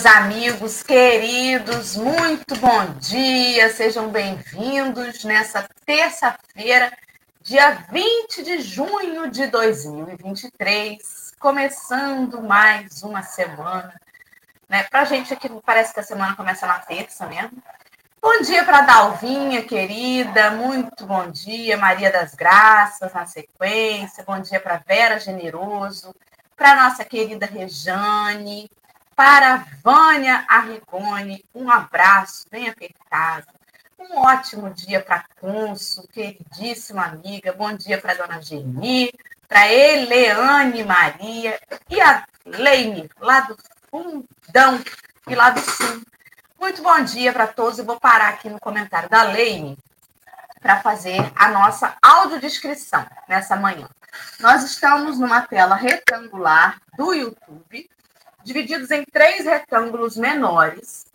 Meus 0.00 0.16
amigos 0.16 0.82
queridos, 0.82 1.94
muito 1.94 2.56
bom 2.56 2.86
dia, 2.98 3.68
sejam 3.68 4.08
bem-vindos 4.08 5.24
nessa 5.24 5.68
terça-feira, 5.84 6.90
dia 7.42 7.84
20 7.92 8.42
de 8.42 8.62
junho 8.62 9.30
de 9.30 9.48
2023, 9.48 11.34
começando 11.38 12.40
mais 12.40 13.02
uma 13.02 13.22
semana. 13.22 13.92
Né? 14.66 14.84
Para 14.84 15.02
a 15.02 15.04
gente 15.04 15.34
aqui 15.34 15.50
parece 15.66 15.92
que 15.92 16.00
a 16.00 16.02
semana 16.04 16.34
começa 16.34 16.66
na 16.66 16.78
terça 16.78 17.26
mesmo. 17.26 17.62
Bom 18.22 18.40
dia 18.40 18.64
para 18.64 18.80
Dalvinha, 18.80 19.62
querida, 19.64 20.52
muito 20.52 21.04
bom 21.04 21.30
dia, 21.30 21.76
Maria 21.76 22.10
das 22.10 22.34
Graças 22.34 23.12
na 23.12 23.26
sequência, 23.26 24.24
bom 24.26 24.40
dia 24.40 24.60
para 24.60 24.78
Vera 24.78 25.20
Generoso, 25.20 26.14
para 26.56 26.88
nossa 26.88 27.04
querida 27.04 27.44
Rejane, 27.44 28.70
para 29.20 29.66
Vânia 29.84 30.46
Arrigoni, 30.48 31.44
um 31.54 31.70
abraço 31.70 32.46
bem 32.50 32.70
apertado. 32.70 33.48
Um 33.98 34.16
ótimo 34.16 34.70
dia 34.70 35.02
para 35.02 35.26
Consul, 35.38 36.08
queridíssima 36.10 37.04
amiga. 37.04 37.52
Bom 37.52 37.70
dia 37.74 38.00
para 38.00 38.14
Dona 38.14 38.40
Geni, 38.40 39.12
para 39.46 39.70
Eleane 39.70 40.82
Maria 40.84 41.60
e 41.90 42.00
a 42.00 42.24
Leine, 42.46 43.10
lá 43.20 43.40
do 43.40 43.58
fundão 43.90 44.80
e 45.28 45.34
lá 45.34 45.50
do 45.50 45.60
sul. 45.60 46.00
Muito 46.58 46.82
bom 46.82 47.02
dia 47.02 47.30
para 47.30 47.46
todos. 47.46 47.78
Eu 47.78 47.84
vou 47.84 48.00
parar 48.00 48.30
aqui 48.30 48.48
no 48.48 48.58
comentário 48.58 49.10
da 49.10 49.24
Leine 49.24 49.76
para 50.62 50.80
fazer 50.80 51.30
a 51.36 51.50
nossa 51.50 51.94
audiodescrição 52.00 53.06
nessa 53.28 53.54
manhã. 53.54 53.86
Nós 54.40 54.64
estamos 54.64 55.18
numa 55.18 55.42
tela 55.42 55.74
retangular 55.74 56.80
do 56.96 57.12
YouTube, 57.12 57.90
divididos 58.44 58.90
em 58.90 59.04
três 59.04 59.44
retângulos 59.44 60.16
menores. 60.16 61.06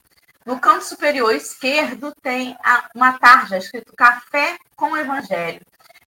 No 0.46 0.60
canto 0.60 0.86
superior 0.86 1.34
esquerdo 1.34 2.14
tem 2.22 2.56
uma 2.94 3.18
tarja 3.18 3.58
escrito 3.58 3.96
Café 3.96 4.58
com 4.76 4.96
Evangelho. 4.96 5.62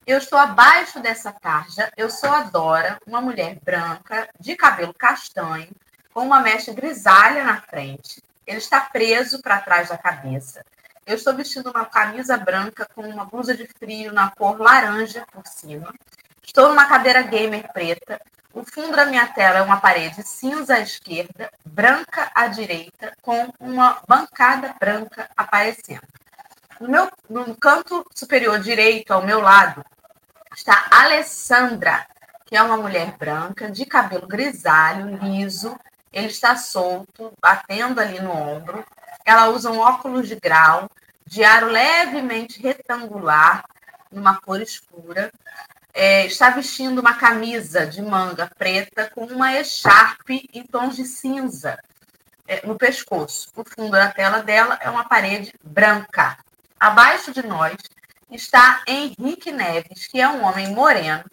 Eu 0.07 0.19
estou 0.19 0.39
abaixo 0.39 1.01
dessa 1.01 1.33
tarja. 1.33 1.93
Eu 1.97 2.09
sou 2.09 2.31
a 2.31 2.43
Dora, 2.43 2.99
uma 3.07 3.21
mulher 3.21 3.59
branca, 3.63 4.29
de 4.41 4.57
cabelo 4.57 4.95
castanho, 4.95 5.69
com 6.15 6.25
uma 6.25 6.41
mecha 6.41 6.73
grisalha 6.73 7.45
na 7.45 7.61
frente. 7.61 8.23
Ele 8.47 8.59
está 8.59 8.81
preso 8.81 9.43
para 9.43 9.61
trás 9.61 9.91
da 9.91 9.99
cabeça. 9.99 10.65
Eu 11.07 11.17
estou 11.17 11.35
vestindo 11.35 11.71
uma 11.71 11.85
camisa 11.85 12.37
branca 12.37 12.89
com 12.95 13.03
uma 13.03 13.25
blusa 13.25 13.55
de 13.55 13.67
frio 13.67 14.13
na 14.13 14.31
cor 14.31 14.61
laranja 14.61 15.27
por 15.33 15.47
cima. 15.47 15.93
Estou 16.43 16.69
numa 16.69 16.87
cadeira 16.87 17.23
gamer 17.23 17.71
preta. 17.73 18.21
Fundo 18.73 18.97
da 18.97 19.07
minha 19.07 19.27
tela 19.27 19.59
é 19.59 19.63
uma 19.63 19.81
parede 19.81 20.23
cinza 20.23 20.75
à 20.75 20.81
esquerda, 20.81 21.51
branca 21.65 22.31
à 22.35 22.47
direita, 22.49 23.13
com 23.23 23.49
uma 23.59 24.01
bancada 24.07 24.75
branca 24.79 25.29
aparecendo. 25.37 26.07
No, 26.81 26.89
meu, 26.89 27.11
no 27.29 27.57
canto 27.57 28.05
superior 28.15 28.61
direito, 28.61 29.13
ao 29.13 29.25
meu 29.25 29.41
lado, 29.41 29.85
está 30.55 30.87
Alessandra, 30.91 32.07
que 32.45 32.57
é 32.57 32.63
uma 32.63 32.77
mulher 32.77 33.17
branca, 33.17 33.71
de 33.71 33.85
cabelo 33.87 34.27
grisalho, 34.27 35.17
liso. 35.17 35.79
Ele 36.13 36.29
está 36.29 36.57
solto, 36.57 37.33
batendo 37.41 38.01
ali 38.01 38.21
no 38.21 38.33
ombro. 38.33 38.85
Ela 39.25 39.49
usa 39.49 39.71
um 39.71 39.79
óculos 39.79 40.29
de 40.29 40.37
grau, 40.37 40.89
de 41.27 41.43
aro 41.45 41.67
levemente 41.67 42.61
retangular, 42.63 43.65
numa 44.11 44.41
cor 44.41 44.61
escura. 44.61 45.33
É, 46.01 46.27
está 46.27 46.51
vestindo 46.51 47.01
uma 47.01 47.15
camisa 47.15 47.85
de 47.85 48.01
manga 48.01 48.49
preta 48.57 49.11
com 49.13 49.25
uma 49.25 49.53
echarpe 49.55 50.49
em 50.55 50.63
tons 50.63 50.95
de 50.95 51.05
cinza 51.05 51.77
é, 52.47 52.65
no 52.65 52.79
pescoço. 52.79 53.49
O 53.57 53.65
fundo 53.65 53.91
da 53.91 54.09
tela 54.09 54.41
dela 54.41 54.79
é 54.81 54.89
uma 54.89 55.09
parede 55.09 55.53
branca. 55.61 56.39
Abaixo 56.79 57.33
de 57.33 57.45
nós 57.45 57.75
está 58.31 58.81
Henrique 58.87 59.51
Neves, 59.51 60.07
que 60.07 60.21
é 60.21 60.29
um 60.29 60.45
homem 60.45 60.69
moreno, 60.69 61.25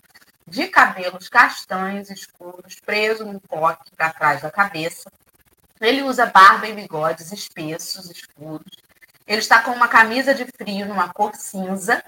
de 0.48 0.66
cabelos 0.66 1.30
castanhos 1.30 2.10
escuros, 2.10 2.80
preso 2.84 3.24
num 3.24 3.38
coque 3.38 3.92
para 3.96 4.14
trás 4.14 4.42
da 4.42 4.50
cabeça. 4.50 5.12
Ele 5.80 6.02
usa 6.02 6.26
barba 6.26 6.68
e 6.68 6.74
bigodes 6.74 7.32
espessos, 7.32 8.10
escuros. 8.10 8.78
Ele 9.28 9.42
está 9.42 9.62
com 9.62 9.74
uma 9.74 9.88
camisa 9.88 10.34
de 10.34 10.44
frio 10.58 10.88
numa 10.88 11.14
cor 11.14 11.36
cinza 11.36 12.04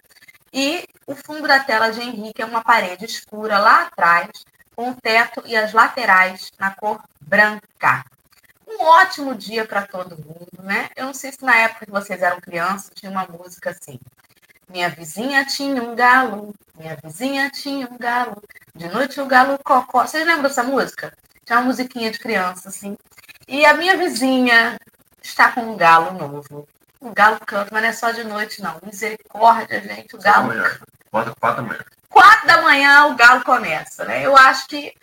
e 0.59 0.89
o 1.05 1.13
fundo 1.13 1.47
da 1.47 1.59
tela 1.59 1.91
de 1.91 2.01
Henrique 2.01 2.41
é 2.41 2.45
uma 2.45 2.63
parede 2.63 3.05
escura 3.05 3.59
lá 3.59 3.83
atrás, 3.83 4.43
com 4.75 4.89
o 4.89 4.95
teto 4.95 5.43
e 5.45 5.55
as 5.55 5.71
laterais 5.71 6.51
na 6.57 6.73
cor 6.73 6.99
branca. 7.21 8.03
Um 8.67 8.83
ótimo 8.83 9.35
dia 9.35 9.65
para 9.65 9.85
todo 9.85 10.17
mundo, 10.17 10.63
né? 10.63 10.89
Eu 10.95 11.05
não 11.05 11.13
sei 11.13 11.31
se 11.31 11.43
na 11.43 11.55
época 11.55 11.85
que 11.85 11.91
vocês 11.91 12.23
eram 12.23 12.41
crianças 12.41 12.89
tinha 12.95 13.11
uma 13.11 13.27
música 13.27 13.69
assim. 13.69 13.99
Minha 14.67 14.89
vizinha 14.89 15.45
tinha 15.45 15.81
um 15.83 15.95
galo, 15.95 16.55
minha 16.75 16.97
vizinha 17.03 17.51
tinha 17.51 17.87
um 17.87 17.97
galo. 17.97 18.41
De 18.73 18.87
noite 18.87 19.21
o 19.21 19.27
galo 19.27 19.59
cocó. 19.63 20.07
Vocês 20.07 20.25
lembram 20.25 20.41
dessa 20.49 20.63
música? 20.63 21.15
Tinha 21.45 21.59
uma 21.59 21.65
musiquinha 21.65 22.09
de 22.09 22.17
criança, 22.17 22.69
assim. 22.69 22.97
E 23.47 23.63
a 23.63 23.75
minha 23.75 23.95
vizinha 23.95 24.79
está 25.21 25.51
com 25.51 25.61
um 25.61 25.77
galo 25.77 26.17
novo. 26.17 26.67
O 26.99 27.11
galo 27.11 27.39
canta, 27.45 27.69
mas 27.71 27.81
não 27.81 27.89
é 27.89 27.93
só 27.93 28.11
de 28.11 28.23
noite, 28.23 28.61
não. 28.61 28.79
Misericórdia, 28.83 29.81
gente. 29.81 30.15
O 30.15 30.19
galo. 30.19 30.51
Quatro, 31.11 31.35
quatro 31.39 31.61
da 31.63 31.69
manhã. 31.69 31.85
Quatro 32.09 32.47
da 32.47 32.61
manhã 32.61 33.05
o 33.07 33.15
galo 33.15 33.43
começa, 33.43 34.05
né? 34.05 34.25
Eu 34.25 34.35
acho 34.35 34.67
que 34.67 34.93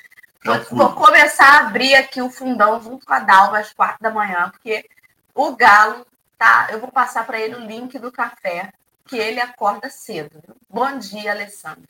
vou 0.71 0.93
começar 0.93 1.47
a 1.47 1.67
abrir 1.67 1.95
aqui 1.95 2.21
o 2.21 2.31
fundão 2.31 2.83
junto 2.83 3.07
com 3.07 3.13
a 3.13 3.21
Dalva 3.21 3.59
às 3.59 3.73
quatro 3.73 4.03
da 4.03 4.11
manhã, 4.11 4.51
porque 4.51 4.89
o 5.35 5.55
galo 5.55 6.07
tá. 6.37 6.69
Eu 6.71 6.81
vou 6.81 6.91
passar 6.91 7.25
para 7.25 7.41
ele 7.41 7.55
o 7.55 7.67
link 7.67 7.99
do 7.99 8.11
café, 8.11 8.73
que 9.07 9.17
ele 9.17 9.41
acorda 9.41 9.89
cedo. 9.89 10.43
Bom 10.69 10.99
dia, 10.99 11.31
Alessandra. 11.31 11.89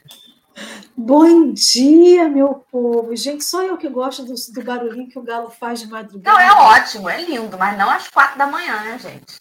Bom 0.97 1.53
dia, 1.53 2.29
meu 2.29 2.65
povo. 2.71 3.17
Gente, 3.17 3.43
só 3.43 3.63
eu 3.63 3.77
que 3.77 3.89
gosto 3.89 4.25
do, 4.25 4.35
do 4.35 4.63
barulhinho 4.63 5.09
que 5.09 5.19
o 5.19 5.23
galo 5.23 5.51
faz 5.51 5.81
de 5.81 5.89
madrugada. 5.89 6.39
Não, 6.39 6.41
é 6.41 6.53
ótimo, 6.53 7.09
é 7.09 7.21
lindo, 7.23 7.59
mas 7.59 7.77
não 7.77 7.91
às 7.91 8.09
quatro 8.09 8.39
da 8.39 8.47
manhã, 8.47 8.81
né, 8.83 8.99
gente? 8.99 9.37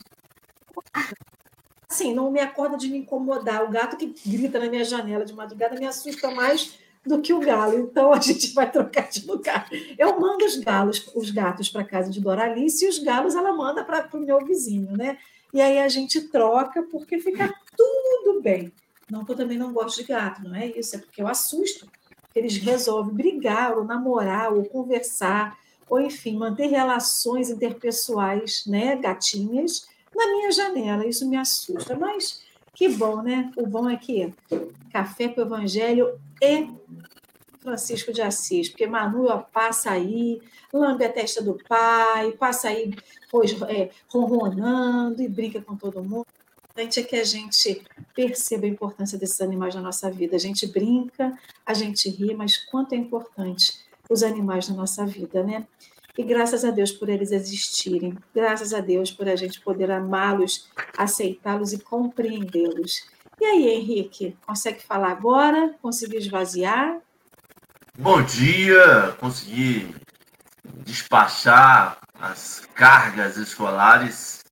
Assim, 1.89 2.13
não 2.13 2.31
me 2.31 2.39
acorda 2.39 2.77
de 2.77 2.89
me 2.89 2.97
incomodar. 2.97 3.63
O 3.63 3.69
gato 3.69 3.97
que 3.97 4.13
grita 4.25 4.59
na 4.59 4.69
minha 4.69 4.83
janela 4.83 5.25
de 5.25 5.33
madrugada 5.33 5.79
me 5.79 5.85
assusta 5.85 6.31
mais 6.31 6.77
do 7.05 7.21
que 7.21 7.33
o 7.33 7.39
galo. 7.39 7.77
Então 7.77 8.13
a 8.13 8.19
gente 8.19 8.53
vai 8.53 8.71
trocar 8.71 9.09
de 9.09 9.25
lugar. 9.25 9.67
Eu 9.97 10.19
mando 10.19 10.45
os 10.45 10.57
galos, 10.57 11.09
os 11.13 11.29
gatos 11.29 11.69
para 11.69 11.83
casa 11.83 12.09
de 12.09 12.21
Doralice 12.21 12.85
e 12.85 12.89
os 12.89 12.99
galos 12.99 13.35
ela 13.35 13.53
manda 13.53 13.83
para 13.83 14.09
o 14.13 14.19
meu 14.19 14.43
vizinho, 14.45 14.95
né? 14.97 15.17
E 15.53 15.61
aí 15.61 15.79
a 15.79 15.87
gente 15.87 16.19
troca 16.29 16.81
porque 16.83 17.19
fica 17.19 17.53
tudo 17.77 18.41
bem. 18.41 18.71
Não 19.09 19.23
que 19.23 19.31
eu 19.31 19.35
também 19.35 19.57
não 19.57 19.71
gosto 19.71 19.97
de 19.97 20.07
gato, 20.07 20.43
não 20.43 20.55
é 20.55 20.67
isso, 20.67 20.95
é 20.95 20.99
porque 20.99 21.21
eu 21.21 21.27
assusto. 21.27 21.87
Eles 22.33 22.57
resolvem 22.57 23.13
brigar, 23.13 23.77
ou 23.77 23.83
namorar, 23.83 24.51
ou 24.51 24.65
conversar, 24.65 25.55
ou 25.87 25.99
enfim, 25.99 26.35
manter 26.35 26.67
relações 26.67 27.51
interpessoais, 27.51 28.63
né, 28.65 28.95
gatinhas, 28.95 29.87
na 30.15 30.27
minha 30.27 30.51
janela. 30.51 31.05
Isso 31.05 31.27
me 31.27 31.37
assusta, 31.37 31.95
mas 31.95 32.41
que 32.73 32.89
bom, 32.89 33.21
né? 33.21 33.51
O 33.55 33.65
bom 33.65 33.89
é 33.89 33.97
que 33.97 34.33
Café 34.91 35.27
com 35.29 35.41
o 35.41 35.43
Evangelho 35.43 36.19
e 36.41 36.67
Francisco 37.61 38.11
de 38.11 38.21
Assis, 38.21 38.69
porque 38.69 38.85
Manu 38.85 39.27
passa 39.53 39.91
aí, 39.91 40.41
lambe 40.71 41.05
a 41.05 41.11
testa 41.11 41.41
do 41.41 41.57
pai, 41.67 42.31
passa 42.33 42.67
aí 42.67 42.93
pois, 43.31 43.59
é, 43.63 43.89
ronronando 44.09 45.21
e 45.21 45.27
brinca 45.27 45.61
com 45.61 45.75
todo 45.75 46.03
mundo. 46.03 46.27
A 46.75 46.81
gente 46.81 46.99
é 46.99 47.03
que 47.03 47.15
a 47.15 47.23
gente 47.23 47.83
perceba 48.15 48.65
a 48.65 48.69
importância 48.69 49.17
desses 49.17 49.39
animais 49.41 49.75
na 49.75 49.81
nossa 49.81 50.09
vida. 50.09 50.35
A 50.35 50.39
gente 50.39 50.65
brinca, 50.67 51.37
a 51.65 51.73
gente 51.73 52.09
ri, 52.09 52.33
mas 52.33 52.57
quanto 52.57 52.93
é 52.93 52.95
importante 52.95 53.79
os 54.09 54.23
animais 54.23 54.67
na 54.67 54.75
nossa 54.75 55.05
vida, 55.05 55.43
né? 55.43 55.67
E 56.15 56.21
graças 56.21 56.63
a 56.63 56.69
Deus 56.69 56.91
por 56.91 57.09
eles 57.09 57.31
existirem, 57.31 58.15
graças 58.35 58.71
a 58.71 58.79
Deus 58.79 59.11
por 59.11 59.27
a 59.27 59.35
gente 59.35 59.59
poder 59.59 59.89
amá-los, 59.89 60.69
aceitá-los 60.95 61.73
e 61.73 61.79
compreendê-los. 61.79 63.09
E 63.41 63.45
aí, 63.45 63.67
Henrique, 63.69 64.37
consegue 64.45 64.83
falar 64.83 65.09
agora? 65.09 65.73
Conseguiu 65.81 66.19
esvaziar? 66.19 66.99
Bom 67.97 68.21
dia, 68.21 69.15
consegui 69.19 69.95
despachar 70.85 71.97
as 72.19 72.59
cargas 72.75 73.35
escolares. 73.37 74.43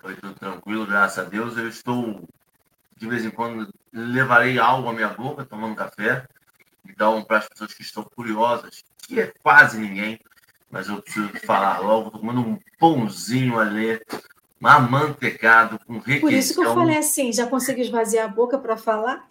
Foi 0.00 0.14
tudo 0.16 0.34
tranquilo, 0.34 0.86
graças 0.86 1.18
a 1.18 1.26
Deus. 1.26 1.56
Eu 1.56 1.68
estou, 1.68 2.28
de 2.98 3.08
vez 3.08 3.24
em 3.24 3.30
quando, 3.30 3.72
levarei 3.90 4.58
algo 4.58 4.90
à 4.90 4.92
minha 4.92 5.08
boca, 5.08 5.46
tomando 5.46 5.76
café. 5.76 6.28
Então, 6.86 7.24
para 7.24 7.38
as 7.38 7.48
pessoas 7.48 7.72
que 7.72 7.80
estão 7.80 8.04
curiosas, 8.04 8.84
que 8.98 9.18
é 9.18 9.32
quase 9.42 9.78
ninguém, 9.78 10.20
mas 10.70 10.88
eu 10.88 11.02
preciso 11.02 11.28
falar 11.44 11.80
logo, 11.80 12.06
estou 12.06 12.20
comendo 12.20 12.40
um 12.40 12.58
pãozinho 12.78 13.58
ali, 13.58 14.00
amantecado 14.62 15.78
com 15.86 15.94
requeijão. 15.94 16.20
Por 16.20 16.32
isso 16.32 16.54
que 16.54 16.60
eu 16.60 16.74
falei 16.74 16.98
assim, 16.98 17.32
já 17.32 17.46
consegui 17.46 17.82
esvaziar 17.82 18.26
a 18.26 18.28
boca 18.28 18.58
para 18.58 18.76
falar? 18.76 19.26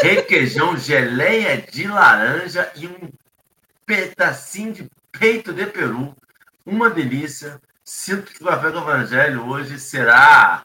Requeijão, 0.00 0.76
geleia 0.76 1.58
de 1.58 1.86
laranja 1.86 2.72
e 2.76 2.86
um 2.86 3.10
pedacinho 3.84 4.72
de 4.72 4.90
peito 5.10 5.52
de 5.52 5.66
peru. 5.66 6.14
uma 6.64 6.88
delícia. 6.88 7.60
Sinto 7.84 8.32
que 8.32 8.42
o 8.42 8.46
Café 8.46 8.70
do 8.70 8.78
Evangelho 8.78 9.46
hoje 9.48 9.78
será. 9.78 10.64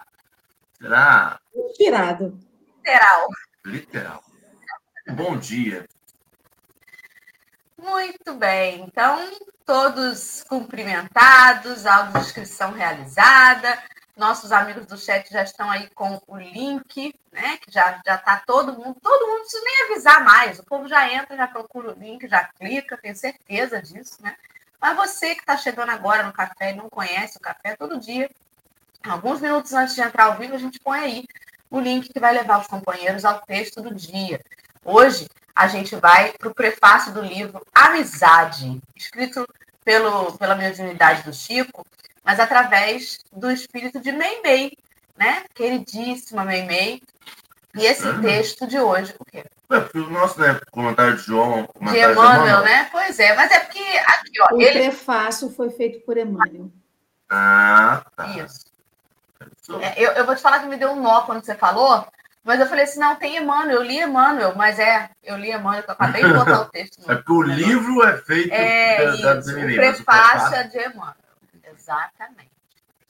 Será. 0.80 1.40
Inspirado. 1.54 2.40
Literal. 2.78 3.28
Literal. 3.66 4.24
Bom 5.10 5.38
dia. 5.38 5.88
Muito 7.78 8.34
bem. 8.34 8.82
Então, 8.82 9.32
todos 9.66 10.44
cumprimentados, 10.44 11.86
audiodescrição 11.86 12.72
realizada. 12.72 13.78
Nossos 14.16 14.52
amigos 14.52 14.88
do 14.88 14.98
chat 14.98 15.32
já 15.32 15.44
estão 15.44 15.70
aí 15.70 15.88
com 15.92 16.20
o 16.28 16.38
link, 16.38 17.14
né? 17.32 17.58
Que 17.58 17.72
já 17.72 18.02
já 18.04 18.16
está 18.16 18.42
todo 18.48 18.74
mundo, 18.74 18.98
todo 19.00 19.28
mundo 19.28 19.42
precisa 19.42 19.64
nem 19.64 19.92
avisar 19.92 20.24
mais. 20.24 20.58
O 20.58 20.64
povo 20.64 20.88
já 20.88 21.12
entra, 21.14 21.38
já 21.38 21.48
procura 21.48 21.92
o 21.92 22.00
link, 22.00 22.28
já 22.28 22.46
clica, 22.46 22.98
tenho 22.98 23.16
certeza 23.16 23.80
disso, 23.80 24.18
né? 24.24 24.36
Mas 24.82 24.96
você 24.96 25.36
que 25.36 25.42
está 25.42 25.56
chegando 25.56 25.90
agora 25.92 26.24
no 26.24 26.34
café 26.34 26.72
e 26.72 26.76
não 26.76 26.90
conhece 26.90 27.38
o 27.38 27.42
café, 27.42 27.76
todo 27.76 28.00
dia, 28.00 28.30
alguns 29.04 29.40
minutos 29.40 29.74
antes 29.74 29.94
de 29.94 30.02
entrar 30.02 30.26
ao 30.26 30.38
vivo, 30.38 30.56
a 30.56 30.60
gente 30.60 30.80
põe 30.80 31.00
aí 31.00 31.26
o 31.70 31.80
link 31.80 32.12
que 32.12 32.20
vai 32.20 32.34
levar 32.34 32.60
os 32.60 32.68
companheiros 32.68 33.26
ao 33.26 33.42
texto 33.42 33.82
do 33.82 33.94
dia. 33.94 34.42
Hoje 34.90 35.28
a 35.54 35.68
gente 35.68 35.98
vai 35.98 36.32
para 36.32 36.48
o 36.48 36.56
prefácio 36.56 37.12
do 37.12 37.20
livro 37.20 37.62
Amizade, 37.76 38.82
escrito 38.96 39.46
pelo, 39.84 40.32
pela 40.38 40.56
mediunidade 40.56 41.24
do 41.24 41.34
Chico, 41.34 41.86
mas 42.24 42.40
através 42.40 43.20
do 43.34 43.52
espírito 43.52 44.00
de 44.00 44.14
Meimei, 44.14 44.78
né? 45.18 45.44
Queridíssima 45.54 46.46
Meimei. 46.46 47.04
E 47.76 47.86
esse 47.86 48.08
uhum. 48.08 48.22
texto 48.22 48.66
de 48.66 48.80
hoje, 48.80 49.14
o 49.20 49.26
quê? 49.26 49.44
É, 49.70 49.80
porque 49.82 50.00
o 50.00 50.10
nosso, 50.10 50.40
né, 50.40 50.58
comentário 50.72 51.18
de 51.18 51.24
João... 51.24 51.68
De 51.82 52.00
Emmanuel, 52.00 52.64
né? 52.64 52.88
Pois 52.90 53.20
é, 53.20 53.36
mas 53.36 53.52
é 53.52 53.60
porque 53.60 53.80
aqui, 53.80 54.42
ó... 54.42 54.56
O 54.56 54.62
ele... 54.62 54.80
prefácio 54.80 55.50
foi 55.50 55.70
feito 55.70 56.00
por 56.06 56.18
Emmanuel. 56.18 56.72
Ah, 57.30 58.06
tá. 58.16 58.26
Isso. 58.38 58.68
É, 59.82 60.02
eu, 60.02 60.14
eu 60.14 60.26
vou 60.26 60.34
te 60.34 60.42
falar 60.42 60.60
que 60.60 60.68
me 60.68 60.78
deu 60.78 60.92
um 60.92 61.02
nó 61.02 61.24
quando 61.24 61.44
você 61.44 61.56
falou, 61.56 62.08
mas 62.48 62.62
eu 62.62 62.68
falei 62.68 62.86
assim, 62.86 62.98
não, 62.98 63.14
tem 63.18 63.36
Emmanuel, 63.36 63.76
eu 63.76 63.84
li 63.84 64.00
Emmanuel, 64.00 64.56
mas 64.56 64.80
é, 64.80 65.10
eu 65.22 65.36
li 65.36 65.52
Emmanuel, 65.52 65.84
eu 65.86 65.92
acabei 65.92 66.24
de 66.24 66.34
botar 66.34 66.62
o 66.62 66.66
texto. 66.70 67.12
é 67.12 67.16
porque 67.16 67.32
o 67.34 67.42
livro 67.42 68.02
é 68.08 68.18
feito 68.20 68.54
é, 68.54 69.18
da, 69.18 69.40
o 69.40 69.76
prefácio 69.76 70.56
é 70.56 70.64
de 70.64 70.78
Emmanuel. 70.78 71.16
Exatamente. 71.62 72.50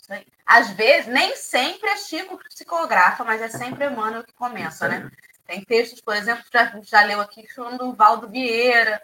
Isso 0.01 0.11
aí. 0.11 0.25
Às 0.43 0.71
vezes, 0.71 1.05
nem 1.05 1.35
sempre 1.35 1.87
é 1.87 1.97
Chico 1.97 2.35
que 2.35 2.49
psicografa, 2.49 3.23
mas 3.23 3.39
é 3.39 3.47
sempre 3.47 3.85
Emmanuel 3.85 4.23
que 4.23 4.33
começa, 4.33 4.87
né? 4.87 5.07
Tem 5.45 5.63
textos, 5.63 6.01
por 6.01 6.15
exemplo, 6.15 6.43
que 6.43 6.57
já, 6.57 6.73
já 6.81 7.01
leu 7.03 7.21
aqui, 7.21 7.43
que 7.43 7.53
são 7.53 7.77
do 7.77 7.93
Valdo 7.93 8.27
Vieira. 8.27 8.99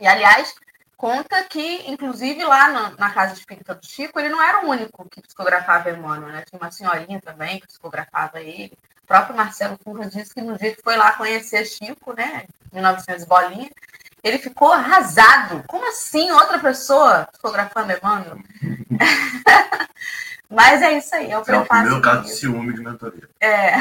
E, 0.00 0.06
aliás, 0.06 0.52
conta 0.96 1.44
que, 1.44 1.88
inclusive, 1.88 2.42
lá 2.42 2.70
na, 2.70 2.90
na, 2.98 3.10
Casa 3.10 3.34
Espírita 3.34 3.72
do 3.72 3.86
Chico, 3.86 4.18
ele 4.18 4.30
não 4.30 4.42
era 4.42 4.66
o 4.66 4.68
único 4.68 5.08
que 5.08 5.22
psicografava 5.22 5.90
Emmanuel, 5.90 6.32
né? 6.32 6.42
Tinha 6.44 6.60
uma 6.60 6.72
senhorinha 6.72 7.20
também 7.20 7.60
que 7.60 7.68
psicografava 7.68 8.40
ele. 8.40 8.76
O 9.02 9.06
próprio 9.06 9.36
Marcelo 9.36 9.78
Curra 9.78 10.06
disse 10.06 10.34
que 10.34 10.40
no 10.40 10.56
dia 10.56 10.74
que 10.74 10.82
foi 10.82 10.96
lá 10.96 11.12
conhecer 11.12 11.64
Chico, 11.66 12.14
né? 12.14 12.46
1900 12.72 13.24
bolinha, 13.24 13.70
ele 14.22 14.38
ficou 14.38 14.72
arrasado. 14.72 15.64
Como 15.66 15.88
assim 15.88 16.30
outra 16.30 16.58
pessoa 16.58 17.28
fotografando 17.32 17.92
Emmanuel? 17.92 18.38
Mas 20.48 20.82
é 20.82 20.98
isso 20.98 21.14
aí, 21.14 21.30
é 21.30 21.38
o 21.38 21.42
prefácio. 21.42 21.86
É 21.86 21.88
o 21.88 21.92
meu 21.94 22.02
caso 22.02 22.24
de 22.24 22.34
ciúme 22.34 22.74
de 22.74 22.82
mentoria. 22.82 23.28
É. 23.40 23.72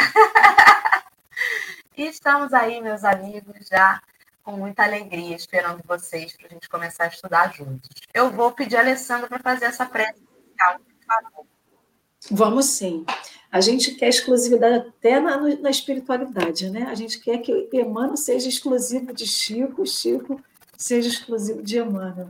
e 1.98 2.08
estamos 2.08 2.54
aí, 2.54 2.82
meus 2.82 3.04
amigos, 3.04 3.68
já 3.70 4.02
com 4.42 4.54
muita 4.54 4.84
alegria, 4.84 5.36
esperando 5.36 5.82
vocês 5.86 6.36
para 6.36 6.48
a 6.48 6.50
gente 6.50 6.70
começar 6.70 7.04
a 7.04 7.08
estudar 7.08 7.54
juntos. 7.54 7.90
Eu 8.14 8.32
vou 8.32 8.52
pedir 8.52 8.78
a 8.78 8.80
Alessandra 8.80 9.28
para 9.28 9.40
fazer 9.40 9.66
essa 9.66 9.86
prece 9.86 10.20
inicial, 10.20 10.80
por 10.80 11.06
favor. 11.06 11.46
Vamos 12.32 12.66
sim. 12.66 13.06
A 13.52 13.60
gente 13.60 13.96
quer 13.96 14.08
exclusividade 14.08 14.88
até 14.88 15.20
na, 15.20 15.38
na 15.38 15.70
espiritualidade, 15.70 16.70
né? 16.70 16.84
A 16.84 16.96
gente 16.96 17.20
quer 17.20 17.40
que 17.40 17.70
Emmanuel 17.74 18.16
seja 18.16 18.48
exclusivo 18.48 19.14
de 19.14 19.28
Chico, 19.28 19.86
Chico 19.86 20.42
seja 20.78 21.10
exclusivo 21.10 21.62
de 21.62 21.78
Emmanuel. 21.78 22.30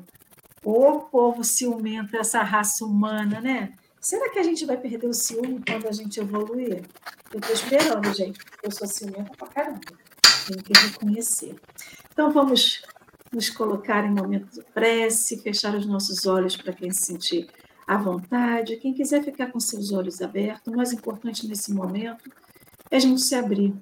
O 0.65 0.99
povo 1.01 1.43
ciumento, 1.43 2.17
essa 2.17 2.41
raça 2.41 2.83
humana, 2.83 3.39
né? 3.39 3.73
Será 3.99 4.31
que 4.31 4.39
a 4.39 4.43
gente 4.43 4.65
vai 4.65 4.77
perder 4.77 5.07
o 5.07 5.13
ciúme 5.13 5.61
quando 5.63 5.87
a 5.87 5.91
gente 5.91 6.19
evoluir? 6.19 6.81
Eu 7.31 7.39
estou 7.39 7.53
esperando, 7.53 8.13
gente, 8.15 8.43
porque 8.43 8.67
eu 8.67 8.71
sou 8.71 8.87
ciumenta 8.87 9.31
pra 9.37 9.47
caramba. 9.47 9.79
Tenho 10.47 10.63
que 10.63 10.73
reconhecer. 10.73 11.55
Então, 12.11 12.31
vamos 12.31 12.81
nos 13.31 13.49
colocar 13.51 14.03
em 14.03 14.11
momento 14.11 14.51
de 14.51 14.63
prece, 14.73 15.39
fechar 15.41 15.75
os 15.75 15.85
nossos 15.85 16.25
olhos 16.25 16.57
para 16.57 16.73
quem 16.73 16.91
se 16.91 17.03
sentir 17.05 17.47
à 17.91 17.97
vontade. 17.97 18.77
Quem 18.77 18.93
quiser 18.93 19.21
ficar 19.21 19.51
com 19.51 19.59
seus 19.59 19.91
olhos 19.91 20.21
abertos, 20.21 20.71
o 20.71 20.77
mais 20.77 20.93
importante 20.93 21.45
nesse 21.45 21.73
momento 21.73 22.31
é 22.89 22.95
a 22.95 22.99
gente 22.99 23.19
se 23.19 23.35
abrir, 23.35 23.73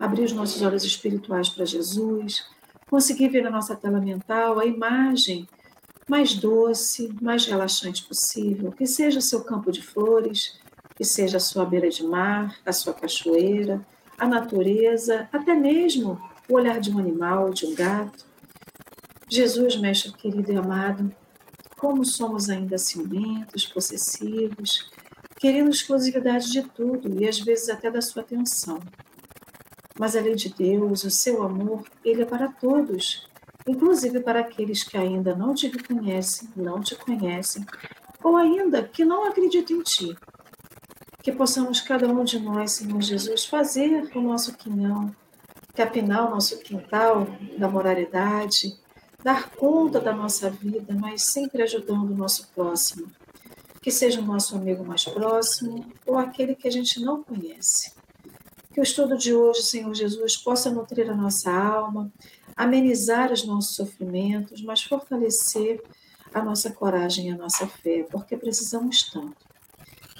abrir 0.00 0.22
os 0.24 0.32
nossos 0.32 0.62
olhos 0.62 0.84
espirituais 0.84 1.50
para 1.50 1.66
Jesus, 1.66 2.46
conseguir 2.88 3.28
ver 3.28 3.42
na 3.42 3.50
nossa 3.50 3.76
tela 3.76 4.00
mental 4.00 4.58
a 4.58 4.64
imagem 4.64 5.46
mais 6.08 6.32
doce, 6.32 7.14
mais 7.20 7.44
relaxante 7.44 8.04
possível, 8.04 8.72
que 8.72 8.86
seja 8.86 9.18
o 9.18 9.22
seu 9.22 9.44
campo 9.44 9.70
de 9.70 9.82
flores, 9.82 10.58
que 10.96 11.04
seja 11.04 11.36
a 11.36 11.40
sua 11.40 11.66
beira 11.66 11.90
de 11.90 12.02
mar, 12.02 12.56
a 12.64 12.72
sua 12.72 12.94
cachoeira, 12.94 13.86
a 14.16 14.26
natureza, 14.26 15.28
até 15.30 15.54
mesmo 15.54 16.18
o 16.48 16.54
olhar 16.54 16.80
de 16.80 16.90
um 16.90 16.98
animal, 16.98 17.50
de 17.50 17.66
um 17.66 17.74
gato. 17.74 18.24
Jesus, 19.28 19.76
mestre 19.76 20.10
querido 20.12 20.50
e 20.50 20.56
amado, 20.56 21.14
como 21.78 22.04
somos 22.04 22.50
ainda 22.50 22.76
ciumentos, 22.76 23.64
possessivos, 23.64 24.90
querendo 25.38 25.70
exclusividade 25.70 26.50
de 26.50 26.62
tudo 26.62 27.22
e 27.22 27.28
às 27.28 27.38
vezes 27.38 27.68
até 27.68 27.90
da 27.90 28.02
sua 28.02 28.22
atenção. 28.22 28.80
Mas 29.98 30.16
a 30.16 30.20
lei 30.20 30.34
de 30.34 30.52
Deus, 30.52 31.04
o 31.04 31.10
seu 31.10 31.42
amor, 31.42 31.84
ele 32.04 32.22
é 32.22 32.24
para 32.24 32.48
todos, 32.48 33.28
inclusive 33.66 34.20
para 34.20 34.40
aqueles 34.40 34.82
que 34.82 34.96
ainda 34.96 35.34
não 35.34 35.54
te 35.54 35.68
reconhecem, 35.68 36.48
não 36.56 36.80
te 36.80 36.96
conhecem, 36.96 37.64
ou 38.22 38.36
ainda 38.36 38.82
que 38.82 39.04
não 39.04 39.26
acreditam 39.26 39.76
em 39.76 39.82
ti. 39.82 40.16
Que 41.22 41.32
possamos 41.32 41.80
cada 41.80 42.08
um 42.08 42.24
de 42.24 42.38
nós, 42.38 42.72
Senhor 42.72 43.00
Jesus, 43.00 43.44
fazer 43.44 44.10
o 44.14 44.20
nosso 44.20 44.56
quinhão, 44.56 45.14
capinar 45.74 46.26
o 46.26 46.30
nosso 46.30 46.58
quintal 46.58 47.26
da 47.56 47.68
moralidade, 47.68 48.76
dar 49.22 49.50
conta 49.50 50.00
da 50.00 50.12
nossa 50.12 50.48
vida, 50.48 50.94
mas 50.94 51.24
sempre 51.24 51.62
ajudando 51.62 52.10
o 52.10 52.16
nosso 52.16 52.48
próximo, 52.54 53.10
que 53.82 53.90
seja 53.90 54.20
o 54.20 54.24
nosso 54.24 54.56
amigo 54.56 54.84
mais 54.84 55.04
próximo 55.04 55.84
ou 56.06 56.16
aquele 56.16 56.54
que 56.54 56.68
a 56.68 56.70
gente 56.70 57.00
não 57.00 57.22
conhece. 57.22 57.92
Que 58.72 58.80
o 58.80 58.82
estudo 58.82 59.16
de 59.16 59.34
hoje, 59.34 59.62
Senhor 59.62 59.92
Jesus, 59.92 60.36
possa 60.36 60.70
nutrir 60.70 61.10
a 61.10 61.16
nossa 61.16 61.50
alma, 61.50 62.12
amenizar 62.56 63.32
os 63.32 63.44
nossos 63.44 63.74
sofrimentos, 63.74 64.62
mas 64.62 64.82
fortalecer 64.82 65.82
a 66.32 66.42
nossa 66.42 66.70
coragem 66.70 67.28
e 67.28 67.30
a 67.30 67.36
nossa 67.36 67.66
fé, 67.66 68.06
porque 68.10 68.36
precisamos 68.36 69.02
tanto. 69.10 69.36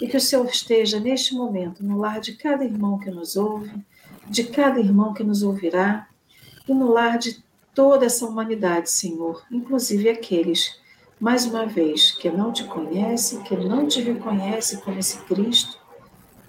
E 0.00 0.08
que 0.08 0.16
o 0.16 0.20
Senhor 0.20 0.46
esteja 0.46 0.98
neste 0.98 1.34
momento 1.34 1.84
no 1.84 1.98
lar 1.98 2.20
de 2.20 2.34
cada 2.34 2.64
irmão 2.64 2.98
que 2.98 3.10
nos 3.10 3.36
ouve, 3.36 3.72
de 4.28 4.44
cada 4.44 4.80
irmão 4.80 5.12
que 5.12 5.24
nos 5.24 5.42
ouvirá, 5.42 6.08
e 6.68 6.74
no 6.74 6.90
lar 6.90 7.18
de 7.18 7.42
toda 7.78 8.06
essa 8.06 8.26
humanidade, 8.26 8.90
Senhor, 8.90 9.44
inclusive 9.52 10.08
aqueles, 10.08 10.80
mais 11.20 11.46
uma 11.46 11.64
vez, 11.64 12.10
que 12.10 12.28
não 12.28 12.52
te 12.52 12.64
conhecem, 12.64 13.40
que 13.44 13.56
não 13.56 13.86
te 13.86 14.00
reconhecem 14.00 14.80
como 14.80 14.98
esse 14.98 15.18
Cristo, 15.26 15.78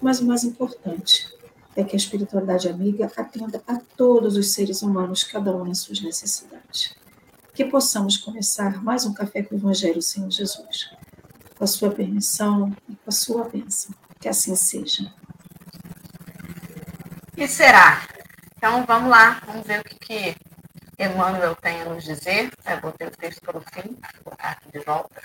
mas 0.02 0.18
o 0.18 0.26
mais 0.26 0.42
importante 0.42 1.32
é 1.76 1.84
que 1.84 1.94
a 1.94 1.96
espiritualidade 1.96 2.68
amiga 2.68 3.08
atenda 3.16 3.62
a 3.64 3.78
todos 3.96 4.36
os 4.36 4.52
seres 4.52 4.82
humanos, 4.82 5.22
cada 5.22 5.54
um 5.54 5.64
nas 5.64 5.78
suas 5.78 6.00
necessidades. 6.00 6.96
Que 7.54 7.64
possamos 7.64 8.16
começar 8.16 8.82
mais 8.82 9.06
um 9.06 9.14
café 9.14 9.40
com 9.40 9.54
o 9.54 9.58
Evangelho, 9.58 10.02
Senhor 10.02 10.32
Jesus, 10.32 10.90
com 11.56 11.62
a 11.62 11.66
sua 11.68 11.92
permissão 11.92 12.74
e 12.88 12.96
com 12.96 13.08
a 13.08 13.12
sua 13.12 13.48
bênção. 13.48 13.94
Que 14.18 14.28
assim 14.28 14.56
seja. 14.56 15.14
E 17.36 17.46
será? 17.46 18.04
Então 18.56 18.84
vamos 18.84 19.08
lá, 19.08 19.40
vamos 19.46 19.64
ver 19.64 19.80
o 19.80 19.84
que, 19.84 19.94
que 19.94 20.49
Emmanuel 21.00 21.56
tem 21.56 21.80
a 21.80 21.86
nos 21.86 22.04
dizer. 22.04 22.50
Eu 22.66 22.80
botei 22.80 23.06
o 23.08 23.10
texto 23.10 23.40
pelo 23.40 23.62
fim, 23.72 23.82
vou 23.88 24.24
colocar 24.24 24.50
aqui 24.50 24.70
de 24.70 24.84
volta. 24.84 25.22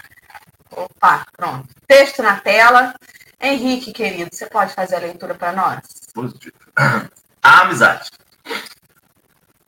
Opa, 0.71 1.25
pronto. 1.35 1.67
Texto 1.85 2.23
na 2.23 2.39
tela. 2.39 2.95
Henrique, 3.41 3.91
querido, 3.91 4.29
você 4.33 4.47
pode 4.47 4.73
fazer 4.73 4.95
a 4.95 4.99
leitura 4.99 5.35
para 5.35 5.51
nós? 5.51 5.81
Positivo. 6.13 6.55
A 7.43 7.61
amizade. 7.61 8.09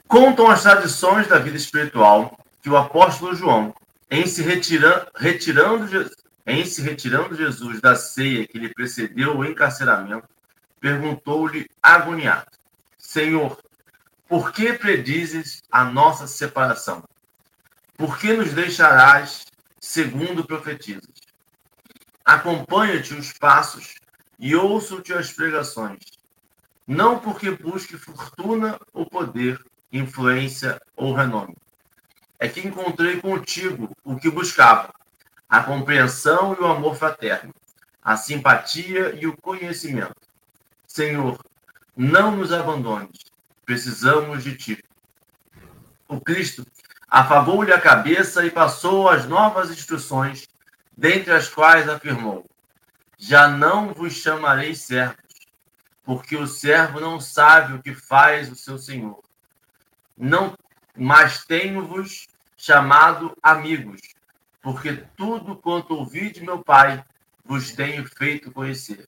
Contam 0.07 0.49
as 0.49 0.63
tradições 0.63 1.27
da 1.27 1.37
vida 1.37 1.57
espiritual 1.57 2.39
que 2.61 2.69
o 2.69 2.77
apóstolo 2.77 3.35
João, 3.35 3.75
em 4.09 4.25
se 4.25 4.41
retirando, 4.41 5.05
em 6.47 6.65
se 6.65 6.81
retirando 6.81 7.35
Jesus 7.35 7.79
da 7.81 7.95
ceia 7.95 8.47
que 8.47 8.57
lhe 8.57 8.73
precedeu 8.73 9.37
o 9.37 9.45
encarceramento, 9.45 10.27
perguntou-lhe 10.79 11.69
agoniado: 11.83 12.47
Senhor, 12.97 13.61
por 14.27 14.51
que 14.51 14.73
predizes 14.73 15.61
a 15.71 15.85
nossa 15.85 16.27
separação? 16.27 17.03
Por 17.97 18.17
que 18.19 18.33
nos 18.33 18.53
deixarás 18.53 19.47
segundo 19.87 20.45
profetizas. 20.45 21.15
Acompanha-te 22.25 23.13
os 23.13 23.31
passos 23.31 23.95
e 24.37 24.55
ouço-te 24.55 25.13
as 25.13 25.31
pregações, 25.31 26.03
não 26.85 27.19
porque 27.19 27.51
busque 27.51 27.97
fortuna 27.97 28.79
ou 28.93 29.05
poder, 29.05 29.63
influência 29.91 30.79
ou 30.95 31.13
renome. 31.13 31.55
É 32.37 32.49
que 32.49 32.67
encontrei 32.67 33.21
contigo 33.21 33.95
o 34.03 34.17
que 34.17 34.29
buscava, 34.29 34.93
a 35.47 35.63
compreensão 35.63 36.53
e 36.53 36.61
o 36.61 36.67
amor 36.67 36.95
fraterno, 36.95 37.53
a 38.03 38.17
simpatia 38.17 39.15
e 39.15 39.25
o 39.25 39.37
conhecimento. 39.37 40.27
Senhor, 40.85 41.43
não 41.95 42.35
nos 42.35 42.51
abandones, 42.51 43.19
precisamos 43.67 44.45
de 44.45 44.55
ti. 44.55 44.83
O 46.07 46.21
Cristo 46.21 46.65
afagou-lhe 47.05 47.73
a 47.73 47.81
cabeça 47.81 48.45
e 48.45 48.49
passou 48.49 49.09
as 49.09 49.27
novas 49.27 49.69
instruções, 49.69 50.47
dentre 50.97 51.33
as 51.33 51.49
quais 51.49 51.89
afirmou: 51.89 52.45
Já 53.17 53.49
não 53.49 53.93
vos 53.93 54.13
chamarei 54.13 54.73
servos, 54.73 55.35
porque 56.01 56.37
o 56.37 56.47
servo 56.47 57.01
não 57.01 57.19
sabe 57.19 57.73
o 57.73 57.83
que 57.83 57.93
faz 57.93 58.49
o 58.49 58.55
seu 58.55 58.77
senhor. 58.77 59.21
Não, 60.17 60.57
mas 60.95 61.43
tenho-vos 61.43 62.25
chamado 62.55 63.37
amigos, 63.43 63.99
porque 64.61 65.03
tudo 65.17 65.57
quanto 65.57 65.93
ouvi 65.93 66.31
de 66.31 66.41
meu 66.41 66.63
Pai 66.63 67.03
vos 67.43 67.73
tenho 67.73 68.07
feito 68.07 68.49
conhecer. 68.49 69.05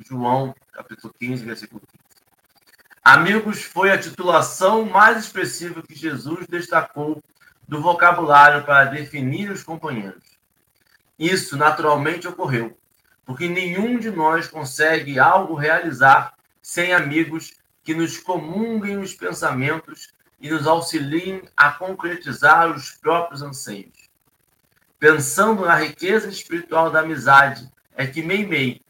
João, 0.00 0.54
capítulo 0.72 1.14
15, 1.18 1.44
versículo 1.44 1.80
15. 1.80 2.01
Amigos 3.04 3.62
foi 3.62 3.90
a 3.90 3.98
titulação 3.98 4.84
mais 4.84 5.24
expressiva 5.24 5.82
que 5.82 5.94
Jesus 5.94 6.46
destacou 6.46 7.20
do 7.66 7.80
vocabulário 7.80 8.64
para 8.64 8.84
definir 8.84 9.50
os 9.50 9.64
companheiros. 9.64 10.22
Isso 11.18 11.56
naturalmente 11.56 12.28
ocorreu, 12.28 12.78
porque 13.24 13.48
nenhum 13.48 13.98
de 13.98 14.10
nós 14.10 14.46
consegue 14.46 15.18
algo 15.18 15.54
realizar 15.54 16.34
sem 16.60 16.92
amigos 16.92 17.54
que 17.82 17.94
nos 17.94 18.18
comunguem 18.18 18.98
os 18.98 19.14
pensamentos 19.14 20.12
e 20.40 20.50
nos 20.50 20.66
auxiliem 20.66 21.42
a 21.56 21.72
concretizar 21.72 22.70
os 22.70 22.92
próprios 22.92 23.42
anseios. 23.42 24.10
Pensando 25.00 25.64
na 25.64 25.74
riqueza 25.74 26.28
espiritual 26.28 26.90
da 26.90 27.00
amizade, 27.00 27.68
é 27.96 28.06
que 28.06 28.22
Meimei 28.22 28.81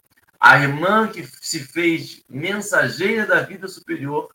a 0.44 0.58
irmã 0.58 1.06
que 1.06 1.24
se 1.40 1.60
fez 1.60 2.24
mensageira 2.28 3.24
da 3.24 3.42
vida 3.42 3.68
superior 3.68 4.34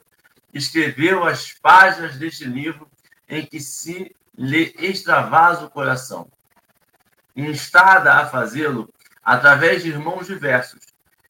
escreveu 0.53 1.25
as 1.25 1.51
páginas 1.51 2.15
deste 2.15 2.45
livro 2.45 2.89
em 3.27 3.45
que 3.45 3.59
se 3.59 4.15
lhe 4.37 4.73
extravasa 4.79 5.65
o 5.65 5.69
coração. 5.69 6.31
Instada 7.35 8.13
a 8.13 8.25
fazê-lo, 8.25 8.89
através 9.21 9.83
de 9.83 9.89
irmãos 9.89 10.27
diversos, 10.27 10.79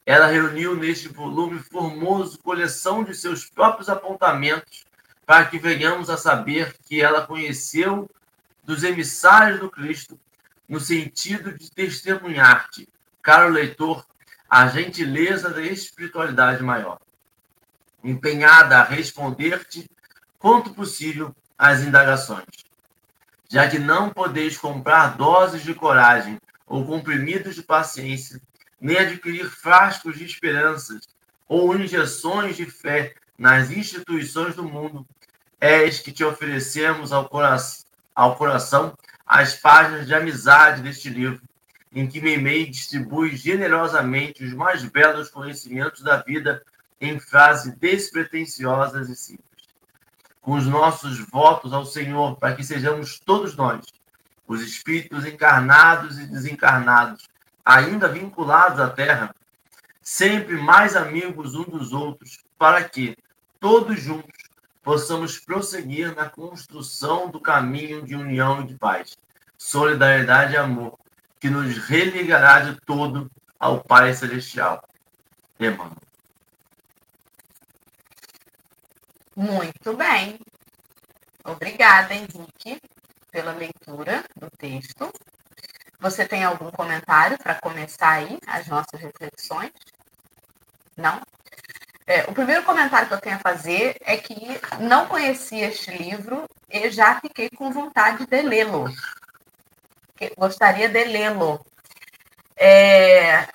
ela 0.06 0.28
reuniu 0.28 0.76
neste 0.76 1.08
volume 1.08 1.58
formoso 1.58 2.38
coleção 2.38 3.04
de 3.04 3.16
seus 3.16 3.50
próprios 3.50 3.90
apontamentos 3.90 4.86
para 5.26 5.46
que 5.46 5.58
venhamos 5.58 6.08
a 6.08 6.18
saber 6.18 6.76
que 6.86 7.02
ela 7.02 7.26
conheceu 7.26 8.08
dos 8.64 8.84
emissários 8.84 9.60
do 9.60 9.72
Cristo 9.72 10.20
no 10.70 10.80
sentido 10.80 11.52
de 11.52 11.72
testemunhar-te, 11.72 12.88
caro 13.24 13.50
leitor, 13.50 14.06
a 14.50 14.68
gentileza 14.68 15.50
da 15.50 15.62
espiritualidade 15.62 16.64
maior, 16.64 17.00
empenhada 18.04 18.78
a 18.78 18.84
responder-te 18.84 19.90
quanto 20.40 20.74
possível 20.74 21.36
às 21.58 21.82
indagações. 21.82 22.46
Já 23.50 23.70
que 23.70 23.80
não 23.80 24.10
podeis 24.10 24.58
comprar 24.58 25.18
doses 25.18 25.64
de 25.64 25.74
coragem 25.74 26.40
ou 26.66 26.86
comprimidos 26.86 27.56
de 27.56 27.64
paciência, 27.64 28.42
nem 28.80 28.98
adquirir 28.98 29.50
frascos 29.50 30.18
de 30.18 30.26
esperanças 30.26 31.02
ou 31.48 31.76
injeções 31.76 32.56
de 32.56 32.66
fé 32.66 33.14
nas 33.38 33.72
instituições 33.72 34.56
do 34.56 34.64
mundo, 34.64 35.06
és 35.60 36.00
que 36.00 36.12
te 36.12 36.24
oferecemos 36.24 37.12
ao 37.12 37.28
coração, 37.28 37.86
ao 38.14 38.36
coração 38.36 38.98
as 39.26 39.56
páginas 39.56 40.08
de 40.08 40.14
amizade 40.14 40.82
deste 40.82 41.10
livro, 41.10 41.42
em 41.92 42.08
que 42.08 42.22
Meimei 42.22 42.66
distribui 42.66 43.36
generosamente 43.36 44.44
os 44.44 44.54
mais 44.54 44.84
belos 44.84 45.30
conhecimentos 45.30 46.02
da 46.02 46.18
vida 46.18 46.64
em 47.00 47.20
frases 47.20 47.74
despretensiosas 47.76 49.10
e 49.10 49.16
simples. 49.16 49.46
Com 50.42 50.54
os 50.54 50.66
nossos 50.66 51.20
votos 51.20 51.74
ao 51.74 51.86
Senhor, 51.86 52.38
para 52.38 52.56
que 52.56 52.64
sejamos 52.64 53.20
todos 53.20 53.56
nós, 53.56 53.86
os 54.48 54.62
espíritos 54.62 55.26
encarnados 55.26 56.18
e 56.18 56.26
desencarnados, 56.26 57.28
ainda 57.66 58.08
vinculados 58.08 58.80
à 58.80 58.90
Terra, 58.90 59.36
sempre 60.02 60.56
mais 60.56 60.96
amigos 60.96 61.54
uns 61.54 61.68
dos 61.68 61.92
outros, 61.92 62.40
para 62.58 62.84
que, 62.84 63.18
todos 63.60 64.02
juntos, 64.02 64.48
possamos 64.82 65.38
prosseguir 65.38 66.16
na 66.16 66.30
construção 66.30 67.30
do 67.30 67.42
caminho 67.42 68.02
de 68.02 68.16
união 68.16 68.62
e 68.62 68.68
de 68.68 68.76
paz, 68.76 69.18
solidariedade 69.58 70.54
e 70.54 70.58
amor, 70.58 70.98
que 71.40 71.50
nos 71.50 71.78
religará 71.78 72.60
de 72.60 72.80
todo 72.82 73.30
ao 73.60 73.84
Pai 73.84 74.14
Celestial. 74.14 74.84
Emmanuel. 75.60 75.96
Muito 79.36 79.96
bem. 79.96 80.40
Obrigada, 81.44 82.14
Henrique, 82.14 82.82
pela 83.32 83.54
leitura 83.54 84.24
do 84.36 84.50
texto. 84.50 85.12
Você 86.00 86.28
tem 86.28 86.44
algum 86.44 86.70
comentário 86.72 87.38
para 87.38 87.56
começar 87.56 88.10
aí 88.10 88.38
as 88.46 88.68
nossas 88.68 89.00
reflexões? 89.00 89.72
Não? 90.96 91.22
É, 92.06 92.22
o 92.24 92.34
primeiro 92.34 92.64
comentário 92.64 93.08
que 93.08 93.14
eu 93.14 93.22
tenho 93.22 93.36
a 93.36 93.40
fazer 93.40 93.98
é 94.02 94.18
que 94.18 94.36
não 94.80 95.08
conhecia 95.08 95.68
este 95.68 95.92
livro 95.92 96.48
e 96.70 96.90
já 96.90 97.20
fiquei 97.20 97.50
com 97.50 97.72
vontade 97.72 98.26
de 98.26 98.42
lê-lo 98.42 98.88
gostaria 100.38 100.90
de 100.90 101.04
lê-lo. 101.04 101.66
É, 102.56 103.48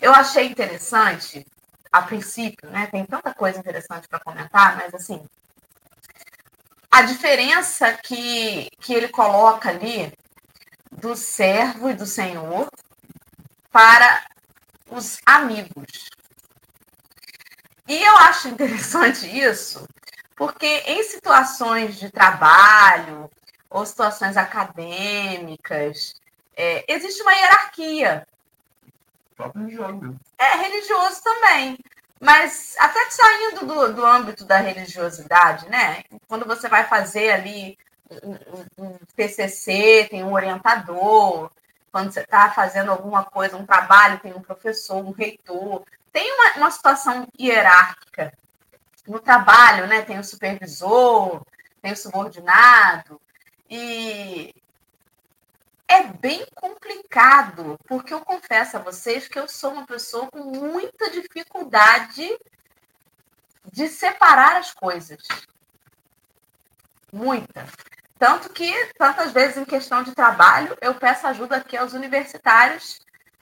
eu 0.00 0.12
achei 0.12 0.46
interessante, 0.46 1.46
a 1.90 2.02
princípio, 2.02 2.70
né? 2.70 2.86
Tem 2.86 3.04
tanta 3.04 3.34
coisa 3.34 3.58
interessante 3.58 4.08
para 4.08 4.20
comentar, 4.20 4.76
mas 4.76 4.94
assim, 4.94 5.24
a 6.90 7.02
diferença 7.02 7.92
que, 7.92 8.68
que 8.80 8.92
ele 8.92 9.08
coloca 9.08 9.70
ali 9.70 10.12
do 10.90 11.16
servo 11.16 11.90
e 11.90 11.94
do 11.94 12.06
senhor 12.06 12.68
para 13.70 14.24
os 14.88 15.18
amigos. 15.24 16.10
E 17.88 18.02
eu 18.02 18.16
acho 18.18 18.48
interessante 18.50 19.26
isso, 19.26 19.86
porque 20.36 20.66
em 20.66 21.02
situações 21.04 21.96
de 21.96 22.10
trabalho, 22.10 23.30
ou 23.70 23.86
situações 23.86 24.36
acadêmicas, 24.36 26.20
é, 26.56 26.84
existe 26.92 27.22
uma 27.22 27.32
hierarquia. 27.32 28.26
religioso. 29.54 30.20
É, 30.36 30.56
religioso 30.56 31.22
também. 31.22 31.78
Mas 32.20 32.74
até 32.78 33.08
saindo 33.10 33.64
do, 33.64 33.94
do 33.94 34.04
âmbito 34.04 34.44
da 34.44 34.58
religiosidade, 34.58 35.68
né? 35.70 36.02
Quando 36.28 36.44
você 36.44 36.68
vai 36.68 36.84
fazer 36.84 37.30
ali 37.30 37.78
um, 38.76 38.98
TCC, 39.16 40.08
tem 40.10 40.22
um 40.22 40.34
orientador. 40.34 41.50
Quando 41.90 42.12
você 42.12 42.20
está 42.20 42.50
fazendo 42.50 42.90
alguma 42.90 43.24
coisa, 43.24 43.56
um 43.56 43.64
trabalho, 43.64 44.20
tem 44.20 44.34
um 44.34 44.42
professor, 44.42 44.96
um 44.96 45.12
reitor. 45.12 45.82
Tem 46.12 46.30
uma, 46.32 46.56
uma 46.58 46.70
situação 46.70 47.26
hierárquica. 47.38 48.34
No 49.06 49.18
trabalho, 49.18 49.86
né? 49.86 50.02
Tem 50.02 50.18
o 50.18 50.24
supervisor, 50.24 51.42
tem 51.80 51.92
o 51.92 51.96
subordinado. 51.96 53.18
E 53.70 54.52
é 55.86 56.02
bem 56.04 56.44
complicado, 56.56 57.78
porque 57.86 58.12
eu 58.12 58.20
confesso 58.20 58.76
a 58.76 58.80
vocês 58.80 59.28
que 59.28 59.38
eu 59.38 59.48
sou 59.48 59.72
uma 59.72 59.86
pessoa 59.86 60.28
com 60.28 60.40
muita 60.40 61.08
dificuldade 61.10 62.36
de 63.72 63.88
separar 63.88 64.56
as 64.56 64.74
coisas. 64.74 65.22
Muita. 67.12 67.66
Tanto 68.18 68.50
que, 68.50 68.72
tantas 68.98 69.32
vezes 69.32 69.56
em 69.56 69.64
questão 69.64 70.02
de 70.02 70.14
trabalho, 70.14 70.76
eu 70.80 70.94
peço 70.94 71.26
ajuda 71.26 71.56
aqui 71.56 71.76
aos 71.76 71.92
universitários 71.92 73.00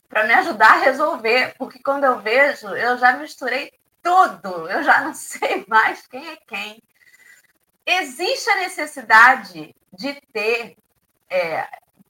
para 0.08 0.26
me 0.26 0.35
ajudar 0.35 0.73
a 0.73 0.80
resolver, 0.80 1.54
porque 1.58 1.78
quando 1.82 2.04
eu 2.04 2.20
vejo, 2.20 2.68
eu 2.68 2.97
já 2.97 3.12
misturei 3.14 3.73
tudo, 4.02 4.68
eu 4.68 4.82
já 4.82 5.00
não 5.00 5.12
sei 5.14 5.64
mais 5.68 6.06
quem 6.06 6.28
é 6.28 6.37
quem. 6.37 6.82
Existe 7.90 8.50
a 8.50 8.57
necessidade 8.57 9.75
de 9.95 10.21
ter 10.30 10.76
é, 11.30 11.66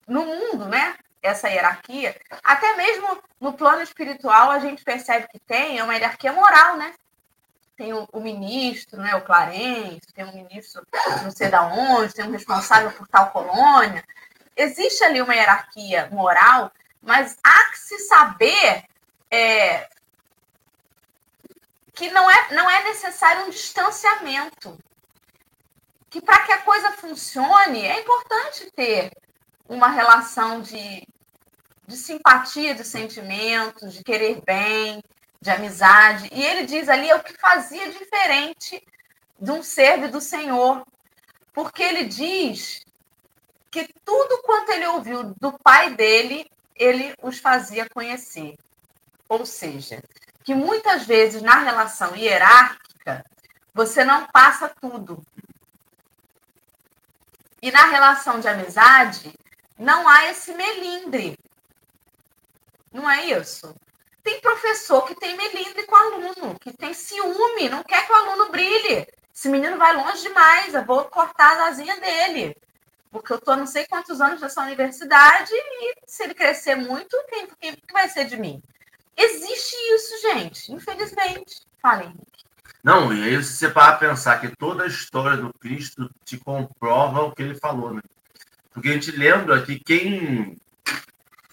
no 0.09 0.25
mundo, 0.25 0.67
né? 0.67 0.97
Essa 1.23 1.49
hierarquia, 1.49 2.21
até 2.43 2.77
mesmo 2.77 3.23
no 3.41 3.53
plano 3.53 3.81
espiritual, 3.81 4.51
a 4.51 4.59
gente 4.59 4.83
percebe 4.83 5.29
que 5.29 5.39
tem 5.39 5.79
é 5.79 5.85
uma 5.85 5.95
hierarquia 5.95 6.33
moral, 6.33 6.77
né? 6.77 6.95
Tem 7.77 7.95
o, 7.95 8.09
o 8.13 8.21
ministro, 8.21 9.01
né? 9.01 9.15
O 9.15 9.23
Clarence, 9.23 10.13
tem 10.13 10.25
o 10.25 10.35
ministro 10.35 10.85
não 11.23 11.31
sei 11.31 11.49
da 11.49 11.63
onde, 11.63 12.13
tem 12.13 12.25
um 12.25 12.33
responsável 12.33 12.91
por 12.91 13.07
tal 13.07 13.31
colônia. 13.31 14.05
existe 14.57 15.05
ali 15.05 15.23
uma 15.23 15.35
hierarquia 15.37 16.09
moral, 16.11 16.73
mas 17.01 17.39
há 17.45 17.71
que 17.71 17.79
se 17.79 17.99
saber 18.01 18.83
é, 19.31 19.89
que 21.95 22.11
não 22.11 22.29
é, 22.29 22.53
não 22.53 22.69
é 22.69 22.83
necessário 22.83 23.47
um 23.47 23.51
distanciamento. 23.51 24.77
Que 26.11 26.21
para 26.21 26.45
que 26.45 26.53
a 26.53 26.63
coisa 26.63 26.93
funcione, 26.93 27.85
é 27.85 28.01
importante 28.01 28.71
ter 28.75 29.11
uma 29.69 29.89
relação 29.89 30.63
de, 30.63 31.07
de 31.87 31.97
simpatia, 31.97 32.75
de 32.75 32.85
sentimentos, 32.85 33.93
de 33.93 34.03
querer 34.03 34.41
bem, 34.43 35.03
de 35.41 35.51
amizade. 35.51 36.29
E 36.33 36.43
ele 36.43 36.65
diz 36.65 36.89
ali 36.89 37.11
é 37.11 37.15
o 37.15 37.23
que 37.23 37.39
fazia 37.39 37.91
diferente 37.91 38.83
de 39.39 39.51
um 39.51 39.63
servo 39.63 40.09
do 40.09 40.21
Senhor. 40.21 40.87
Porque 41.53 41.83
ele 41.83 42.05
diz 42.05 42.85
que 43.71 43.89
tudo 44.05 44.43
quanto 44.43 44.71
ele 44.71 44.87
ouviu 44.87 45.35
do 45.41 45.53
pai 45.59 45.95
dele, 45.95 46.51
ele 46.75 47.15
os 47.23 47.39
fazia 47.39 47.89
conhecer. 47.89 48.57
Ou 49.29 49.45
seja, 49.45 50.03
que 50.43 50.55
muitas 50.55 51.05
vezes 51.05 51.43
na 51.43 51.59
relação 51.59 52.17
hierárquica 52.17 53.25
você 53.75 54.05
não 54.05 54.27
passa 54.29 54.69
tudo. 54.81 55.23
E 57.61 57.71
na 57.71 57.87
relação 57.87 58.39
de 58.39 58.49
amizade 58.49 59.33
não 59.79 60.09
há 60.09 60.27
esse 60.31 60.53
melindre. 60.55 61.39
Não 62.93 63.09
é 63.11 63.27
isso? 63.27 63.75
Tem 64.23 64.41
professor 64.41 65.07
que 65.07 65.15
tem 65.15 65.37
melindre 65.37 65.85
com 65.85 65.97
aluno, 65.97 66.59
que 66.61 66.73
tem 66.73 66.93
ciúme, 66.93 67.69
não 67.69 67.83
quer 67.83 68.07
que 68.07 68.13
o 68.13 68.17
aluno 68.17 68.51
brilhe. 68.51 69.07
Esse 69.35 69.49
menino 69.49 69.79
vai 69.79 69.95
longe 69.95 70.23
demais, 70.23 70.75
eu 70.75 70.85
vou 70.85 71.05
cortar 71.05 71.59
a 71.59 71.69
asinha 71.69 71.99
dele. 72.01 72.57
Porque 73.11 73.33
eu 73.33 73.39
estou 73.39 73.57
não 73.57 73.67
sei 73.67 73.87
quantos 73.87 74.21
anos 74.21 74.41
nessa 74.41 74.63
universidade 74.63 75.51
e 75.53 75.95
se 76.07 76.25
ele 76.25 76.35
crescer 76.35 76.75
muito, 76.75 77.17
quem, 77.29 77.47
quem 77.61 77.77
vai 77.93 78.09
ser 78.09 78.27
de 78.27 78.37
mim? 78.37 78.63
Existe 79.17 79.75
isso, 79.95 80.21
gente, 80.21 80.73
infelizmente. 80.73 81.63
Fala, 81.81 82.05
Henrique. 82.05 82.38
Não, 82.83 83.13
e 83.13 83.23
aí 83.25 83.37
você 83.37 83.69
para 83.69 83.97
pensar 83.97 84.41
que 84.41 84.55
toda 84.57 84.85
a 84.85 84.87
história 84.87 85.37
do 85.37 85.53
Cristo 85.53 86.11
te 86.25 86.39
comprova 86.39 87.23
o 87.23 87.33
que 87.33 87.43
ele 87.43 87.55
falou, 87.55 87.93
né? 87.93 88.01
Porque 88.73 88.89
a 88.89 88.93
gente 88.93 89.11
lembra 89.11 89.63
que 89.63 89.79
quem 89.79 90.57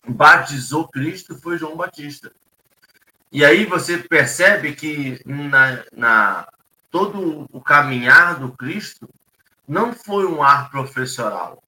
batizou 0.08 0.88
Cristo 0.88 1.36
foi 1.39 1.58
João 1.58 1.75
Batista. 1.75 2.32
E 3.32 3.44
aí 3.44 3.65
você 3.65 3.98
percebe 3.98 4.75
que 4.75 5.20
na, 5.25 5.84
na 5.91 6.48
todo 6.91 7.48
o 7.51 7.60
caminhar 7.60 8.39
do 8.39 8.51
Cristo 8.53 9.10
não 9.67 9.91
foi 9.91 10.25
um 10.25 10.41
ar 10.41 10.70
professoral. 10.70 11.62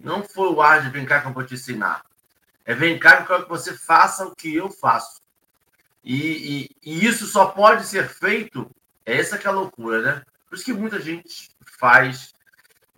Não 0.00 0.24
foi 0.24 0.48
o 0.48 0.60
ar 0.60 0.82
de 0.82 0.90
vem 0.90 1.06
cá 1.06 1.20
que 1.20 1.28
eu 1.28 1.32
vou 1.32 1.44
te 1.44 1.54
ensinar. 1.54 2.02
É 2.64 2.74
vem 2.74 2.98
cá 2.98 3.16
que 3.16 3.22
eu 3.22 3.26
quero 3.26 3.42
que 3.44 3.48
você 3.48 3.76
faça 3.76 4.26
o 4.26 4.34
que 4.34 4.54
eu 4.54 4.70
faço. 4.70 5.20
E, 6.04 6.66
e, 6.84 6.90
e, 6.90 7.06
isso 7.06 7.26
só 7.26 7.46
pode 7.46 7.86
ser 7.86 8.08
feito, 8.08 8.68
essa 9.04 9.38
que 9.38 9.46
é 9.46 9.50
a 9.50 9.52
loucura, 9.52 10.02
né? 10.02 10.22
Por 10.48 10.56
isso 10.56 10.64
que 10.64 10.72
muita 10.72 11.00
gente 11.00 11.50
faz 11.78 12.32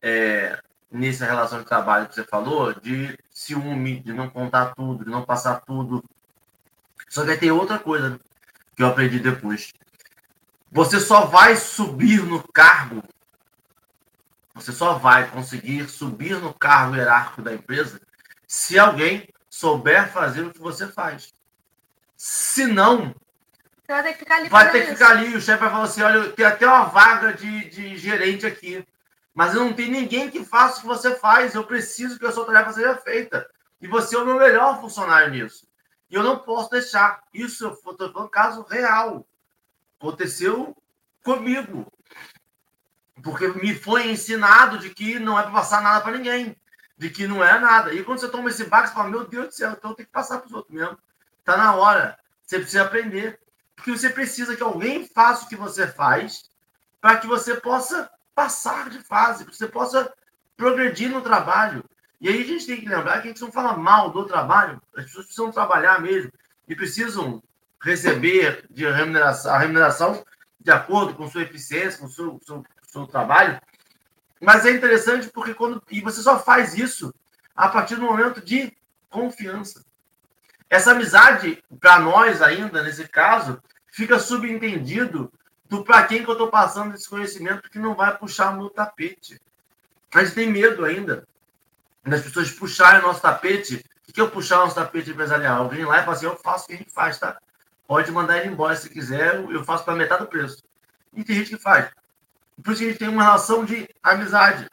é, 0.02 0.58
nessa 0.90 1.24
relação 1.24 1.60
de 1.60 1.66
trabalho 1.66 2.08
que 2.08 2.14
você 2.14 2.24
falou, 2.24 2.72
de 2.74 3.18
ciúme, 3.30 4.00
de 4.00 4.12
não 4.12 4.28
contar 4.28 4.74
tudo, 4.74 5.04
de 5.04 5.10
não 5.10 5.24
passar 5.24 5.60
tudo. 5.60 6.02
Só 7.08 7.24
que 7.24 7.36
tem 7.36 7.50
outra 7.50 7.78
coisa 7.78 8.18
que 8.76 8.82
eu 8.82 8.86
aprendi 8.86 9.18
depois. 9.18 9.72
Você 10.70 10.98
só 11.00 11.26
vai 11.26 11.56
subir 11.56 12.22
no 12.24 12.42
cargo, 12.52 13.02
você 14.54 14.72
só 14.72 14.94
vai 14.98 15.30
conseguir 15.30 15.88
subir 15.88 16.40
no 16.40 16.54
cargo 16.54 16.96
hierárquico 16.96 17.42
da 17.42 17.54
empresa 17.54 18.00
se 18.46 18.78
alguém 18.78 19.28
souber 19.50 20.12
fazer 20.12 20.42
o 20.42 20.52
que 20.52 20.60
você 20.60 20.86
faz. 20.88 21.32
Se 22.16 22.66
não, 22.66 23.14
você 23.86 23.92
vai 23.92 24.02
ter 24.02 24.12
que 24.14 24.18
ficar 24.18 24.36
ali. 24.36 24.48
Vai 24.48 24.72
ter 24.72 24.86
que 24.86 24.92
ficar 24.92 25.10
ali. 25.10 25.36
O 25.36 25.40
chefe 25.40 25.60
vai 25.60 25.70
falar 25.70 25.84
assim: 25.84 26.02
olha, 26.02 26.32
tem 26.32 26.46
até 26.46 26.66
uma 26.66 26.84
vaga 26.84 27.34
de, 27.34 27.68
de 27.68 27.96
gerente 27.98 28.46
aqui. 28.46 28.86
Mas 29.34 29.54
não 29.54 29.72
tem 29.72 29.90
ninguém 29.90 30.30
que 30.30 30.44
faça 30.44 30.78
o 30.78 30.80
que 30.82 30.86
você 30.86 31.14
faz. 31.16 31.54
Eu 31.54 31.64
preciso 31.64 32.18
que 32.18 32.24
a 32.24 32.32
sua 32.32 32.46
tarefa 32.46 32.72
seja 32.72 32.96
feita. 32.96 33.48
E 33.80 33.86
você 33.86 34.16
é 34.16 34.18
o 34.18 34.24
meu 34.24 34.38
melhor 34.38 34.80
funcionário 34.80 35.30
nisso. 35.30 35.66
E 36.08 36.14
eu 36.14 36.22
não 36.22 36.38
posso 36.38 36.70
deixar. 36.70 37.22
Isso, 37.34 37.68
estou 37.68 38.12
falando 38.12 38.30
caso 38.30 38.62
real. 38.62 39.26
Aconteceu 39.98 40.74
comigo. 41.22 41.92
Porque 43.22 43.48
me 43.48 43.74
foi 43.74 44.10
ensinado 44.10 44.78
de 44.78 44.90
que 44.90 45.18
não 45.18 45.38
é 45.38 45.42
para 45.42 45.52
passar 45.52 45.82
nada 45.82 46.00
para 46.00 46.16
ninguém. 46.16 46.56
De 46.96 47.10
que 47.10 47.26
não 47.26 47.44
é 47.44 47.58
nada. 47.58 47.92
E 47.92 48.02
quando 48.02 48.20
você 48.20 48.28
toma 48.28 48.48
esse 48.48 48.64
baque, 48.64 48.88
você 48.88 48.94
fala: 48.94 49.10
Meu 49.10 49.26
Deus 49.26 49.48
do 49.48 49.54
céu, 49.54 49.72
então 49.72 49.94
tenho 49.94 50.06
que 50.06 50.12
passar 50.12 50.38
para 50.38 50.46
os 50.46 50.54
outros 50.54 50.74
mesmo. 50.74 50.96
Está 51.40 51.56
na 51.56 51.74
hora. 51.74 52.18
Você 52.46 52.58
precisa 52.58 52.82
aprender. 52.82 53.43
Porque 53.76 53.90
você 53.90 54.08
precisa 54.08 54.56
que 54.56 54.62
alguém 54.62 55.06
faça 55.06 55.44
o 55.44 55.48
que 55.48 55.56
você 55.56 55.86
faz 55.86 56.50
para 57.00 57.18
que 57.18 57.26
você 57.26 57.54
possa 57.56 58.10
passar 58.34 58.88
de 58.90 58.98
fase, 59.00 59.44
para 59.44 59.52
que 59.52 59.58
você 59.58 59.68
possa 59.68 60.12
progredir 60.56 61.10
no 61.10 61.20
trabalho. 61.20 61.84
E 62.20 62.28
aí 62.28 62.42
a 62.42 62.46
gente 62.46 62.66
tem 62.66 62.80
que 62.80 62.88
lembrar 62.88 63.20
que 63.20 63.28
a 63.28 63.30
gente 63.30 63.42
não 63.42 63.52
fala 63.52 63.76
mal 63.76 64.10
do 64.10 64.24
trabalho, 64.24 64.80
as 64.96 65.04
pessoas 65.04 65.26
precisam 65.26 65.52
trabalhar 65.52 66.00
mesmo 66.00 66.32
e 66.66 66.74
precisam 66.74 67.42
receber 67.82 68.64
de 68.70 68.86
remuneração, 68.90 69.52
a 69.52 69.58
remuneração 69.58 70.24
de 70.58 70.70
acordo 70.70 71.14
com 71.14 71.28
sua 71.28 71.42
eficiência, 71.42 72.00
com 72.00 72.08
seu, 72.08 72.40
seu, 72.42 72.64
seu 72.82 73.06
trabalho. 73.06 73.60
Mas 74.40 74.64
é 74.64 74.70
interessante 74.70 75.28
porque 75.28 75.52
quando. 75.52 75.82
E 75.90 76.00
você 76.00 76.22
só 76.22 76.38
faz 76.38 76.74
isso 76.74 77.14
a 77.54 77.68
partir 77.68 77.96
do 77.96 78.02
momento 78.02 78.40
de 78.40 78.74
confiança. 79.10 79.84
Essa 80.68 80.92
amizade, 80.92 81.62
para 81.80 81.98
nós 82.00 82.42
ainda, 82.42 82.82
nesse 82.82 83.06
caso, 83.06 83.62
fica 83.92 84.18
subentendido 84.18 85.32
do 85.68 85.84
para 85.84 86.06
quem 86.06 86.22
que 86.22 86.28
eu 86.28 86.32
estou 86.32 86.48
passando 86.48 86.94
esse 86.94 87.08
conhecimento 87.08 87.70
que 87.70 87.78
não 87.78 87.94
vai 87.94 88.16
puxar 88.16 88.56
no 88.56 88.68
tapete. 88.68 89.40
A 90.12 90.22
gente 90.22 90.34
tem 90.34 90.50
medo 90.50 90.84
ainda 90.84 91.26
das 92.04 92.22
pessoas 92.22 92.50
puxarem 92.50 93.00
o 93.00 93.06
nosso 93.06 93.20
tapete. 93.20 93.84
O 94.08 94.12
que 94.12 94.20
é 94.20 94.22
eu 94.22 94.30
puxar 94.30 94.58
o 94.58 94.64
nosso 94.64 94.74
tapete 94.74 95.10
empresarial? 95.10 95.62
Alguém 95.62 95.84
lá 95.84 96.00
e 96.00 96.04
falar 96.04 96.16
assim, 96.16 96.26
eu 96.26 96.36
faço 96.36 96.64
o 96.64 96.66
que 96.68 96.74
a 96.74 96.76
gente 96.76 96.92
faz, 96.92 97.18
tá? 97.18 97.38
Pode 97.86 98.10
mandar 98.12 98.38
ele 98.38 98.48
embora 98.48 98.76
se 98.76 98.88
quiser, 98.88 99.36
eu 99.50 99.64
faço 99.64 99.84
para 99.84 99.94
metade 99.94 100.22
do 100.22 100.28
preço. 100.28 100.62
E 101.12 101.24
tem 101.24 101.36
gente 101.36 101.50
que 101.50 101.62
faz. 101.62 101.90
Por 102.62 102.72
isso 102.72 102.80
que 102.80 102.86
a 102.86 102.90
gente 102.90 102.98
tem 102.98 103.08
uma 103.08 103.22
relação 103.22 103.64
de 103.64 103.88
amizade. 104.02 104.68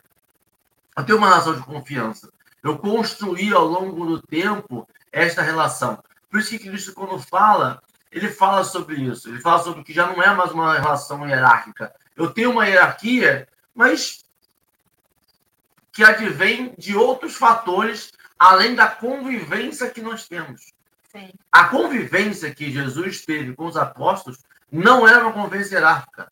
Eu 0.95 1.03
tenho 1.05 1.17
uma 1.17 1.27
relação 1.27 1.55
de 1.55 1.63
confiança. 1.63 2.31
Eu 2.61 2.77
construí 2.77 3.53
ao 3.53 3.65
longo 3.65 4.05
do 4.05 4.21
tempo 4.21 4.87
esta 5.11 5.41
relação. 5.41 6.01
Por 6.29 6.39
isso 6.39 6.49
que 6.49 6.59
Cristo, 6.59 6.93
quando 6.93 7.19
fala, 7.19 7.81
ele 8.11 8.29
fala 8.29 8.63
sobre 8.63 8.95
isso. 8.95 9.29
Ele 9.29 9.41
fala 9.41 9.63
sobre 9.63 9.83
que 9.83 9.93
já 9.93 10.07
não 10.07 10.21
é 10.21 10.33
mais 10.33 10.51
uma 10.51 10.79
relação 10.79 11.27
hierárquica. 11.27 11.93
Eu 12.15 12.31
tenho 12.31 12.51
uma 12.51 12.67
hierarquia, 12.67 13.47
mas 13.73 14.23
que 15.91 16.03
advém 16.03 16.73
de 16.77 16.95
outros 16.95 17.35
fatores 17.35 18.11
além 18.39 18.75
da 18.75 18.87
convivência 18.87 19.89
que 19.89 20.01
nós 20.01 20.27
temos. 20.27 20.73
Sim. 21.11 21.29
A 21.51 21.65
convivência 21.65 22.53
que 22.53 22.71
Jesus 22.71 23.25
teve 23.25 23.53
com 23.53 23.65
os 23.65 23.75
apóstolos 23.75 24.39
não 24.71 25.07
era 25.07 25.23
uma 25.23 25.33
convivência 25.33 25.75
hierárquica. 25.75 26.31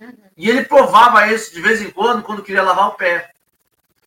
Uhum. 0.00 0.14
E 0.36 0.48
ele 0.48 0.64
provava 0.64 1.26
isso 1.28 1.54
de 1.54 1.60
vez 1.60 1.80
em 1.80 1.90
quando, 1.90 2.22
quando 2.22 2.42
queria 2.42 2.62
lavar 2.62 2.88
o 2.88 2.94
pé. 2.94 3.32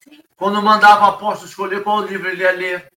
Sim. 0.04 0.22
Quando 0.36 0.62
mandava 0.62 1.06
o 1.06 1.10
apóstolo 1.10 1.50
escolher 1.50 1.84
qual 1.84 2.02
livro 2.02 2.28
ele 2.28 2.44
ia 2.44 2.52
ler 2.52 2.92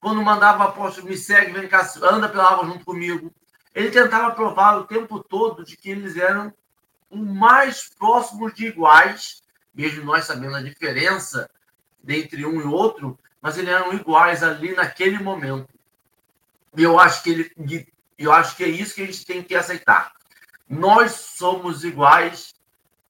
quando 0.00 0.22
mandava 0.22 0.64
o 0.64 0.68
apóstolo, 0.68 1.08
me 1.08 1.16
segue, 1.16 1.52
vem 1.52 1.68
cá, 1.68 1.88
anda 2.02 2.28
pela 2.28 2.50
água 2.50 2.66
junto 2.66 2.84
comigo. 2.84 3.32
Ele 3.74 3.90
tentava 3.90 4.34
provar 4.34 4.78
o 4.78 4.84
tempo 4.84 5.22
todo 5.22 5.64
de 5.64 5.76
que 5.76 5.90
eles 5.90 6.16
eram 6.16 6.52
o 7.10 7.18
mais 7.18 7.88
próximos 7.88 8.54
de 8.54 8.66
iguais, 8.66 9.42
mesmo 9.74 10.04
nós 10.04 10.24
sabendo 10.24 10.56
a 10.56 10.62
diferença 10.62 11.50
entre 12.08 12.46
um 12.46 12.60
e 12.60 12.64
outro, 12.64 13.18
mas 13.42 13.58
eles 13.58 13.70
eram 13.70 13.92
iguais 13.92 14.42
ali 14.42 14.74
naquele 14.74 15.18
momento. 15.22 15.68
E 16.76 16.82
eu 16.82 16.98
acho 16.98 17.22
que 17.22 17.30
ele, 17.30 17.88
eu 18.18 18.32
acho 18.32 18.56
que 18.56 18.64
é 18.64 18.68
isso 18.68 18.94
que 18.94 19.02
a 19.02 19.06
gente 19.06 19.26
tem 19.26 19.42
que 19.42 19.54
aceitar. 19.54 20.12
Nós 20.68 21.12
somos 21.12 21.84
iguais 21.84 22.54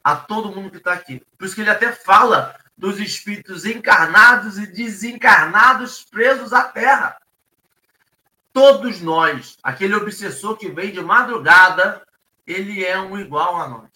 a 0.03 0.16
todo 0.16 0.55
mundo 0.55 0.70
que 0.70 0.79
está 0.79 0.94
aqui. 0.94 1.22
Por 1.38 1.44
isso 1.44 1.55
que 1.55 1.61
ele 1.61 1.70
até 1.70 1.92
fala 1.92 2.57
dos 2.80 2.98
espíritos 2.98 3.66
encarnados 3.66 4.56
e 4.56 4.66
desencarnados 4.66 6.02
presos 6.02 6.54
à 6.54 6.62
terra. 6.62 7.20
Todos 8.54 9.02
nós, 9.02 9.58
aquele 9.62 9.94
obsessor 9.94 10.56
que 10.56 10.70
vem 10.70 10.90
de 10.90 11.00
madrugada, 11.02 12.02
ele 12.46 12.82
é 12.82 12.98
um 12.98 13.18
igual 13.18 13.56
a 13.56 13.68
nós. 13.68 13.90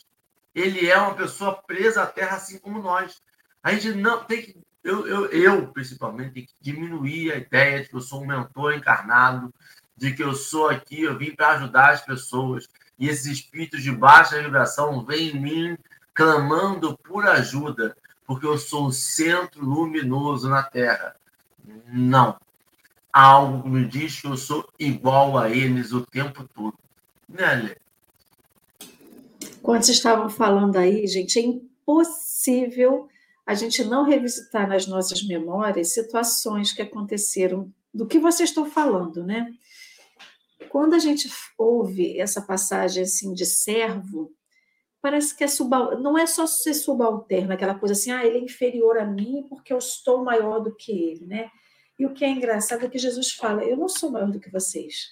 Ele 0.55 0.89
é 0.89 0.99
uma 0.99 1.15
pessoa 1.15 1.55
presa 1.67 2.03
à 2.03 2.07
terra 2.07 2.37
assim 2.37 2.59
como 2.59 2.83
nós. 2.83 3.23
A 3.63 3.73
gente 3.73 3.95
não 3.95 4.23
tem 4.23 4.43
que. 4.43 4.57
Eu, 4.85 5.07
eu, 5.07 5.27
eu 5.31 5.67
principalmente, 5.69 6.35
tenho 6.35 6.47
que 6.47 6.55
diminuir 6.61 7.33
a 7.33 7.37
ideia 7.37 7.83
de 7.83 7.89
que 7.89 7.97
eu 7.97 8.03
sou 8.03 8.23
um 8.23 8.27
mentor 8.27 8.75
encarnado, 8.75 9.53
de 9.97 10.13
que 10.13 10.23
eu 10.23 10.35
sou 10.35 10.69
aqui, 10.69 11.01
eu 11.01 11.17
vim 11.17 11.35
para 11.35 11.53
ajudar 11.53 11.93
as 11.93 12.03
pessoas. 12.03 12.69
E 12.99 13.09
esses 13.09 13.25
espíritos 13.25 13.83
de 13.83 13.91
baixa 13.91 14.41
vibração 14.43 15.03
vêm 15.07 15.31
em 15.31 15.41
mim 15.41 15.79
clamando 16.13 16.99
por 16.99 17.27
ajuda. 17.27 17.97
Porque 18.27 18.47
eu 18.47 18.59
sou 18.59 18.87
o 18.87 18.93
centro 18.93 19.65
luminoso 19.65 20.49
na 20.49 20.63
Terra. 20.63 21.17
Não. 21.93 22.37
Algo 23.13 23.69
me 23.69 23.87
diz 23.87 24.21
que 24.21 24.27
eu 24.27 24.37
sou 24.37 24.69
igual 24.79 25.39
a 25.39 25.51
eles 25.51 25.93
o 25.93 26.05
tempo 26.05 26.49
todo. 26.55 26.77
Né, 27.29 27.75
Quando 29.63 29.85
vocês 29.85 29.97
estavam 29.97 30.29
falando 30.29 30.77
aí, 30.77 31.07
gente, 31.07 31.39
é 31.39 31.43
impossível 31.43 33.09
a 33.47 33.55
gente 33.55 33.85
não 33.85 34.05
revisitar 34.05 34.69
nas 34.69 34.87
nossas 34.87 35.23
memórias 35.23 35.93
situações 35.93 36.73
que 36.73 36.83
aconteceram 36.83 37.73
do 37.93 38.07
que 38.07 38.19
vocês 38.19 38.49
estão 38.49 38.71
falando, 38.71 39.25
né? 39.25 39.53
Quando 40.71 40.95
a 40.95 40.99
gente 40.99 41.31
ouve 41.57 42.19
essa 42.19 42.41
passagem 42.41 43.03
assim 43.03 43.33
de 43.33 43.45
servo, 43.45 44.33
parece 45.05 45.37
que 45.37 45.45
é 45.45 45.47
subal... 45.47 46.01
não 46.01 46.17
é 46.17 46.25
só 46.25 46.47
ser 46.47 46.73
subalterno, 46.73 47.53
aquela 47.53 47.79
coisa 47.79 47.93
assim, 47.93 48.11
ah, 48.11 48.25
ele 48.25 48.39
é 48.39 48.41
inferior 48.41 48.97
a 48.97 49.05
mim 49.05 49.45
porque 49.51 49.71
eu 49.71 49.77
estou 49.77 50.25
maior 50.25 50.61
do 50.61 50.75
que 50.75 50.91
ele, 50.93 51.27
né? 51.27 51.51
E 51.99 52.07
o 52.07 52.15
que 52.15 52.25
é 52.25 52.31
engraçado 52.31 52.87
é 52.87 52.89
que 52.89 52.97
Jesus 52.97 53.33
fala, 53.33 53.63
eu 53.63 53.77
não 53.77 53.87
sou 53.87 54.11
maior 54.11 54.31
do 54.31 54.41
que 54.41 54.51
vocês. 54.51 55.09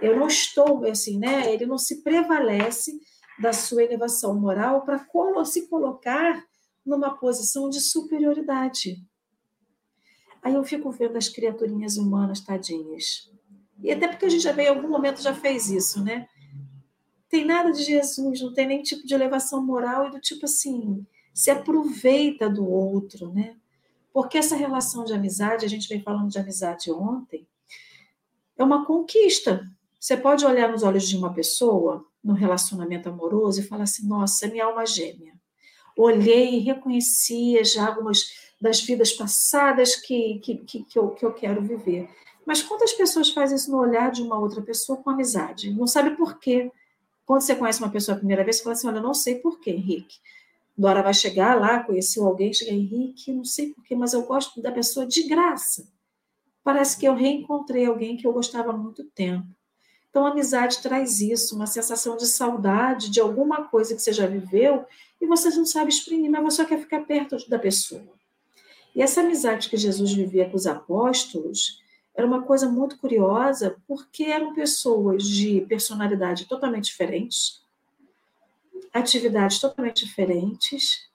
Eu 0.00 0.18
não 0.18 0.26
estou, 0.26 0.86
assim, 0.86 1.18
né? 1.18 1.52
Ele 1.52 1.66
não 1.66 1.76
se 1.76 2.02
prevalece 2.02 2.98
da 3.38 3.52
sua 3.52 3.84
elevação 3.84 4.40
moral 4.40 4.86
para 4.86 5.04
se 5.44 5.68
colocar 5.68 6.42
numa 6.84 7.14
posição 7.18 7.68
de 7.68 7.78
superioridade. 7.78 8.96
Aí 10.42 10.54
eu 10.54 10.64
fico 10.64 10.90
vendo 10.90 11.18
as 11.18 11.28
criaturinhas 11.28 11.98
humanas 11.98 12.40
tadinhas. 12.40 13.30
E 13.82 13.92
até 13.92 14.08
porque 14.08 14.24
a 14.24 14.30
gente 14.30 14.42
já 14.42 14.52
veio 14.52 14.72
em 14.72 14.76
algum 14.76 14.88
momento 14.88 15.20
já 15.20 15.34
fez 15.34 15.68
isso, 15.68 16.02
né? 16.02 16.26
Tem 17.32 17.44
nada 17.44 17.72
de 17.72 17.82
Jesus, 17.82 18.40
não 18.40 18.52
tem 18.52 18.66
nem 18.66 18.82
tipo 18.82 19.04
de 19.04 19.12
elevação 19.12 19.60
moral 19.60 20.06
e 20.06 20.10
do 20.12 20.20
tipo 20.20 20.44
assim, 20.44 21.04
se 21.34 21.50
aproveita 21.50 22.48
do 22.48 22.64
outro, 22.64 23.32
né? 23.32 23.56
Porque 24.12 24.38
essa 24.38 24.54
relação 24.54 25.04
de 25.04 25.14
amizade, 25.14 25.64
a 25.64 25.68
gente 25.68 25.88
vem 25.88 26.00
falando 26.00 26.30
de 26.30 26.38
amizade 26.38 26.92
ontem, 26.92 27.44
é 28.56 28.62
uma 28.62 28.84
conquista. 28.84 29.66
Você 29.98 30.16
pode 30.16 30.44
olhar 30.44 30.70
nos 30.70 30.84
olhos 30.84 31.08
de 31.08 31.16
uma 31.16 31.32
pessoa, 31.32 32.06
no 32.22 32.34
relacionamento 32.34 33.08
amoroso, 33.08 33.58
e 33.58 33.64
falar 33.64 33.84
assim: 33.84 34.06
nossa, 34.06 34.46
é 34.46 34.50
minha 34.50 34.66
alma 34.66 34.86
gêmea 34.86 35.32
olhei 35.96 36.56
e 36.56 36.60
reconhecia 36.60 37.64
já 37.64 37.86
algumas 37.86 38.52
das 38.60 38.80
vidas 38.80 39.12
passadas 39.12 39.96
que, 39.96 40.38
que, 40.38 40.56
que, 40.58 40.84
que, 40.84 40.98
eu, 40.98 41.10
que 41.10 41.24
eu 41.24 41.32
quero 41.32 41.62
viver. 41.62 42.08
Mas 42.46 42.62
quantas 42.62 42.92
pessoas 42.92 43.30
fazem 43.30 43.56
isso 43.56 43.70
no 43.70 43.78
olhar 43.78 44.10
de 44.10 44.22
uma 44.22 44.38
outra 44.38 44.62
pessoa 44.62 44.98
com 44.98 45.10
amizade? 45.10 45.72
Não 45.72 45.86
sabe 45.86 46.16
por 46.16 46.38
quê. 46.38 46.70
Quando 47.32 47.40
você 47.40 47.56
conhece 47.56 47.80
uma 47.80 47.88
pessoa 47.88 48.14
a 48.14 48.18
primeira 48.18 48.44
vez, 48.44 48.58
você 48.58 48.62
fala 48.62 48.74
assim: 48.74 48.88
Olha, 48.88 48.98
eu 48.98 49.02
não 49.02 49.14
sei 49.14 49.36
por 49.36 49.58
quê, 49.58 49.70
Henrique. 49.70 50.18
Dora 50.76 51.02
vai 51.02 51.14
chegar 51.14 51.58
lá, 51.58 51.82
conheceu 51.82 52.26
alguém, 52.26 52.52
chega, 52.52 52.72
Henrique, 52.72 53.32
não 53.32 53.42
sei 53.42 53.72
por 53.72 53.82
quê, 53.84 53.96
mas 53.96 54.12
eu 54.12 54.20
gosto 54.24 54.60
da 54.60 54.70
pessoa 54.70 55.06
de 55.06 55.22
graça. 55.22 55.88
Parece 56.62 56.98
que 56.98 57.08
eu 57.08 57.14
reencontrei 57.14 57.86
alguém 57.86 58.18
que 58.18 58.26
eu 58.26 58.34
gostava 58.34 58.68
há 58.68 58.76
muito 58.76 59.04
tempo. 59.04 59.46
Então, 60.10 60.26
a 60.26 60.30
amizade 60.30 60.82
traz 60.82 61.22
isso, 61.22 61.56
uma 61.56 61.66
sensação 61.66 62.18
de 62.18 62.26
saudade 62.26 63.08
de 63.08 63.18
alguma 63.18 63.64
coisa 63.64 63.94
que 63.94 64.02
você 64.02 64.12
já 64.12 64.26
viveu 64.26 64.84
e 65.18 65.26
você 65.26 65.48
não 65.56 65.64
sabe 65.64 65.88
exprimir, 65.88 66.30
mas 66.30 66.42
você 66.42 66.56
só 66.56 66.68
quer 66.68 66.80
ficar 66.80 67.00
perto 67.06 67.48
da 67.48 67.58
pessoa. 67.58 68.12
E 68.94 69.00
essa 69.00 69.22
amizade 69.22 69.70
que 69.70 69.78
Jesus 69.78 70.12
vivia 70.12 70.50
com 70.50 70.56
os 70.56 70.66
apóstolos 70.66 71.80
era 72.14 72.26
uma 72.26 72.42
coisa 72.42 72.68
muito 72.68 72.98
curiosa, 72.98 73.76
porque 73.86 74.24
eram 74.24 74.54
pessoas 74.54 75.24
de 75.24 75.62
personalidade 75.62 76.46
totalmente 76.46 76.84
diferentes, 76.84 77.62
atividades 78.92 79.58
totalmente 79.58 80.04
diferentes, 80.04 81.10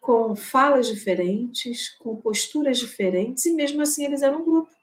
com 0.00 0.36
falas 0.36 0.86
diferentes, 0.86 1.88
com 1.98 2.14
posturas 2.14 2.78
diferentes, 2.78 3.44
e 3.46 3.52
mesmo 3.52 3.82
assim 3.82 4.04
eles 4.04 4.22
eram 4.22 4.42
um 4.42 4.44
grupo 4.44 4.76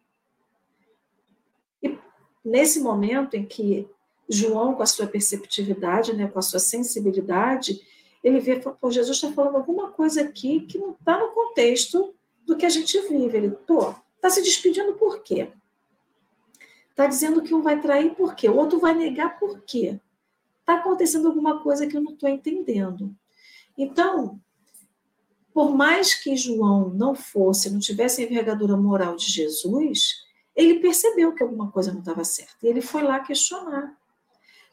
nesse 2.44 2.82
momento 2.82 3.36
em 3.36 3.46
que 3.46 3.88
João, 4.28 4.74
com 4.74 4.84
a 4.84 4.88
sua 4.88 5.08
perceptividade, 5.08 6.14
né, 6.14 6.28
com 6.28 6.40
a 6.40 6.42
sua 6.42 6.60
sensibilidade, 6.60 7.82
ele 8.24 8.40
vê, 8.40 8.60
pô, 8.60 8.92
Jesus 8.92 9.18
está 9.18 9.32
falando 9.32 9.58
alguma 9.58 9.92
coisa 9.92 10.22
aqui 10.22 10.62
que 10.62 10.78
não 10.78 10.92
está 10.92 11.20
no 11.20 11.30
contexto 11.30 12.14
do 12.46 12.56
que 12.56 12.66
a 12.66 12.70
gente 12.70 12.98
vive. 13.08 13.38
Ele, 13.38 13.50
pô, 13.52 13.94
está 14.24 14.30
se 14.30 14.42
despedindo 14.42 14.94
por 14.94 15.22
quê? 15.22 15.52
Está 16.90 17.08
dizendo 17.08 17.42
que 17.42 17.54
um 17.54 17.62
vai 17.62 17.82
trair 17.82 18.16
por 18.16 18.36
quê? 18.36 18.48
O 18.48 18.56
outro 18.56 18.80
vai 18.80 18.94
negar 18.94 19.38
por 19.38 19.62
quê? 19.64 20.00
Está 20.62 20.76
acontecendo 20.76 21.28
alguma 21.28 21.62
coisa 21.62 21.86
que 21.86 21.98
eu 21.98 22.02
não 22.02 22.14
estou 22.14 22.30
entendendo. 22.30 23.14
Então, 23.78 24.40
por 25.54 25.76
mais 25.76 26.16
que 26.16 26.38
João 26.38 26.90
não 26.90 27.14
fosse, 27.14 27.70
não 27.70 27.80
tivesse 27.80 28.22
a 28.22 28.26
envergadura 28.26 28.78
moral 28.78 29.18
de 29.18 29.26
Jesus, 29.30 30.24
ele 30.56 30.80
percebeu 30.80 31.36
que 31.36 31.44
alguma 31.44 31.70
coisa 31.70 31.92
não 31.92 32.00
estava 32.00 32.24
certa 32.24 32.56
e 32.64 32.68
ele 32.68 32.82
foi 32.82 33.04
lá 33.04 33.20
questionar. 33.20 33.98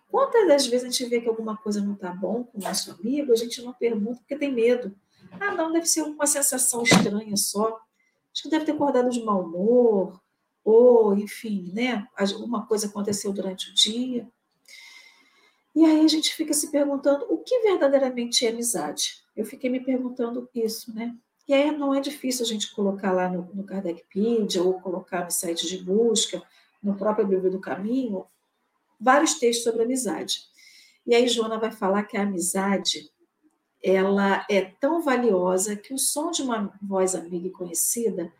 Quantas 0.08 0.46
das 0.46 0.66
vezes 0.66 0.86
a 0.86 0.90
gente 0.90 1.06
vê 1.06 1.20
que 1.20 1.28
alguma 1.28 1.56
coisa 1.56 1.80
não 1.80 1.94
está 1.94 2.12
bom 2.12 2.44
com 2.44 2.58
o 2.58 2.62
nosso 2.62 2.92
amigo, 2.92 3.32
a 3.32 3.36
gente 3.36 3.60
não 3.62 3.72
pergunta 3.72 4.18
porque 4.18 4.36
tem 4.36 4.52
medo. 4.52 4.94
Ah, 5.40 5.52
não, 5.54 5.72
deve 5.72 5.86
ser 5.86 6.02
uma 6.02 6.26
sensação 6.26 6.82
estranha 6.82 7.36
só. 7.36 7.80
Acho 8.32 8.44
que 8.44 8.48
deve 8.50 8.64
ter 8.64 8.72
acordado 8.72 9.10
de 9.10 9.22
mau 9.22 9.42
humor, 9.42 10.20
ou, 10.64 11.16
enfim, 11.16 11.70
né? 11.74 12.06
Alguma 12.16 12.66
coisa 12.66 12.86
aconteceu 12.86 13.32
durante 13.32 13.70
o 13.70 13.74
dia. 13.74 14.28
E 15.74 15.84
aí 15.84 16.04
a 16.04 16.08
gente 16.08 16.34
fica 16.34 16.52
se 16.52 16.70
perguntando 16.70 17.26
o 17.28 17.38
que 17.38 17.60
verdadeiramente 17.60 18.44
é 18.44 18.50
amizade. 18.50 19.22
Eu 19.36 19.44
fiquei 19.44 19.70
me 19.70 19.80
perguntando 19.80 20.48
isso, 20.54 20.94
né? 20.94 21.16
E 21.46 21.54
aí 21.54 21.70
não 21.72 21.94
é 21.94 22.00
difícil 22.00 22.44
a 22.44 22.48
gente 22.48 22.72
colocar 22.74 23.12
lá 23.12 23.28
no, 23.28 23.42
no 23.54 23.64
Kardecpedia 23.64 24.62
ou 24.62 24.80
colocar 24.80 25.24
no 25.24 25.30
site 25.30 25.66
de 25.66 25.78
busca, 25.78 26.42
no 26.82 26.96
próprio 26.96 27.26
Bíblia 27.26 27.50
do 27.50 27.60
Caminho, 27.60 28.24
vários 29.00 29.34
textos 29.34 29.64
sobre 29.64 29.82
amizade. 29.82 30.42
E 31.06 31.14
aí 31.14 31.26
Joana 31.26 31.58
vai 31.58 31.72
falar 31.72 32.04
que 32.04 32.16
a 32.16 32.22
amizade 32.22 33.10
ela 33.82 34.44
é 34.50 34.62
tão 34.62 35.00
valiosa 35.00 35.76
que 35.76 35.94
o 35.94 35.98
som 35.98 36.30
de 36.30 36.42
uma 36.42 36.72
voz 36.82 37.14
amiga 37.14 37.48
e 37.48 37.52
conhecida 37.52 38.32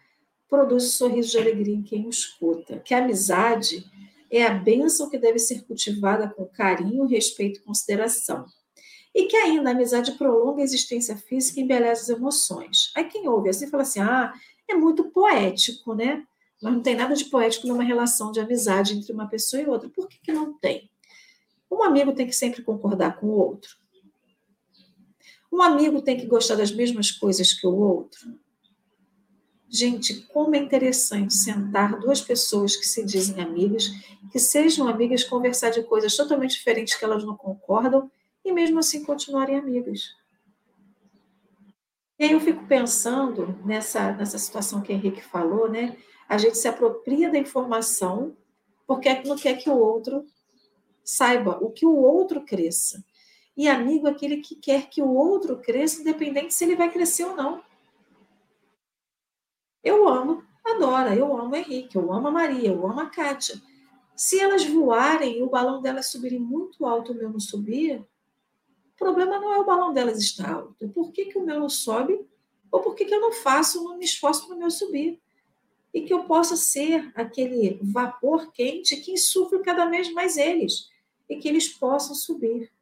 produz 0.49 0.85
um 0.85 0.89
sorriso 0.89 1.31
de 1.31 1.39
alegria 1.39 1.75
em 1.75 1.83
quem 1.83 2.07
o 2.07 2.11
escuta. 2.11 2.79
Que 2.81 2.95
a 2.95 2.99
amizade 2.99 3.85
é 4.31 4.45
a 4.45 4.51
bênção 4.51 5.09
que 5.09 5.19
deve 5.19 5.39
ser 5.39 5.65
cultivada 5.65 6.29
com 6.29 6.45
carinho, 6.47 7.07
respeito 7.07 7.61
e 7.61 7.63
consideração 7.63 8.47
e 9.15 9.25
que 9.25 9.37
ainda 9.37 9.71
a 9.71 9.73
amizade 9.73 10.13
prolonga 10.13 10.61
a 10.61 10.65
existência 10.65 11.17
física 11.17 11.59
e 11.59 11.63
embeleza 11.63 12.03
as 12.03 12.09
emoções. 12.09 12.93
Aí 12.95 13.05
quem 13.05 13.29
ouve 13.29 13.49
assim 13.49 13.69
fala 13.69 13.83
assim: 13.83 14.01
ah, 14.01 14.33
é 14.69 14.75
muito 14.75 15.05
poético, 15.11 15.95
né? 15.95 16.25
Mas 16.63 16.73
não 16.73 16.83
tem 16.83 16.95
nada 16.95 17.15
de 17.15 17.25
poético 17.25 17.67
numa 17.67 17.83
relação 17.83 18.31
de 18.31 18.41
amizade 18.41 18.95
entre 18.95 19.13
uma 19.13 19.29
pessoa 19.29 19.63
e 19.63 19.67
outra. 19.67 19.89
Por 19.89 20.09
que, 20.09 20.19
que 20.21 20.33
não 20.33 20.53
tem? 20.59 20.91
Um 21.71 21.83
amigo 21.83 22.13
tem 22.13 22.27
que 22.27 22.35
sempre 22.35 22.63
concordar 22.63 23.19
com 23.19 23.27
o 23.27 23.37
outro. 23.37 23.77
Um 25.51 25.63
amigo 25.63 26.01
tem 26.01 26.17
que 26.17 26.27
gostar 26.27 26.55
das 26.55 26.71
mesmas 26.71 27.11
coisas 27.11 27.53
que 27.53 27.67
o 27.67 27.75
outro. 27.75 28.39
Gente, 29.69 30.23
como 30.33 30.55
é 30.57 30.59
interessante 30.59 31.33
sentar 31.33 31.99
duas 32.01 32.21
pessoas 32.21 32.75
que 32.75 32.87
se 32.87 33.05
dizem 33.05 33.41
amigas, 33.41 33.89
que 34.33 34.39
sejam 34.39 34.89
amigas, 34.89 35.23
conversar 35.23 35.71
de 35.71 35.83
coisas 35.83 36.17
totalmente 36.17 36.53
diferentes 36.53 36.95
que 36.95 37.05
elas 37.05 37.25
não 37.25 37.37
concordam 37.37 38.11
e 38.45 38.53
mesmo 38.53 38.79
assim 38.79 39.05
continuarem 39.05 39.57
amigas. 39.57 40.17
E 42.19 42.25
aí 42.25 42.33
eu 42.33 42.41
fico 42.41 42.67
pensando 42.67 43.59
nessa, 43.65 44.13
nessa 44.13 44.39
situação 44.39 44.83
que 44.83 44.93
o 44.93 44.95
Henrique 44.95 45.23
falou, 45.23 45.71
né? 45.71 45.97
A 46.29 46.37
gente 46.37 46.59
se 46.59 46.69
apropria 46.69 47.31
da 47.31 47.39
informação 47.39 48.37
porque 48.87 49.23
não 49.23 49.37
quer 49.37 49.57
que 49.57 49.71
o 49.71 49.79
outro 49.79 50.27
saiba, 51.05 51.59
o 51.63 51.71
que 51.71 51.87
o 51.87 51.97
outro 51.97 52.45
cresça. 52.45 53.05
E 53.61 53.69
amigo 53.69 54.09
é 54.09 54.11
aquele 54.11 54.39
que 54.39 54.55
quer 54.55 54.89
que 54.89 55.03
o 55.03 55.15
outro 55.15 55.59
cresça, 55.59 56.01
independente 56.01 56.55
se 56.55 56.65
ele 56.65 56.77
vai 56.77 56.91
crescer 56.91 57.25
ou 57.25 57.37
não. 57.37 57.63
Eu 59.85 60.09
amo 60.09 60.43
a 60.65 60.79
Dora, 60.79 61.15
eu 61.15 61.37
amo 61.37 61.53
o 61.53 61.57
Henrique, 61.57 61.95
eu 61.95 62.11
amo 62.11 62.29
a 62.29 62.31
Maria, 62.31 62.71
eu 62.71 62.87
amo 62.87 63.01
a 63.01 63.11
Kátia. 63.11 63.61
Se 64.17 64.41
elas 64.41 64.65
voarem 64.65 65.37
e 65.37 65.43
o 65.43 65.51
balão 65.51 65.83
delas 65.83 66.07
subirem 66.07 66.39
muito 66.39 66.87
alto 66.87 67.13
o 67.13 67.15
meu 67.15 67.29
não 67.29 67.39
subir, 67.39 67.99
o 67.99 68.97
problema 68.97 69.39
não 69.39 69.53
é 69.53 69.59
o 69.59 69.67
balão 69.67 69.93
delas 69.93 70.19
estar 70.19 70.55
alto. 70.55 70.83
É 70.83 70.89
por 70.89 71.13
que, 71.13 71.27
que 71.27 71.37
o 71.37 71.45
meu 71.45 71.61
não 71.61 71.69
sobe 71.69 72.19
ou 72.73 72.81
por 72.81 72.95
que, 72.95 73.05
que 73.05 73.15
eu 73.15 73.21
não 73.21 73.33
faço, 73.33 73.85
não 73.85 73.99
me 73.99 74.07
esforço 74.07 74.47
para 74.47 74.57
o 74.57 74.59
meu 74.59 74.71
subir. 74.71 75.21
E 75.93 76.01
que 76.01 76.15
eu 76.15 76.25
possa 76.25 76.57
ser 76.57 77.13
aquele 77.15 77.79
vapor 77.83 78.51
quente 78.53 78.97
que 78.97 79.13
insufla 79.13 79.59
cada 79.59 79.85
vez 79.85 80.11
mais 80.15 80.39
eles 80.39 80.89
e 81.29 81.37
que 81.37 81.47
eles 81.47 81.69
possam 81.69 82.15
subir. 82.15 82.73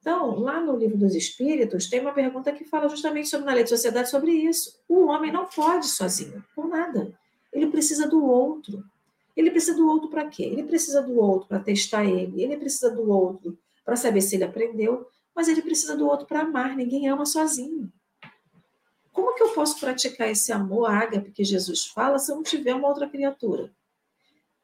Então, 0.00 0.38
lá 0.38 0.60
no 0.60 0.76
livro 0.76 0.96
dos 0.96 1.14
Espíritos, 1.14 1.88
tem 1.88 2.00
uma 2.00 2.12
pergunta 2.12 2.52
que 2.52 2.64
fala 2.64 2.88
justamente 2.88 3.28
sobre 3.28 3.46
na 3.46 3.52
lei 3.52 3.64
de 3.64 3.70
sociedade 3.70 4.08
sobre 4.08 4.32
isso. 4.32 4.80
O 4.88 5.06
homem 5.06 5.30
não 5.30 5.46
pode 5.46 5.86
sozinho, 5.86 6.42
por 6.54 6.66
nada. 6.66 7.12
Ele 7.52 7.66
precisa 7.66 8.08
do 8.08 8.24
outro. 8.24 8.82
Ele 9.36 9.50
precisa 9.50 9.76
do 9.76 9.86
outro 9.86 10.08
para 10.08 10.26
quê? 10.26 10.44
Ele 10.44 10.62
precisa 10.62 11.02
do 11.02 11.18
outro 11.18 11.48
para 11.48 11.60
testar 11.60 12.04
ele. 12.04 12.42
Ele 12.42 12.56
precisa 12.56 12.90
do 12.90 13.10
outro 13.10 13.58
para 13.84 13.96
saber 13.96 14.22
se 14.22 14.36
ele 14.36 14.44
aprendeu 14.44 15.06
mas 15.34 15.48
ele 15.48 15.62
precisa 15.62 15.96
do 15.96 16.06
outro 16.06 16.26
para 16.26 16.42
amar. 16.42 16.76
Ninguém 16.76 17.08
ama 17.08 17.24
sozinho. 17.24 17.90
Como 19.12 19.34
que 19.34 19.42
eu 19.42 19.54
posso 19.54 19.78
praticar 19.80 20.28
esse 20.28 20.52
amor 20.52 20.90
ágape 20.90 21.32
que 21.32 21.44
Jesus 21.44 21.86
fala 21.86 22.18
se 22.18 22.30
eu 22.30 22.36
não 22.36 22.42
tiver 22.42 22.74
uma 22.74 22.88
outra 22.88 23.08
criatura? 23.08 23.72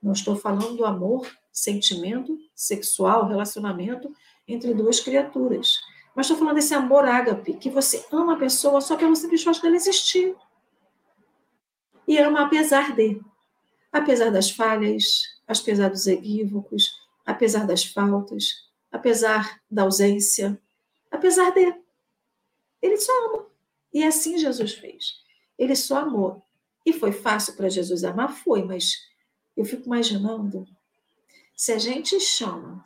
Não 0.02 0.12
estou 0.12 0.36
falando 0.36 0.76
do 0.76 0.84
amor, 0.84 1.26
sentimento 1.50 2.38
sexual, 2.54 3.26
relacionamento 3.26 4.14
entre 4.46 4.74
duas 4.74 5.00
criaturas. 5.00 5.80
Mas 6.14 6.26
estou 6.26 6.38
falando 6.38 6.56
desse 6.56 6.74
amor 6.74 7.04
ágape, 7.04 7.54
que 7.54 7.68
você 7.68 8.04
ama 8.10 8.34
a 8.34 8.38
pessoa 8.38 8.80
só 8.80 8.96
pelo 8.96 9.14
simples 9.14 9.42
fato 9.42 9.60
dela 9.60 9.76
existir. 9.76 10.34
E 12.06 12.18
ama 12.18 12.42
apesar 12.42 12.94
de. 12.94 13.20
Apesar 13.92 14.30
das 14.30 14.50
falhas, 14.50 15.22
apesar 15.46 15.88
dos 15.88 16.06
equívocos, 16.06 16.90
apesar 17.24 17.66
das 17.66 17.84
faltas, 17.84 18.66
apesar 18.90 19.60
da 19.70 19.82
ausência, 19.82 20.60
apesar 21.10 21.50
de. 21.52 21.74
Ele 22.80 22.96
só 22.96 23.12
ama. 23.26 23.46
E 23.92 24.04
assim 24.04 24.38
Jesus 24.38 24.74
fez. 24.74 25.22
Ele 25.58 25.74
só 25.74 25.98
amou. 26.00 26.42
E 26.84 26.92
foi 26.92 27.12
fácil 27.12 27.56
para 27.56 27.68
Jesus 27.68 28.04
amar? 28.04 28.32
Foi, 28.32 28.62
mas 28.62 28.94
eu 29.56 29.64
fico 29.64 29.86
imaginando 29.86 30.66
se 31.56 31.72
a 31.72 31.78
gente 31.78 32.20
chama, 32.20 32.82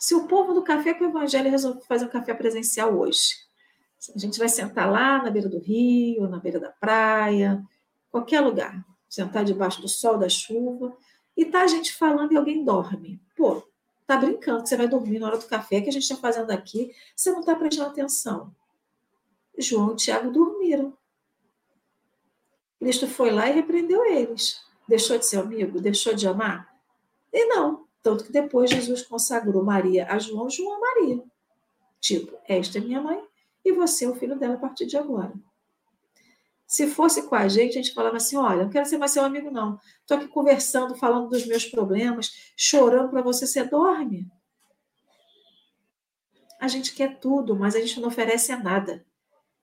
se 0.00 0.14
o 0.14 0.26
povo 0.26 0.54
do 0.54 0.62
café 0.62 0.94
com 0.94 1.04
o 1.04 1.08
evangelho 1.08 1.50
resolve 1.50 1.82
fazer 1.82 2.06
um 2.06 2.08
café 2.08 2.32
presencial 2.32 2.98
hoje, 2.98 3.34
a 4.14 4.18
gente 4.18 4.38
vai 4.38 4.48
sentar 4.48 4.90
lá 4.90 5.22
na 5.22 5.30
beira 5.30 5.46
do 5.46 5.58
rio, 5.58 6.26
na 6.26 6.38
beira 6.38 6.58
da 6.58 6.70
praia, 6.70 7.62
qualquer 8.10 8.40
lugar, 8.40 8.82
sentar 9.10 9.44
debaixo 9.44 9.82
do 9.82 9.88
sol, 9.88 10.16
da 10.16 10.26
chuva, 10.26 10.96
e 11.36 11.44
tá 11.44 11.60
a 11.60 11.66
gente 11.66 11.92
falando 11.92 12.32
e 12.32 12.36
alguém 12.38 12.64
dorme. 12.64 13.20
Pô, 13.36 13.62
tá 14.06 14.16
brincando 14.16 14.66
você 14.66 14.74
vai 14.74 14.88
dormir 14.88 15.18
na 15.18 15.26
hora 15.26 15.36
do 15.36 15.46
café 15.46 15.82
que 15.82 15.90
a 15.90 15.92
gente 15.92 16.04
está 16.04 16.16
fazendo 16.16 16.50
aqui, 16.50 16.94
você 17.14 17.30
não 17.30 17.40
está 17.40 17.54
prestando 17.54 17.90
atenção. 17.90 18.56
João 19.58 19.92
e 19.92 19.96
Tiago 19.96 20.30
dormiram. 20.30 20.96
Cristo 22.78 23.06
foi 23.06 23.30
lá 23.30 23.50
e 23.50 23.52
repreendeu 23.52 24.02
eles. 24.06 24.62
Deixou 24.88 25.18
de 25.18 25.26
ser 25.26 25.40
amigo? 25.40 25.78
Deixou 25.78 26.14
de 26.14 26.26
amar? 26.26 26.74
E 27.30 27.44
não. 27.44 27.89
Tanto 28.02 28.24
que 28.24 28.32
depois 28.32 28.70
Jesus 28.70 29.02
consagrou 29.02 29.62
Maria 29.62 30.06
a 30.10 30.18
João, 30.18 30.48
João 30.48 30.76
a 30.76 30.80
Maria. 30.80 31.22
Tipo, 32.00 32.36
esta 32.48 32.78
é 32.78 32.80
minha 32.80 33.00
mãe 33.00 33.22
e 33.64 33.72
você 33.72 34.06
é 34.06 34.08
o 34.08 34.14
filho 34.14 34.38
dela 34.38 34.54
a 34.54 34.58
partir 34.58 34.86
de 34.86 34.96
agora. 34.96 35.32
Se 36.66 36.86
fosse 36.86 37.24
com 37.24 37.34
a 37.34 37.48
gente, 37.48 37.78
a 37.78 37.82
gente 37.82 37.92
falava 37.92 38.16
assim: 38.16 38.36
olha, 38.36 38.62
não 38.62 38.70
quero 38.70 38.86
ser 38.86 38.96
mais 38.96 39.10
seu 39.10 39.24
amigo, 39.24 39.50
não. 39.50 39.78
Estou 40.00 40.16
aqui 40.16 40.28
conversando, 40.28 40.94
falando 40.94 41.28
dos 41.28 41.44
meus 41.44 41.64
problemas, 41.66 42.52
chorando 42.56 43.10
para 43.10 43.22
você, 43.22 43.46
você 43.46 43.64
dorme. 43.64 44.30
A 46.60 46.68
gente 46.68 46.94
quer 46.94 47.18
tudo, 47.18 47.56
mas 47.56 47.74
a 47.74 47.80
gente 47.80 47.98
não 48.00 48.08
oferece 48.08 48.54
nada. 48.54 49.04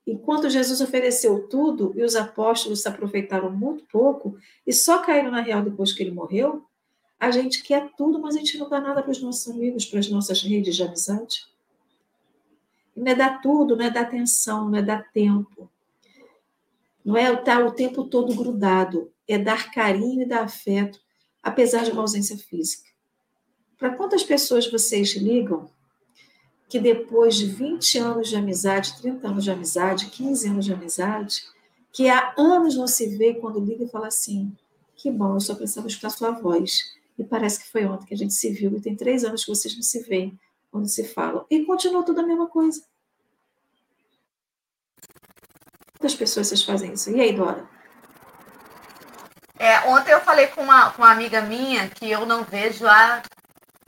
Enquanto 0.06 0.50
Jesus 0.50 0.82
ofereceu 0.82 1.48
tudo 1.48 1.94
e 1.96 2.04
os 2.04 2.16
apóstolos 2.16 2.82
se 2.82 2.88
aproveitaram 2.88 3.52
muito 3.52 3.86
pouco 3.86 4.38
e 4.66 4.74
só 4.74 5.00
caíram 5.00 5.32
na 5.32 5.42
real 5.42 5.62
depois 5.62 5.94
que 5.94 6.04
ele 6.04 6.12
morreu, 6.12 6.66
a 7.20 7.32
gente 7.32 7.64
quer 7.64 7.90
tudo, 7.98 8.20
mas 8.20 8.36
a 8.36 8.40
gente 8.40 8.58
não 8.58 8.70
dá 8.70 8.80
nada 8.80 9.02
para 9.02 9.12
os 9.12 9.22
nossos 9.22 9.48
amigos, 9.50 9.86
para 9.86 10.00
as 10.00 10.10
nossas 10.10 10.42
redes 10.42 10.76
de 10.76 10.84
amizade. 10.84 11.48
Não 12.96 13.12
é 13.12 13.16
dar 13.16 13.42
tudo, 13.42 13.76
não 13.76 13.86
é 13.86 13.90
dar 13.90 14.02
atenção, 14.02 14.70
não 14.70 14.78
é 14.78 14.82
dar 14.82 15.12
tempo. 15.12 15.70
Não 17.04 17.16
é 17.16 17.34
estar 17.34 17.66
o 17.66 17.72
tempo 17.72 18.04
todo 18.04 18.36
grudado, 18.36 19.12
é 19.28 19.38
dar 19.38 19.72
carinho 19.72 20.22
e 20.22 20.26
dar 20.26 20.44
afeto, 20.44 21.00
apesar 21.42 21.84
de 21.84 21.92
uma 21.92 22.02
ausência 22.02 22.38
física. 22.38 22.90
Para 23.78 23.96
quantas 23.96 24.24
pessoas 24.24 24.70
vocês 24.70 25.16
ligam 25.16 25.70
que 26.68 26.80
depois 26.80 27.36
de 27.36 27.46
20 27.46 27.98
anos 27.98 28.28
de 28.28 28.36
amizade, 28.36 28.98
30 29.00 29.28
anos 29.28 29.44
de 29.44 29.52
amizade, 29.52 30.08
15 30.08 30.50
anos 30.50 30.66
de 30.66 30.74
amizade, 30.74 31.44
que 31.94 32.10
há 32.10 32.34
anos 32.38 32.76
não 32.76 32.88
se 32.88 33.16
vê, 33.18 33.36
quando 33.36 33.60
liga 33.60 33.86
e 33.86 33.90
fala 33.90 34.08
assim: 34.08 34.52
que 34.96 35.10
bom, 35.10 35.36
eu 35.36 35.40
só 35.40 35.56
precisava 35.56 35.88
escutar 35.88 36.10
sua 36.10 36.32
voz. 36.32 36.97
E 37.18 37.24
parece 37.24 37.60
que 37.60 37.72
foi 37.72 37.86
ontem 37.86 38.06
que 38.06 38.14
a 38.14 38.18
gente 38.18 38.34
se 38.34 38.52
viu, 38.52 38.76
e 38.76 38.82
tem 38.82 38.96
três 38.96 39.24
anos 39.24 39.44
que 39.44 39.50
vocês 39.50 39.76
não 39.76 39.82
se 39.82 40.04
veem 40.04 40.40
quando 40.72 40.88
se 40.88 41.04
falam. 41.04 41.46
E 41.50 41.66
continua 41.66 42.04
tudo 42.04 42.22
a 42.22 42.24
mesma 42.24 42.48
coisa. 42.48 42.82
Quantas 45.98 46.16
pessoas 46.16 46.48
vocês 46.48 46.64
fazem 46.64 46.94
isso? 46.94 47.10
E 47.10 47.20
aí, 47.20 47.36
Dora? 47.36 47.68
É, 49.58 49.80
ontem 49.90 50.12
eu 50.12 50.22
falei 50.22 50.48
com 50.48 50.62
uma, 50.62 50.92
com 50.92 51.02
uma 51.02 51.12
amiga 51.12 51.42
minha 51.42 51.90
que 51.90 52.10
eu 52.10 52.26
não 52.28 52.44
vejo 52.44 52.86
há, 52.86 53.24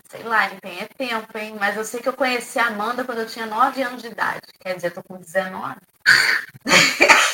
sei 0.09 0.23
lá, 0.23 0.49
tem 0.49 0.79
é 0.79 0.85
tempo, 0.87 1.37
hein? 1.37 1.55
Mas 1.59 1.77
eu 1.77 1.85
sei 1.85 2.01
que 2.01 2.09
eu 2.09 2.13
conheci 2.13 2.57
a 2.57 2.67
Amanda 2.67 3.03
quando 3.03 3.19
eu 3.19 3.27
tinha 3.27 3.45
9 3.45 3.83
anos 3.83 4.01
de 4.01 4.07
idade. 4.07 4.41
Quer 4.59 4.75
dizer, 4.75 4.87
eu 4.87 4.95
tô 4.95 5.03
com 5.03 5.17
19. 5.17 5.75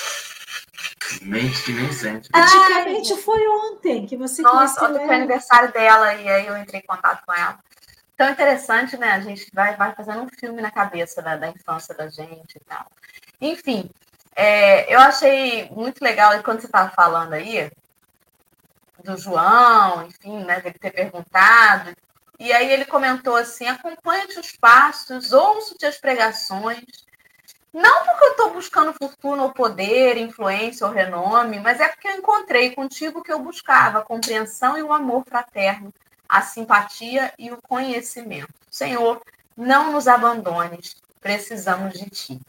Mente 1.21 1.63
que 1.63 1.73
nem 1.73 1.91
sente. 1.91 2.29
Antigamente 2.33 3.13
Ai, 3.13 3.19
foi 3.19 3.47
ontem 3.47 4.05
que 4.05 4.17
você 4.17 4.41
Nossa, 4.41 4.85
ontem 4.85 5.05
foi 5.05 5.15
aniversário 5.15 5.71
dela 5.71 6.13
e 6.15 6.27
aí 6.27 6.47
eu 6.47 6.57
entrei 6.57 6.81
em 6.81 6.85
contato 6.85 7.23
com 7.25 7.33
ela. 7.33 7.59
Tão 8.17 8.29
interessante, 8.29 8.97
né? 8.97 9.11
A 9.11 9.19
gente 9.19 9.49
vai, 9.53 9.75
vai 9.75 9.93
fazendo 9.93 10.21
um 10.21 10.29
filme 10.29 10.61
na 10.61 10.71
cabeça 10.71 11.21
da, 11.21 11.35
da 11.35 11.49
infância 11.49 11.93
da 11.93 12.07
gente 12.07 12.55
e 12.55 12.59
tal. 12.61 12.85
Enfim, 13.41 13.89
é, 14.35 14.93
eu 14.93 14.99
achei 14.99 15.69
muito 15.69 16.01
legal 16.03 16.31
quando 16.43 16.61
você 16.61 16.65
estava 16.65 16.89
falando 16.91 17.33
aí 17.33 17.69
do 19.03 19.17
João, 19.17 20.07
enfim, 20.07 20.43
né, 20.43 20.59
dele 20.61 20.79
ter 20.79 20.91
perguntado. 20.91 21.95
E 22.39 22.51
aí 22.51 22.71
ele 22.71 22.85
comentou 22.85 23.35
assim: 23.35 23.67
acompanhe 23.67 24.27
os 24.37 24.51
passos, 24.53 25.31
ouço-te 25.31 25.85
as 25.85 25.97
pregações, 25.97 26.83
não 27.75 28.05
porque 28.05 28.23
eu 28.23 28.31
estou 28.31 28.53
buscando 28.53 28.93
fortuna 28.93 29.43
ou 29.43 29.51
poder, 29.51 30.15
influência 30.15 30.87
ou 30.87 30.93
renome, 30.93 31.59
mas 31.59 31.81
é 31.81 31.89
porque 31.89 32.07
eu 32.07 32.15
encontrei 32.15 32.73
contigo 32.73 33.19
o 33.19 33.21
que 33.21 33.33
eu 33.33 33.39
buscava, 33.39 33.99
a 33.99 34.01
compreensão 34.01 34.77
e 34.77 34.81
o 34.81 34.93
amor 34.93 35.25
fraterno, 35.27 35.93
a 36.27 36.41
simpatia 36.41 37.33
e 37.37 37.51
o 37.51 37.61
conhecimento. 37.61 38.53
Senhor, 38.71 39.21
não 39.57 39.91
nos 39.91 40.07
abandones, 40.07 40.95
precisamos 41.19 41.99
de 41.99 42.09
ti. 42.09 42.41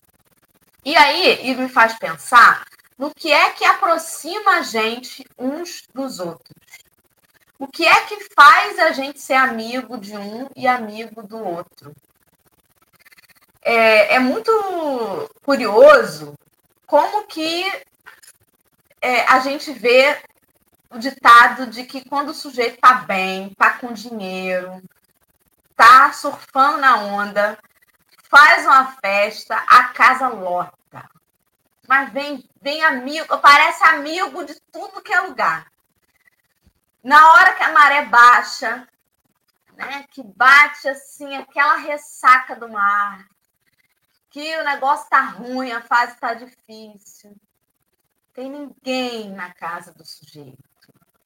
E 0.84 0.94
aí, 0.96 1.44
e 1.44 1.56
me 1.56 1.68
faz 1.68 1.98
pensar 1.98 2.64
no 2.96 3.12
que 3.12 3.32
é 3.32 3.50
que 3.50 3.64
aproxima 3.64 4.58
a 4.58 4.62
gente 4.62 5.26
uns 5.36 5.88
dos 5.92 6.20
outros. 6.20 6.56
O 7.58 7.66
que 7.66 7.84
é 7.84 8.00
que 8.02 8.28
faz 8.32 8.78
a 8.78 8.92
gente 8.92 9.20
ser 9.20 9.34
amigo 9.34 9.98
de 9.98 10.16
um 10.16 10.48
e 10.54 10.68
amigo 10.68 11.20
do 11.20 11.38
outro? 11.38 11.92
É, 13.66 14.14
é 14.14 14.18
muito 14.20 14.48
curioso 15.42 16.38
como 16.86 17.26
que 17.26 17.64
é, 19.02 19.24
a 19.24 19.40
gente 19.40 19.72
vê 19.72 20.22
o 20.88 20.98
ditado 20.98 21.66
de 21.66 21.82
que 21.82 22.08
quando 22.08 22.28
o 22.28 22.34
sujeito 22.34 22.76
está 22.76 22.94
bem, 22.94 23.48
está 23.48 23.72
com 23.72 23.92
dinheiro, 23.92 24.80
está 25.68 26.12
surfando 26.12 26.78
na 26.78 26.96
onda, 26.96 27.58
faz 28.30 28.64
uma 28.64 28.92
festa, 29.04 29.56
a 29.68 29.88
casa 29.88 30.28
lota. 30.28 31.10
Mas 31.88 32.12
vem, 32.12 32.48
vem 32.62 32.84
amigo, 32.84 33.36
parece 33.38 33.82
amigo 33.88 34.44
de 34.44 34.54
tudo 34.70 35.02
que 35.02 35.12
é 35.12 35.20
lugar. 35.22 35.66
Na 37.02 37.32
hora 37.32 37.52
que 37.54 37.64
a 37.64 37.72
maré 37.72 38.04
baixa, 38.04 38.86
né, 39.74 40.04
que 40.12 40.22
bate 40.22 40.88
assim 40.88 41.36
aquela 41.36 41.76
ressaca 41.76 42.54
do 42.54 42.68
mar, 42.68 43.26
que 44.36 44.58
o 44.58 44.64
negócio 44.64 45.08
tá 45.08 45.22
ruim, 45.22 45.72
a 45.72 45.80
fase 45.80 46.20
tá 46.20 46.34
difícil. 46.34 47.34
Tem 48.34 48.50
ninguém 48.50 49.30
na 49.30 49.54
casa 49.54 49.94
do 49.94 50.04
sujeito. 50.04 50.58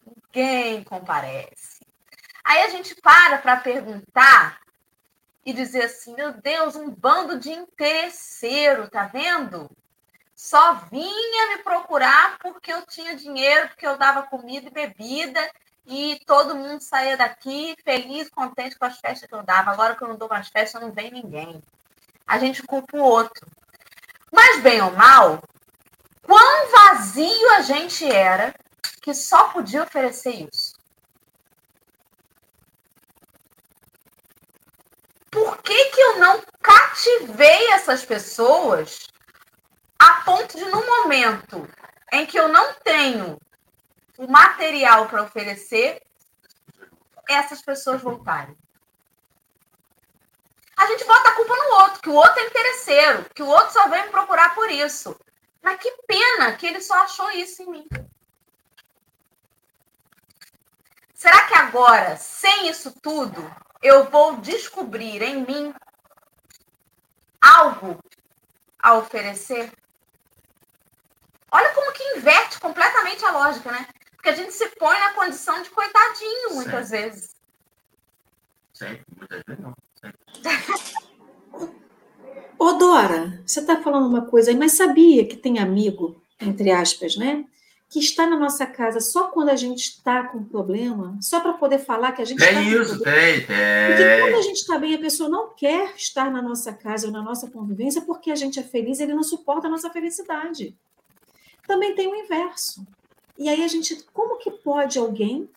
Ninguém 0.06 0.84
comparece. 0.84 1.84
Aí 2.44 2.62
a 2.62 2.68
gente 2.68 2.94
para 2.94 3.38
para 3.38 3.56
perguntar 3.56 4.60
e 5.44 5.52
dizer 5.52 5.86
assim: 5.86 6.14
meu 6.14 6.34
Deus, 6.34 6.76
um 6.76 6.88
bando 6.88 7.36
de 7.36 7.50
interesseiro, 7.50 8.88
tá 8.88 9.06
vendo? 9.06 9.68
Só 10.32 10.74
vinha 10.74 11.56
me 11.56 11.64
procurar 11.64 12.38
porque 12.38 12.72
eu 12.72 12.86
tinha 12.86 13.16
dinheiro, 13.16 13.70
porque 13.70 13.88
eu 13.88 13.98
dava 13.98 14.22
comida 14.22 14.68
e 14.68 14.70
bebida 14.70 15.50
e 15.84 16.20
todo 16.24 16.54
mundo 16.54 16.80
saía 16.80 17.16
daqui 17.16 17.76
feliz, 17.84 18.30
contente 18.30 18.78
com 18.78 18.84
as 18.84 19.00
festas 19.00 19.28
que 19.28 19.34
eu 19.34 19.42
dava. 19.42 19.72
Agora 19.72 19.96
que 19.96 20.04
eu 20.04 20.08
não 20.08 20.16
dou 20.16 20.28
mais 20.28 20.46
festas, 20.48 20.80
não 20.80 20.92
vem 20.92 21.10
ninguém 21.10 21.60
a 22.30 22.38
gente 22.38 22.62
culpa 22.62 22.96
o 22.96 23.02
outro. 23.02 23.44
Mas, 24.30 24.62
bem 24.62 24.80
ou 24.80 24.92
mal, 24.92 25.42
quão 26.22 26.70
vazio 26.70 27.50
a 27.54 27.62
gente 27.62 28.08
era 28.08 28.54
que 29.02 29.12
só 29.12 29.48
podia 29.48 29.82
oferecer 29.82 30.48
isso. 30.48 30.74
Por 35.28 35.60
que, 35.60 35.84
que 35.86 36.00
eu 36.00 36.18
não 36.20 36.40
cativei 36.62 37.72
essas 37.72 38.04
pessoas 38.04 39.08
a 39.98 40.22
ponto 40.22 40.56
de, 40.56 40.64
no 40.66 40.86
momento 40.86 41.68
em 42.12 42.24
que 42.26 42.38
eu 42.38 42.46
não 42.46 42.74
tenho 42.74 43.40
o 44.16 44.28
material 44.28 45.08
para 45.08 45.24
oferecer, 45.24 46.00
essas 47.28 47.60
pessoas 47.60 48.00
voltarem? 48.00 48.56
A 50.80 50.86
gente 50.86 51.04
bota 51.04 51.28
a 51.28 51.34
culpa 51.34 51.54
no 51.54 51.74
outro, 51.82 52.00
que 52.00 52.08
o 52.08 52.14
outro 52.14 52.40
é 52.40 52.46
interesseiro, 52.46 53.26
que 53.34 53.42
o 53.42 53.46
outro 53.46 53.70
só 53.70 53.86
vem 53.88 54.04
me 54.04 54.08
procurar 54.08 54.54
por 54.54 54.70
isso. 54.70 55.14
Mas 55.62 55.78
que 55.78 55.90
pena 56.06 56.56
que 56.56 56.66
ele 56.66 56.80
só 56.80 56.94
achou 57.02 57.30
isso 57.32 57.62
em 57.62 57.70
mim. 57.70 57.88
Será 61.12 61.46
que 61.46 61.54
agora, 61.54 62.16
sem 62.16 62.70
isso 62.70 62.98
tudo, 63.02 63.42
eu 63.82 64.08
vou 64.08 64.38
descobrir 64.38 65.20
em 65.20 65.44
mim 65.44 65.74
algo 67.42 68.02
a 68.78 68.94
oferecer? 68.94 69.70
Olha 71.52 71.74
como 71.74 71.92
que 71.92 72.16
inverte 72.16 72.58
completamente 72.58 73.22
a 73.26 73.32
lógica, 73.32 73.70
né? 73.70 73.86
Porque 74.12 74.30
a 74.30 74.34
gente 74.34 74.54
se 74.54 74.66
põe 74.76 74.98
na 74.98 75.12
condição 75.12 75.60
de 75.60 75.68
coitadinho 75.68 76.54
muitas 76.54 76.88
Sempre. 76.88 77.10
vezes. 77.10 77.36
Sempre, 78.72 79.04
muitas 79.14 79.42
vezes 79.46 79.62
não. 79.62 79.76
Ô, 82.58 82.72
Dora, 82.72 83.42
você 83.46 83.60
está 83.60 83.80
falando 83.80 84.08
uma 84.08 84.26
coisa 84.26 84.50
aí, 84.50 84.56
mas 84.56 84.72
sabia 84.72 85.26
que 85.26 85.36
tem 85.36 85.58
amigo, 85.58 86.22
entre 86.40 86.70
aspas, 86.70 87.16
né? 87.16 87.44
que 87.90 87.98
está 87.98 88.24
na 88.24 88.38
nossa 88.38 88.64
casa 88.64 89.00
só 89.00 89.28
quando 89.28 89.48
a 89.48 89.56
gente 89.56 89.80
está 89.80 90.22
com 90.22 90.44
problema, 90.44 91.18
só 91.20 91.40
para 91.40 91.54
poder 91.54 91.80
falar 91.80 92.12
que 92.12 92.22
a 92.22 92.24
gente 92.24 92.38
tem 92.38 92.48
está 92.48 92.62
isso, 92.62 92.98
com 92.98 93.02
problema. 93.02 93.20
Tem, 93.20 93.46
tem. 93.46 93.86
Porque 93.88 94.20
quando 94.20 94.34
a 94.36 94.42
gente 94.42 94.56
está 94.56 94.78
bem, 94.78 94.94
a 94.94 94.98
pessoa 94.98 95.28
não 95.28 95.52
quer 95.52 95.92
estar 95.96 96.30
na 96.30 96.40
nossa 96.40 96.72
casa 96.72 97.08
ou 97.08 97.12
na 97.12 97.20
nossa 97.20 97.50
convivência 97.50 98.00
porque 98.02 98.30
a 98.30 98.36
gente 98.36 98.60
é 98.60 98.62
feliz, 98.62 99.00
ele 99.00 99.12
não 99.12 99.24
suporta 99.24 99.66
a 99.66 99.70
nossa 99.70 99.90
felicidade. 99.90 100.76
Também 101.66 101.92
tem 101.96 102.06
o 102.06 102.14
inverso. 102.14 102.86
E 103.36 103.48
aí 103.48 103.64
a 103.64 103.68
gente, 103.68 104.04
como 104.12 104.38
que 104.38 104.52
pode 104.52 104.96
alguém? 104.96 105.50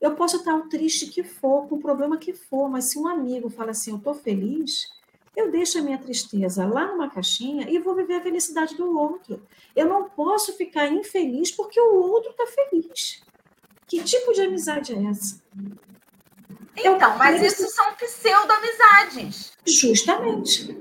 Eu 0.00 0.14
posso 0.14 0.36
estar 0.36 0.54
o 0.54 0.68
triste 0.68 1.06
que 1.06 1.22
for, 1.22 1.68
com 1.68 1.76
o 1.76 1.80
problema 1.80 2.16
que 2.16 2.32
for, 2.32 2.68
mas 2.68 2.86
se 2.86 2.98
um 2.98 3.06
amigo 3.06 3.50
fala 3.50 3.72
assim, 3.72 3.90
eu 3.90 3.98
estou 3.98 4.14
feliz, 4.14 4.90
eu 5.36 5.50
deixo 5.50 5.78
a 5.78 5.82
minha 5.82 5.98
tristeza 5.98 6.66
lá 6.66 6.86
numa 6.86 7.10
caixinha 7.10 7.68
e 7.68 7.78
vou 7.78 7.94
viver 7.94 8.16
a 8.16 8.22
felicidade 8.22 8.74
do 8.76 8.98
outro. 8.98 9.42
Eu 9.76 9.86
não 9.86 10.08
posso 10.08 10.56
ficar 10.56 10.88
infeliz 10.88 11.52
porque 11.52 11.78
o 11.80 11.94
outro 11.94 12.30
está 12.30 12.46
feliz. 12.46 13.22
Que 13.86 14.02
tipo 14.02 14.32
de 14.32 14.42
amizade 14.42 14.94
é 14.94 15.04
essa? 15.10 15.42
Então, 16.76 17.18
mas 17.18 17.42
isso 17.42 17.68
são 17.68 17.94
pseudo-amizades. 17.94 19.52
Justamente. 19.66 20.78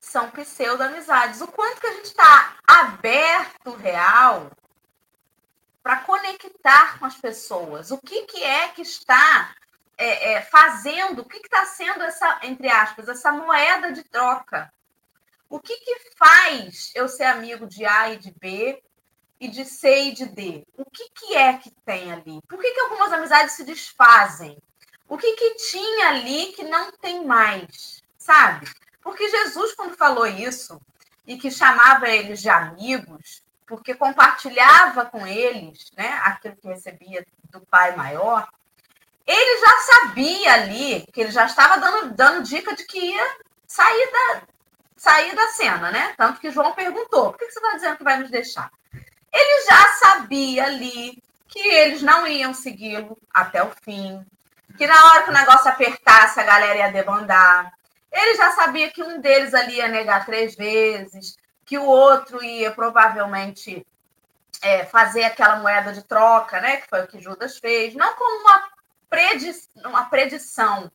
São 0.00 0.30
pseudo-amizades. 0.30 1.40
O 1.40 1.48
quanto 1.48 1.80
que 1.80 1.86
a 1.86 1.92
gente 1.94 2.06
está 2.06 2.56
aberto 2.66 3.72
real 3.72 4.50
para 5.82 5.96
conectar 5.98 6.98
com 6.98 7.06
as 7.06 7.16
pessoas. 7.16 7.90
O 7.90 7.98
que, 7.98 8.22
que 8.26 8.42
é 8.42 8.68
que 8.68 8.82
está 8.82 9.54
é, 9.98 10.34
é, 10.34 10.42
fazendo, 10.42 11.22
o 11.22 11.24
que 11.24 11.38
está 11.38 11.64
sendo 11.66 12.02
essa, 12.02 12.40
entre 12.42 12.68
aspas, 12.68 13.08
essa 13.08 13.32
moeda 13.32 13.92
de 13.92 14.02
troca? 14.04 14.72
O 15.50 15.60
que, 15.60 15.76
que 15.76 16.16
faz 16.16 16.92
eu 16.94 17.08
ser 17.08 17.24
amigo 17.24 17.66
de 17.66 17.84
A 17.84 18.10
e 18.10 18.16
de 18.16 18.30
B 18.30 18.82
e 19.38 19.48
de 19.48 19.64
C 19.64 20.04
e 20.04 20.12
de 20.12 20.26
D? 20.26 20.66
O 20.76 20.84
que, 20.88 21.10
que 21.10 21.34
é 21.34 21.58
que 21.58 21.70
tem 21.84 22.12
ali? 22.12 22.40
Por 22.48 22.58
que, 22.58 22.70
que 22.70 22.80
algumas 22.80 23.12
amizades 23.12 23.52
se 23.52 23.64
desfazem? 23.64 24.56
O 25.08 25.18
que, 25.18 25.32
que 25.32 25.54
tinha 25.56 26.08
ali 26.08 26.52
que 26.52 26.64
não 26.64 26.90
tem 26.92 27.24
mais? 27.26 28.02
Sabe? 28.16 28.66
Porque 29.02 29.28
Jesus, 29.28 29.74
quando 29.74 29.96
falou 29.96 30.26
isso, 30.26 30.80
e 31.26 31.36
que 31.36 31.50
chamava 31.50 32.08
eles 32.08 32.40
de 32.40 32.48
amigos, 32.48 33.42
porque 33.72 33.94
compartilhava 33.94 35.06
com 35.06 35.26
eles 35.26 35.90
né, 35.96 36.20
aquilo 36.24 36.54
que 36.56 36.68
recebia 36.68 37.26
do 37.50 37.62
Pai 37.62 37.96
maior, 37.96 38.46
ele 39.26 39.60
já 39.60 39.78
sabia 39.78 40.52
ali, 40.52 41.06
que 41.10 41.22
ele 41.22 41.30
já 41.30 41.46
estava 41.46 41.80
dando, 41.80 42.14
dando 42.14 42.42
dica 42.42 42.76
de 42.76 42.84
que 42.84 42.98
ia 42.98 43.36
sair 43.66 44.12
da, 44.12 44.42
sair 44.94 45.34
da 45.34 45.46
cena, 45.48 45.90
né? 45.90 46.12
Tanto 46.18 46.38
que 46.38 46.50
João 46.50 46.74
perguntou: 46.74 47.30
por 47.30 47.38
que 47.38 47.50
você 47.50 47.58
está 47.58 47.74
dizendo 47.74 47.96
que 47.96 48.04
vai 48.04 48.18
nos 48.18 48.30
deixar? 48.30 48.70
Ele 49.32 49.64
já 49.64 49.86
sabia 49.94 50.66
ali 50.66 51.22
que 51.48 51.66
eles 51.66 52.02
não 52.02 52.26
iam 52.26 52.52
segui-lo 52.52 53.16
até 53.32 53.62
o 53.62 53.72
fim, 53.82 54.22
que 54.76 54.86
na 54.86 55.06
hora 55.06 55.22
que 55.22 55.30
o 55.30 55.34
negócio 55.34 55.70
apertasse, 55.70 56.38
a 56.38 56.44
galera 56.44 56.76
ia 56.76 56.92
debandar. 56.92 57.72
Ele 58.12 58.34
já 58.34 58.50
sabia 58.50 58.90
que 58.90 59.02
um 59.02 59.18
deles 59.18 59.54
ali 59.54 59.76
ia 59.76 59.88
negar 59.88 60.26
três 60.26 60.54
vezes, 60.54 61.38
que 61.72 61.78
o 61.78 61.86
outro 61.86 62.44
ia 62.44 62.70
provavelmente 62.70 63.86
é, 64.60 64.84
fazer 64.84 65.24
aquela 65.24 65.56
moeda 65.56 65.90
de 65.90 66.02
troca, 66.02 66.60
né? 66.60 66.76
Que 66.76 66.86
foi 66.86 67.00
o 67.00 67.06
que 67.06 67.18
Judas 67.18 67.56
fez, 67.56 67.94
não 67.94 68.14
como 68.14 68.42
uma 68.42 68.68
predi 69.08 69.54
uma 69.82 70.04
predição, 70.04 70.92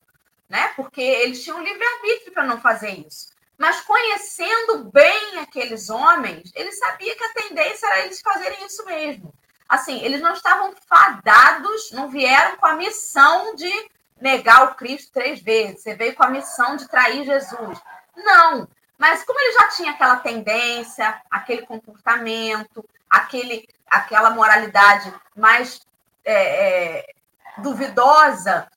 né? 0.48 0.72
Porque 0.76 1.02
eles 1.02 1.44
tinham 1.44 1.64
livre-arbítrio 1.64 2.32
para 2.32 2.46
não 2.46 2.62
fazer 2.62 2.92
isso. 2.92 3.30
Mas 3.58 3.82
conhecendo 3.82 4.84
bem 4.92 5.40
aqueles 5.40 5.90
homens, 5.90 6.52
ele 6.54 6.72
sabia 6.74 7.16
que 7.16 7.24
a 7.24 7.34
tendência 7.34 7.88
era 7.88 8.06
eles 8.06 8.22
fazerem 8.22 8.64
isso 8.64 8.86
mesmo. 8.86 9.34
Assim, 9.68 10.00
eles 10.04 10.22
não 10.22 10.34
estavam 10.34 10.76
fadados, 10.88 11.92
não 11.92 12.08
vieram 12.08 12.56
com 12.58 12.68
a 12.68 12.76
missão 12.76 13.56
de 13.56 13.90
negar 14.22 14.66
o 14.66 14.76
Cristo 14.76 15.12
três 15.12 15.42
vezes. 15.42 15.82
Você 15.82 15.96
veio 15.96 16.14
com 16.14 16.24
a 16.24 16.30
missão 16.30 16.76
de 16.76 16.88
trair 16.88 17.26
Jesus. 17.26 17.80
Não. 18.16 18.68
Mas 18.98 19.24
como 19.24 19.40
ele 19.40 19.54
já 19.54 19.68
tinha 19.70 19.92
aquela 19.92 20.18
tendência, 20.18 21.22
aquele 21.30 21.66
comportamento, 21.66 22.84
aquele, 23.10 23.68
aquela 23.90 24.32
moralidade 24.32 25.14
mais 25.36 25.80
é, 26.26 26.34
é, 26.34 27.14
duvidosa, 27.60 28.68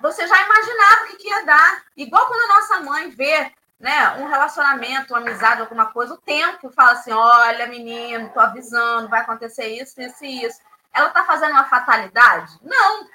você 0.00 0.26
já 0.26 0.42
imaginava 0.42 1.04
o 1.04 1.06
que, 1.08 1.16
que 1.16 1.28
ia 1.28 1.44
dar. 1.44 1.82
Igual 1.96 2.26
quando 2.26 2.50
a 2.50 2.54
nossa 2.54 2.80
mãe 2.80 3.10
vê 3.10 3.52
né, 3.80 4.10
um 4.18 4.26
relacionamento, 4.26 5.12
uma 5.12 5.20
amizade, 5.20 5.60
alguma 5.60 5.86
coisa, 5.86 6.14
o 6.14 6.18
tempo 6.18 6.70
fala 6.70 6.92
assim: 6.92 7.12
olha, 7.12 7.66
menino, 7.66 8.30
tô 8.30 8.40
avisando, 8.40 9.08
vai 9.08 9.20
acontecer 9.20 9.66
isso, 9.66 10.00
isso 10.00 10.24
e 10.24 10.44
isso. 10.44 10.60
Ela 10.92 11.10
tá 11.10 11.24
fazendo 11.24 11.52
uma 11.52 11.64
fatalidade? 11.64 12.58
Não. 12.62 13.08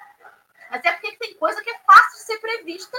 Mas 0.70 0.84
é 0.84 0.92
porque 0.92 1.16
tem 1.16 1.34
coisa 1.34 1.62
que 1.62 1.70
é 1.70 1.78
fácil 1.86 2.18
de 2.18 2.24
ser 2.24 2.38
prevista 2.38 2.96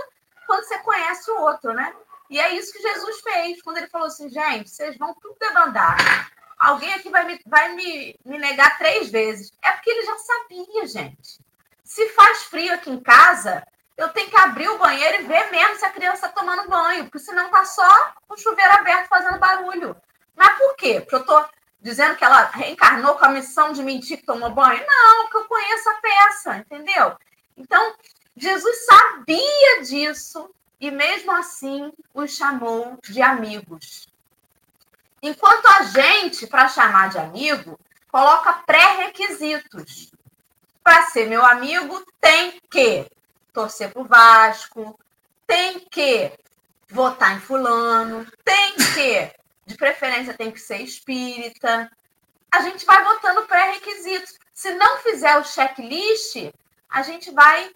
quando 0.48 0.64
você 0.64 0.80
conhece 0.80 1.32
o 1.32 1.40
outro, 1.40 1.74
né? 1.74 1.94
E 2.32 2.40
é 2.40 2.56
isso 2.56 2.72
que 2.72 2.82
Jesus 2.82 3.20
fez, 3.20 3.62
quando 3.62 3.78
ele 3.78 3.90
falou 3.90 4.08
assim: 4.08 4.30
gente, 4.30 4.70
vocês 4.70 4.98
vão 4.98 5.14
tudo 5.16 5.36
debandar. 5.38 6.32
Alguém 6.58 6.94
aqui 6.94 7.10
vai 7.10 7.26
me, 7.26 7.42
vai 7.46 7.76
me, 7.76 8.18
me 8.24 8.40
negar 8.40 8.78
três 8.78 9.12
vezes. 9.12 9.52
É 9.62 9.72
porque 9.72 9.90
ele 9.90 10.06
já 10.06 10.18
sabia, 10.18 10.88
gente. 10.88 11.42
Se 11.84 12.08
faz 12.10 12.44
frio 12.44 12.74
aqui 12.74 12.90
em 12.90 13.02
casa, 13.02 13.68
eu 13.98 14.08
tenho 14.10 14.30
que 14.30 14.38
abrir 14.38 14.70
o 14.70 14.78
banheiro 14.78 15.22
e 15.22 15.28
ver 15.28 15.52
mesmo 15.52 15.76
se 15.76 15.84
a 15.84 15.90
criança 15.90 16.28
está 16.28 16.30
tomando 16.30 16.70
banho, 16.70 17.04
porque 17.04 17.20
senão 17.20 17.50
tá 17.50 17.66
só 17.66 18.14
o 18.30 18.38
chuveiro 18.38 18.76
aberto 18.76 19.10
fazendo 19.10 19.38
barulho. 19.38 19.94
Mas 20.34 20.58
por 20.58 20.76
quê? 20.78 21.02
Porque 21.02 21.16
eu 21.16 21.22
estou 21.22 21.46
dizendo 21.82 22.16
que 22.16 22.24
ela 22.24 22.46
reencarnou 22.46 23.16
com 23.16 23.26
a 23.26 23.30
missão 23.30 23.74
de 23.74 23.84
mentir 23.84 24.20
que 24.20 24.26
tomou 24.26 24.52
banho? 24.52 24.86
Não, 24.88 25.24
porque 25.24 25.38
eu 25.38 25.46
conheço 25.46 25.90
a 25.90 25.96
peça, 25.96 26.58
entendeu? 26.58 27.18
Então, 27.58 27.94
Jesus 28.38 28.86
sabia 28.86 29.82
disso 29.84 30.50
e 30.82 30.90
mesmo 30.90 31.32
assim 31.32 31.94
os 32.12 32.36
chamou 32.36 32.98
de 33.08 33.22
amigos. 33.22 34.08
Enquanto 35.22 35.68
a 35.68 35.84
gente, 35.84 36.48
para 36.48 36.68
chamar 36.68 37.10
de 37.10 37.20
amigo, 37.20 37.80
coloca 38.12 38.54
pré-requisitos 38.66 40.12
para 40.84 41.04
ser 41.04 41.28
meu 41.28 41.46
amigo, 41.46 42.04
tem 42.20 42.60
que 42.72 43.06
torcer 43.54 43.94
pro 43.94 44.04
Vasco, 44.04 45.00
tem 45.46 45.82
que 45.82 46.34
votar 46.90 47.38
em 47.38 47.40
fulano, 47.40 48.26
tem 48.44 48.74
que, 48.76 49.32
de 49.68 49.78
preferência, 49.78 50.34
tem 50.34 50.52
que 50.52 50.60
ser 50.60 50.82
espírita. 50.82 51.92
A 52.52 52.62
gente 52.62 52.84
vai 52.88 53.04
botando 53.04 53.46
pré-requisitos. 53.46 54.40
Se 54.52 54.74
não 54.74 54.98
fizer 54.98 55.38
o 55.38 55.44
checklist, 55.44 56.52
a 56.90 57.04
gente 57.04 57.30
vai 57.32 57.72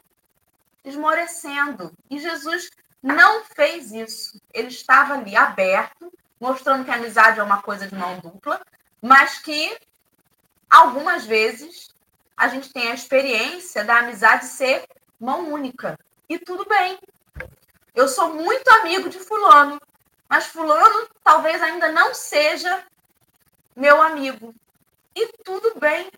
esmorecendo. 0.84 1.94
E 2.10 2.18
Jesus 2.20 2.70
não 3.06 3.44
fez 3.44 3.92
isso. 3.92 4.42
Ele 4.52 4.70
estava 4.70 5.14
ali 5.14 5.36
aberto, 5.36 6.12
mostrando 6.40 6.84
que 6.84 6.90
a 6.90 6.96
amizade 6.96 7.40
é 7.40 7.44
uma 7.44 7.62
coisa 7.62 7.88
de 7.88 7.94
mão 7.94 8.20
dupla, 8.20 8.60
mas 9.00 9.38
que 9.38 9.78
algumas 10.68 11.24
vezes 11.24 11.90
a 12.36 12.48
gente 12.48 12.74
tem 12.74 12.90
a 12.90 12.96
experiência 12.96 13.84
da 13.84 14.00
amizade 14.00 14.46
ser 14.46 14.88
mão 15.20 15.54
única. 15.54 16.00
E 16.28 16.40
tudo 16.40 16.66
bem. 16.66 16.98
Eu 17.94 18.08
sou 18.08 18.34
muito 18.34 18.68
amigo 18.70 19.08
de 19.08 19.20
Fulano, 19.20 19.80
mas 20.28 20.48
Fulano 20.48 21.08
talvez 21.24 21.62
ainda 21.62 21.92
não 21.92 22.12
seja 22.16 22.84
meu 23.76 24.02
amigo. 24.02 24.52
E 25.16 25.32
tudo 25.44 25.80
bem. 25.80 26.10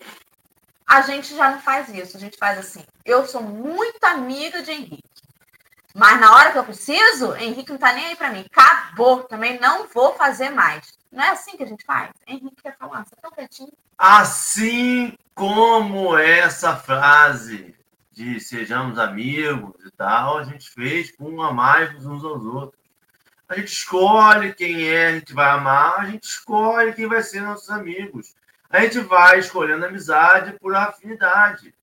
A 0.88 1.02
gente 1.02 1.36
já 1.36 1.52
não 1.52 1.60
faz 1.60 1.90
isso. 1.90 2.16
A 2.16 2.20
gente 2.20 2.38
faz 2.38 2.58
assim. 2.58 2.86
Eu 3.04 3.28
sou 3.28 3.44
muito 3.44 4.02
amiga 4.06 4.64
de 4.64 4.72
Henrique. 4.72 5.07
Mas 5.98 6.20
na 6.20 6.32
hora 6.32 6.52
que 6.52 6.60
eu 6.60 6.64
preciso, 6.64 7.36
Henrique 7.38 7.72
não 7.72 7.80
tá 7.80 7.92
nem 7.92 8.06
aí 8.06 8.16
para 8.16 8.30
mim. 8.30 8.46
Acabou. 8.56 9.24
Também 9.24 9.60
não 9.60 9.88
vou 9.88 10.14
fazer 10.14 10.52
mais. 10.52 10.96
Não 11.12 11.24
é 11.24 11.30
assim 11.30 11.58
que 11.58 11.64
a 11.64 11.66
gente 11.66 11.84
faz? 11.84 12.12
Henrique 12.28 12.62
quer 12.62 12.78
falar, 12.78 13.04
você 13.04 13.16
tá 13.16 13.32
quietinho. 13.32 13.74
Assim 13.98 15.18
como 15.34 16.16
essa 16.16 16.76
frase 16.76 17.74
de 18.12 18.40
sejamos 18.40 19.00
amigos 19.00 19.74
e 19.84 19.90
tal, 19.90 20.38
a 20.38 20.44
gente 20.44 20.70
fez 20.70 21.12
com 21.16 21.42
amar 21.42 21.96
uns 21.96 22.24
aos 22.24 22.46
outros. 22.46 22.80
A 23.50 23.56
gente 23.56 23.74
escolhe 23.74 24.54
quem 24.54 24.88
é, 24.88 25.08
a 25.08 25.12
gente 25.14 25.34
vai 25.34 25.50
amar, 25.50 26.02
a 26.02 26.06
gente 26.06 26.26
escolhe 26.26 26.94
quem 26.94 27.08
vai 27.08 27.24
ser 27.24 27.42
nossos 27.42 27.72
amigos. 27.72 28.36
A 28.70 28.82
gente 28.82 29.00
vai 29.00 29.40
escolhendo 29.40 29.84
amizade 29.84 30.60
por 30.60 30.76
afinidade. 30.76 31.74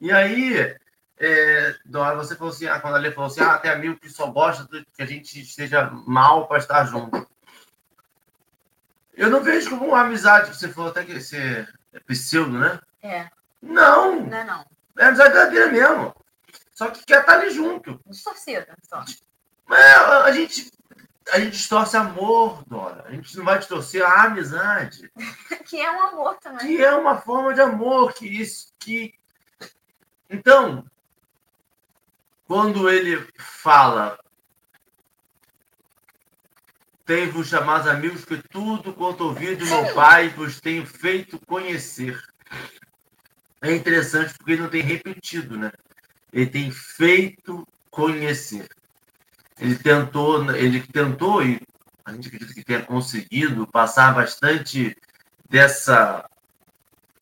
E 0.00 0.12
aí, 0.12 0.76
é, 1.18 1.74
Dora, 1.84 2.16
você 2.16 2.34
falou 2.34 2.52
assim, 2.52 2.66
ah, 2.66 2.80
quando 2.80 2.96
a 2.96 2.98
Lê 2.98 3.12
falou 3.12 3.30
assim, 3.30 3.40
ah, 3.40 3.58
tem 3.58 3.70
amigo 3.70 3.98
que 3.98 4.10
só 4.10 4.26
gosta 4.30 4.66
que 4.92 5.02
a 5.02 5.06
gente 5.06 5.40
esteja 5.40 5.90
mal 6.06 6.48
para 6.48 6.58
estar 6.58 6.84
junto. 6.84 7.26
Eu 9.12 9.30
não 9.30 9.42
vejo 9.42 9.70
como 9.70 9.86
uma 9.86 10.00
amizade, 10.00 10.54
você 10.54 10.68
falou 10.68 10.90
até 10.90 11.04
que 11.04 11.20
você 11.20 11.66
é 11.92 12.00
pseudo, 12.00 12.58
né? 12.58 12.80
É. 13.00 13.28
Não. 13.62 14.20
Não 14.20 14.36
é 14.36 14.44
não. 14.44 14.64
É 14.98 15.04
amizade 15.06 15.32
verdadeira 15.32 15.70
mesmo. 15.70 16.14
Só 16.72 16.90
que 16.90 17.04
quer 17.04 17.20
estar 17.20 17.34
ali 17.34 17.50
junto. 17.50 18.00
Distorcida, 18.06 18.76
só. 18.82 19.04
É, 19.72 19.94
a 19.94 20.32
gente, 20.32 20.72
a 21.32 21.38
gente 21.38 21.52
distorce 21.52 21.96
amor, 21.96 22.64
Dora. 22.66 23.04
A 23.06 23.12
gente 23.12 23.36
não 23.36 23.44
vai 23.44 23.58
distorcer 23.58 24.04
a 24.04 24.24
amizade. 24.24 25.10
que 25.66 25.80
é 25.80 25.90
um 25.92 26.02
amor 26.08 26.36
também. 26.38 26.66
Que 26.66 26.84
é 26.84 26.92
uma 26.92 27.20
forma 27.20 27.54
de 27.54 27.60
amor. 27.60 28.12
Que 28.12 28.26
isso, 28.26 28.74
que... 28.80 29.14
Então, 30.28 30.84
quando 32.46 32.88
ele 32.88 33.26
fala 33.38 34.18
tenho-vos 37.04 37.48
chamados 37.48 37.86
amigos, 37.86 38.24
que 38.24 38.36
tudo 38.48 38.92
quanto 38.92 39.24
ouvi 39.24 39.54
de 39.56 39.64
meu 39.64 39.94
Pai 39.94 40.30
vos 40.30 40.60
tenho 40.60 40.86
feito 40.86 41.38
conhecer. 41.46 42.18
É 43.60 43.74
interessante 43.74 44.34
porque 44.34 44.52
ele 44.52 44.62
não 44.62 44.70
tem 44.70 44.82
repetido, 44.82 45.58
né? 45.58 45.70
Ele 46.32 46.46
tem 46.46 46.70
feito 46.70 47.66
conhecer. 47.90 48.66
Ele 49.58 49.76
tentou, 49.76 50.50
ele 50.54 50.80
tentou 50.80 51.42
e 51.42 51.60
a 52.04 52.12
gente 52.12 52.28
acredita 52.28 52.54
que 52.54 52.64
tenha 52.64 52.82
conseguido 52.82 53.66
passar 53.66 54.14
bastante 54.14 54.96
dessa 55.48 56.28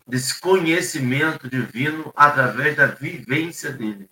desse 0.07 0.41
conhecimento 0.41 1.49
divino 1.49 2.13
através 2.17 2.77
da 2.77 2.87
vivência 2.87 3.73
dele. 3.73 4.09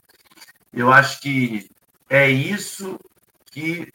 Eu 0.73 0.93
acho 0.93 1.21
que 1.21 1.69
é 2.09 2.29
isso 2.29 2.99
que 3.51 3.93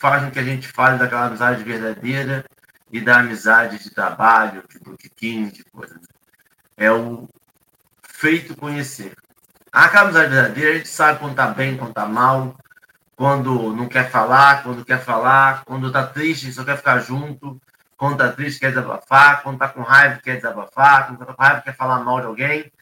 faz 0.00 0.24
com 0.24 0.30
que 0.30 0.38
a 0.38 0.44
gente 0.44 0.68
fale 0.68 0.98
daquela 0.98 1.26
amizade 1.26 1.62
verdadeira 1.62 2.44
e 2.90 3.00
da 3.00 3.20
amizade 3.20 3.78
de 3.78 3.90
trabalho, 3.90 4.64
de 4.68 4.78
botiquim, 4.78 5.48
de 5.48 5.64
coisa. 5.64 6.00
É 6.76 6.90
o 6.90 7.28
feito 8.02 8.56
conhecer. 8.56 9.14
Aquela 9.70 10.04
amizade 10.04 10.30
verdadeira, 10.30 10.70
a 10.72 10.76
gente 10.76 10.88
sabe 10.88 11.18
quando 11.18 11.36
tá 11.36 11.46
bem, 11.48 11.76
quando 11.76 11.94
tá 11.94 12.06
mal, 12.06 12.56
quando 13.16 13.74
não 13.74 13.88
quer 13.88 14.10
falar, 14.10 14.62
quando 14.62 14.84
quer 14.84 15.02
falar, 15.02 15.64
quando 15.64 15.92
tá 15.92 16.06
triste, 16.06 16.52
só 16.52 16.64
quer 16.64 16.76
ficar 16.76 16.98
junto, 16.98 17.60
quando 17.96 18.18
tá 18.18 18.32
triste, 18.32 18.60
quer 18.60 18.70
desabafar, 18.70 19.42
quando 19.42 19.58
tá 19.58 19.68
com 19.68 19.82
raiva, 19.82 20.20
quer 20.20 20.36
desabafar, 20.36 21.06
quando 21.06 21.18
tá 21.18 21.26
com 21.26 21.42
raiva, 21.42 21.60
quer 21.62 21.76
falar 21.76 22.00
mal 22.00 22.20
de 22.20 22.26
alguém. 22.26 22.72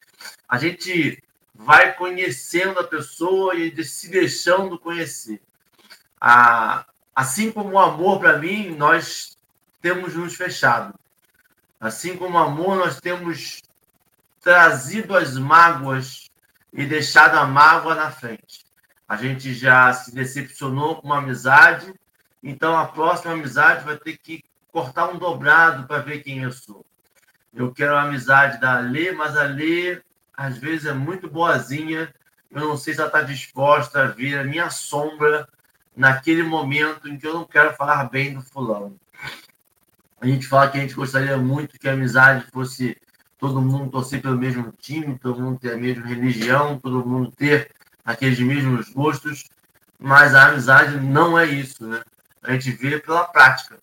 A 0.49 0.57
gente 0.59 1.23
vai 1.65 1.95
conhecendo 1.95 2.81
a 2.81 2.87
pessoa 2.87 3.55
e 3.55 3.85
se 3.85 4.11
deixando 4.11 4.79
conhecer. 4.79 5.41
A, 6.21 6.85
Assim 7.15 7.53
como 7.53 7.73
o 7.73 7.79
amor, 7.79 8.19
para 8.19 8.39
mim, 8.39 8.75
nós 8.77 9.37
temos 9.83 10.15
nos 10.15 10.35
fechado. 10.35 10.95
Assim 11.79 12.17
como 12.17 12.39
o 12.39 12.41
amor, 12.41 12.77
nós 12.77 12.99
temos 12.99 13.61
trazido 14.41 15.15
as 15.15 15.37
mágoas 15.37 16.31
e 16.73 16.87
deixado 16.87 17.37
a 17.37 17.45
mágoa 17.45 17.95
na 17.95 18.11
frente. 18.11 18.65
A 19.07 19.17
gente 19.17 19.53
já 19.53 19.93
se 19.93 20.15
decepcionou 20.15 20.97
com 20.97 21.09
uma 21.09 21.19
amizade, 21.19 21.93
então 22.43 22.75
a 22.79 22.87
próxima 22.87 23.35
amizade 23.35 23.85
vai 23.85 23.99
ter 23.99 24.17
que 24.17 24.43
cortar 24.73 25.09
um 25.09 25.19
dobrado 25.19 25.87
para 25.87 26.01
ver 26.01 26.23
quem 26.23 26.43
eu 26.43 26.53
sou. 26.53 26.87
Eu 27.53 27.71
quero 27.71 27.97
a 27.97 28.03
amizade 28.03 28.59
da 28.61 28.79
Lê, 28.79 29.13
mas 29.13 29.37
a 29.37 29.43
Lê 29.43 30.01
às 30.41 30.57
vezes 30.57 30.87
é 30.87 30.95
muito 30.95 31.29
boazinha. 31.29 32.15
Eu 32.51 32.69
não 32.69 32.77
sei 32.79 32.95
se 32.95 33.01
ela 33.01 33.09
está 33.09 33.21
disposta 33.21 34.05
a 34.05 34.07
ver 34.07 34.39
a 34.39 34.45
minha 34.45 34.71
sombra 34.71 35.47
naquele 35.95 36.43
momento 36.43 37.07
em 37.07 37.19
que 37.19 37.27
eu 37.27 37.35
não 37.35 37.45
quero 37.45 37.75
falar 37.75 38.05
bem 38.05 38.33
do 38.33 38.41
fulano. 38.41 38.99
A 40.19 40.27
gente 40.27 40.47
fala 40.47 40.71
que 40.71 40.79
a 40.79 40.81
gente 40.81 40.95
gostaria 40.95 41.37
muito 41.37 41.79
que 41.79 41.87
a 41.87 41.93
amizade 41.93 42.47
fosse 42.51 42.97
todo 43.39 43.61
mundo 43.61 43.91
torcer 43.91 44.23
pelo 44.23 44.39
mesmo 44.39 44.73
time, 44.79 45.19
todo 45.19 45.43
mundo 45.43 45.59
ter 45.59 45.75
a 45.75 45.77
mesma 45.77 46.07
religião, 46.07 46.79
todo 46.79 47.07
mundo 47.07 47.31
ter 47.33 47.71
aqueles 48.03 48.41
mesmos 48.41 48.89
gostos, 48.89 49.45
mas 49.99 50.35
a 50.35 50.49
amizade 50.49 50.99
não 50.99 51.39
é 51.39 51.45
isso, 51.45 51.87
né? 51.87 52.03
A 52.43 52.53
gente 52.53 52.71
vê 52.73 52.99
pela 52.99 53.25
prática. 53.25 53.79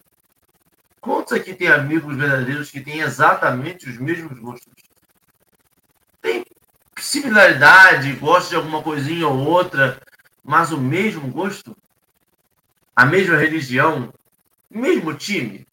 Quantos 1.00 1.34
aqui 1.34 1.54
tem 1.54 1.68
amigos 1.68 2.18
verdadeiros 2.18 2.72
que 2.72 2.82
têm 2.82 3.02
exatamente 3.02 3.88
os 3.88 4.00
mesmos 4.00 4.40
gostos? 4.40 4.87
Similaridade, 7.08 8.14
gosta 8.14 8.50
de 8.50 8.56
alguma 8.56 8.84
coisinha 8.84 9.28
ou 9.28 9.38
outra, 9.38 10.02
mas 10.44 10.72
o 10.72 10.78
mesmo 10.78 11.28
gosto? 11.30 11.76
a 12.98 13.06
mesma 13.06 13.38
religião, 13.38 14.12
o 14.72 14.80
mesmo 14.80 15.14
time, 15.14 15.68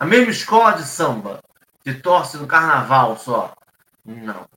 a 0.00 0.04
mesma 0.04 0.32
escola 0.32 0.72
de 0.72 0.82
samba, 0.82 1.40
que 1.84 1.94
torce 1.94 2.36
no 2.38 2.46
carnaval 2.48 3.16
só. 3.16 3.54
Não. 4.04 4.48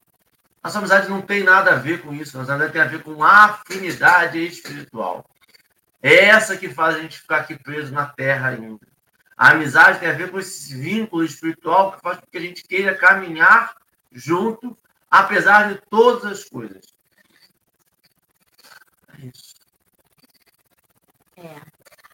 Nossa 0.64 0.80
amizade 0.80 1.08
não 1.08 1.22
tem 1.22 1.44
nada 1.44 1.74
a 1.74 1.76
ver 1.76 2.02
com 2.02 2.12
isso. 2.16 2.36
Nossa 2.36 2.54
amizade 2.54 2.74
tem 2.74 2.82
a 2.82 2.88
ver 2.88 3.04
com 3.04 3.24
afinidade 3.24 4.44
espiritual. 4.44 5.24
É 6.02 6.26
essa 6.26 6.58
que 6.58 6.68
faz 6.68 6.96
a 6.96 7.00
gente 7.00 7.20
ficar 7.20 7.38
aqui 7.38 7.56
preso 7.56 7.94
na 7.94 8.08
terra 8.08 8.50
ainda. 8.50 8.80
A 9.38 9.52
amizade 9.52 10.00
tem 10.00 10.10
a 10.10 10.14
ver 10.14 10.32
com 10.32 10.40
esse 10.40 10.76
vínculo 10.76 11.24
espiritual 11.24 11.92
que 11.92 12.02
faz 12.02 12.18
com 12.18 12.26
que 12.26 12.38
a 12.40 12.42
gente 12.42 12.64
queira 12.64 12.96
caminhar 12.96 13.76
junto, 14.12 14.76
apesar 15.12 15.74
de 15.74 15.82
todas 15.90 16.26
as 16.32 16.46
coisas. 16.46 16.82
É 19.20 19.26
isso. 19.26 19.56
É. 21.36 21.62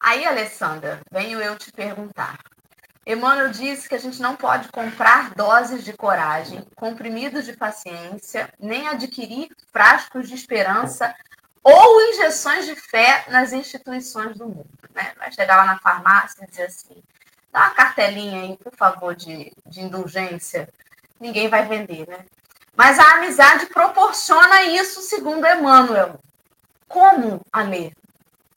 Aí, 0.02 0.26
Alessandra, 0.26 1.02
venho 1.12 1.40
eu 1.40 1.56
te 1.56 1.72
perguntar. 1.72 2.40
Emmanuel 3.06 3.52
disse 3.52 3.88
que 3.88 3.96
a 3.96 4.00
gente 4.00 4.22
não 4.22 4.36
pode 4.36 4.68
comprar 4.70 5.34
doses 5.34 5.84
de 5.84 5.94
coragem, 5.94 6.66
comprimidos 6.76 7.46
de 7.46 7.56
paciência, 7.56 8.52
nem 8.60 8.88
adquirir 8.88 9.50
frascos 9.72 10.28
de 10.28 10.36
esperança 10.36 11.16
ou 11.64 12.02
injeções 12.10 12.66
de 12.66 12.76
fé 12.76 13.26
nas 13.30 13.54
instituições 13.54 14.38
do 14.38 14.48
mundo. 14.48 14.70
Né? 14.94 15.14
Vai 15.18 15.32
chegar 15.32 15.56
lá 15.58 15.66
na 15.66 15.80
farmácia 15.80 16.44
e 16.44 16.50
dizer 16.50 16.64
assim: 16.64 17.02
dá 17.52 17.60
uma 17.62 17.70
cartelinha 17.72 18.42
aí, 18.42 18.58
por 18.58 18.76
favor, 18.76 19.16
de, 19.16 19.54
de 19.66 19.82
indulgência. 19.82 20.68
Ninguém 21.20 21.48
vai 21.48 21.66
vender, 21.66 22.08
né? 22.08 22.26
Mas 22.78 23.00
a 23.00 23.16
amizade 23.16 23.66
proporciona 23.66 24.64
isso, 24.66 25.02
segundo 25.02 25.48
Emmanuel. 25.48 26.20
Como, 26.88 27.42
Alê? 27.52 27.92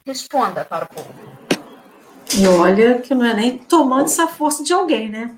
Responda 0.05 0.63
para 0.63 0.85
o 0.85 0.89
povo. 0.89 1.15
E 2.39 2.47
olha 2.47 3.01
que 3.01 3.15
não 3.15 3.25
é 3.25 3.33
nem 3.33 3.57
tomando 3.57 4.05
essa 4.05 4.29
força 4.29 4.63
de 4.63 4.75
alguém, 4.75 5.09
né? 5.09 5.37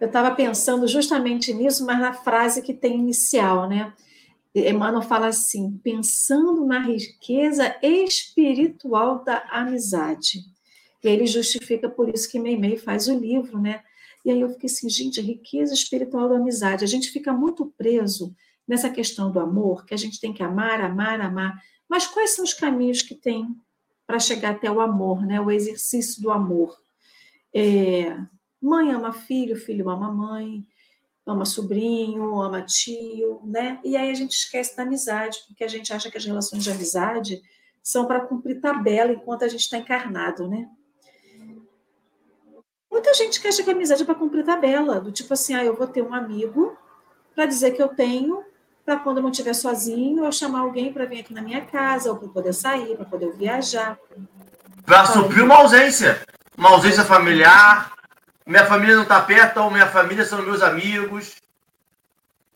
Eu 0.00 0.06
estava 0.06 0.30
pensando 0.30 0.88
justamente 0.88 1.52
nisso, 1.52 1.84
mas 1.84 2.00
na 2.00 2.14
frase 2.14 2.62
que 2.62 2.72
tem 2.72 2.94
inicial, 2.98 3.68
né? 3.68 3.92
Emmanuel 4.54 5.02
fala 5.02 5.26
assim: 5.26 5.78
pensando 5.84 6.64
na 6.64 6.80
riqueza 6.80 7.76
espiritual 7.82 9.22
da 9.22 9.44
amizade. 9.50 10.40
E 11.04 11.08
ele 11.08 11.26
justifica 11.26 11.88
por 11.88 12.08
isso 12.08 12.30
que 12.30 12.40
Meimei 12.40 12.78
faz 12.78 13.06
o 13.06 13.16
livro, 13.16 13.60
né? 13.60 13.82
E 14.24 14.30
aí 14.30 14.40
eu 14.40 14.48
fiquei 14.50 14.68
assim, 14.68 14.88
gente, 14.88 15.20
a 15.20 15.22
riqueza 15.22 15.72
espiritual 15.72 16.28
da 16.28 16.36
amizade. 16.36 16.84
A 16.84 16.88
gente 16.88 17.10
fica 17.10 17.32
muito 17.32 17.66
preso 17.76 18.34
nessa 18.66 18.90
questão 18.90 19.30
do 19.30 19.40
amor, 19.40 19.86
que 19.86 19.94
a 19.94 19.96
gente 19.96 20.20
tem 20.20 20.32
que 20.32 20.42
amar, 20.42 20.80
amar, 20.80 21.20
amar. 21.20 21.62
Mas 21.88 22.06
quais 22.06 22.34
são 22.34 22.44
os 22.44 22.52
caminhos 22.52 23.02
que 23.02 23.14
tem 23.14 23.46
para 24.06 24.18
chegar 24.18 24.50
até 24.52 24.70
o 24.70 24.80
amor, 24.80 25.24
né? 25.26 25.38
o 25.40 25.50
exercício 25.50 26.22
do 26.22 26.30
amor. 26.30 26.76
É, 27.54 28.16
mãe 28.60 28.90
ama 28.90 29.12
filho, 29.12 29.54
filho 29.54 29.90
ama 29.90 30.10
mãe, 30.10 30.66
ama 31.26 31.44
sobrinho, 31.44 32.40
ama 32.40 32.62
tio, 32.62 33.40
né? 33.44 33.78
E 33.84 33.96
aí 33.96 34.10
a 34.10 34.14
gente 34.14 34.32
esquece 34.32 34.74
da 34.74 34.82
amizade, 34.82 35.38
porque 35.46 35.62
a 35.62 35.68
gente 35.68 35.92
acha 35.92 36.10
que 36.10 36.16
as 36.16 36.24
relações 36.24 36.64
de 36.64 36.70
amizade 36.70 37.42
são 37.82 38.06
para 38.06 38.20
cumprir 38.20 38.60
tabela 38.60 39.12
enquanto 39.12 39.44
a 39.44 39.48
gente 39.48 39.60
está 39.60 39.76
encarnado, 39.76 40.48
né? 40.48 40.68
Muita 42.98 43.14
gente 43.14 43.40
que 43.40 43.46
acha 43.46 43.62
que 43.62 43.70
a 43.70 43.72
amizade 43.72 44.02
é 44.02 44.04
para 44.04 44.16
cumprir 44.16 44.44
tabela, 44.44 45.00
do 45.00 45.12
tipo 45.12 45.32
assim, 45.32 45.54
ah, 45.54 45.64
eu 45.64 45.76
vou 45.76 45.86
ter 45.86 46.02
um 46.02 46.12
amigo 46.12 46.76
para 47.32 47.46
dizer 47.46 47.70
que 47.70 47.80
eu 47.80 47.86
tenho 47.86 48.42
para 48.84 48.96
quando 48.96 49.18
eu 49.18 49.22
não 49.22 49.30
estiver 49.30 49.54
sozinho, 49.54 50.24
eu 50.24 50.32
chamar 50.32 50.60
alguém 50.60 50.92
para 50.92 51.04
vir 51.04 51.20
aqui 51.20 51.32
na 51.32 51.40
minha 51.40 51.60
casa, 51.60 52.10
ou 52.10 52.16
para 52.16 52.26
poder 52.26 52.52
sair, 52.52 52.96
para 52.96 53.04
poder 53.04 53.30
viajar. 53.36 53.96
Para 54.84 55.06
suprir 55.06 55.44
uma 55.44 55.58
ausência. 55.58 56.20
Uma 56.56 56.70
ausência 56.70 57.04
familiar. 57.04 57.92
Minha 58.44 58.66
família 58.66 58.96
não 58.96 59.04
está 59.04 59.20
perto, 59.20 59.60
ou 59.60 59.70
minha 59.70 59.86
família 59.86 60.24
são 60.24 60.42
meus 60.42 60.60
amigos. 60.60 61.36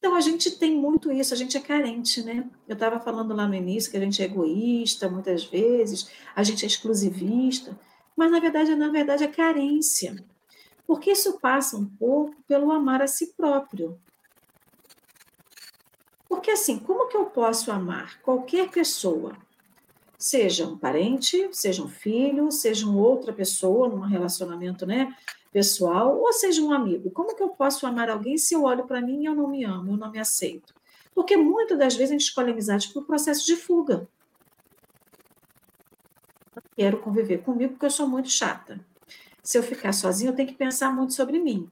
Então, 0.00 0.16
a 0.16 0.20
gente 0.20 0.50
tem 0.50 0.74
muito 0.74 1.12
isso, 1.12 1.32
a 1.32 1.36
gente 1.36 1.56
é 1.56 1.60
carente, 1.60 2.20
né? 2.20 2.44
Eu 2.66 2.74
estava 2.74 2.98
falando 2.98 3.32
lá 3.32 3.46
no 3.46 3.54
início 3.54 3.92
que 3.92 3.96
a 3.96 4.00
gente 4.00 4.20
é 4.20 4.24
egoísta 4.24 5.08
muitas 5.08 5.44
vezes, 5.44 6.10
a 6.34 6.42
gente 6.42 6.64
é 6.64 6.66
exclusivista, 6.66 7.78
mas 8.16 8.30
na 8.30 8.40
verdade, 8.40 8.74
na 8.74 8.88
verdade 8.88 9.24
é 9.24 9.28
carência. 9.28 10.16
Porque 10.86 11.12
isso 11.12 11.38
passa 11.40 11.76
um 11.76 11.84
pouco 11.84 12.34
pelo 12.46 12.70
amar 12.70 13.02
a 13.02 13.06
si 13.06 13.34
próprio. 13.36 13.98
Porque 16.28 16.50
assim, 16.50 16.78
como 16.78 17.08
que 17.08 17.16
eu 17.16 17.26
posso 17.26 17.70
amar 17.70 18.20
qualquer 18.22 18.70
pessoa? 18.70 19.36
Seja 20.18 20.66
um 20.66 20.78
parente, 20.78 21.48
seja 21.52 21.82
um 21.82 21.88
filho, 21.88 22.50
seja 22.50 22.86
uma 22.86 23.00
outra 23.00 23.32
pessoa 23.32 23.88
num 23.88 24.00
relacionamento, 24.00 24.86
né? 24.86 25.14
pessoal, 25.52 26.18
ou 26.18 26.32
seja 26.32 26.62
um 26.62 26.72
amigo. 26.72 27.10
Como 27.10 27.36
que 27.36 27.42
eu 27.42 27.50
posso 27.50 27.86
amar 27.86 28.08
alguém 28.08 28.38
se 28.38 28.54
eu 28.54 28.64
olho 28.64 28.86
para 28.86 29.02
mim 29.02 29.20
e 29.20 29.26
eu 29.26 29.34
não 29.34 29.46
me 29.46 29.62
amo, 29.64 29.92
eu 29.92 29.96
não 29.98 30.10
me 30.10 30.18
aceito? 30.18 30.74
Porque 31.14 31.36
muitas 31.36 31.78
das 31.78 31.94
vezes 31.94 32.10
a 32.10 32.14
gente 32.14 32.26
escolhe 32.26 32.50
amizade 32.50 32.88
por 32.92 33.04
processo 33.04 33.44
de 33.44 33.54
fuga. 33.54 34.08
Quero 36.76 36.98
conviver 36.98 37.38
comigo 37.38 37.72
porque 37.72 37.86
eu 37.86 37.90
sou 37.90 38.08
muito 38.08 38.30
chata. 38.30 38.80
Se 39.42 39.58
eu 39.58 39.62
ficar 39.62 39.92
sozinha, 39.92 40.30
eu 40.30 40.36
tenho 40.36 40.48
que 40.48 40.54
pensar 40.54 40.94
muito 40.94 41.12
sobre 41.14 41.38
mim. 41.38 41.68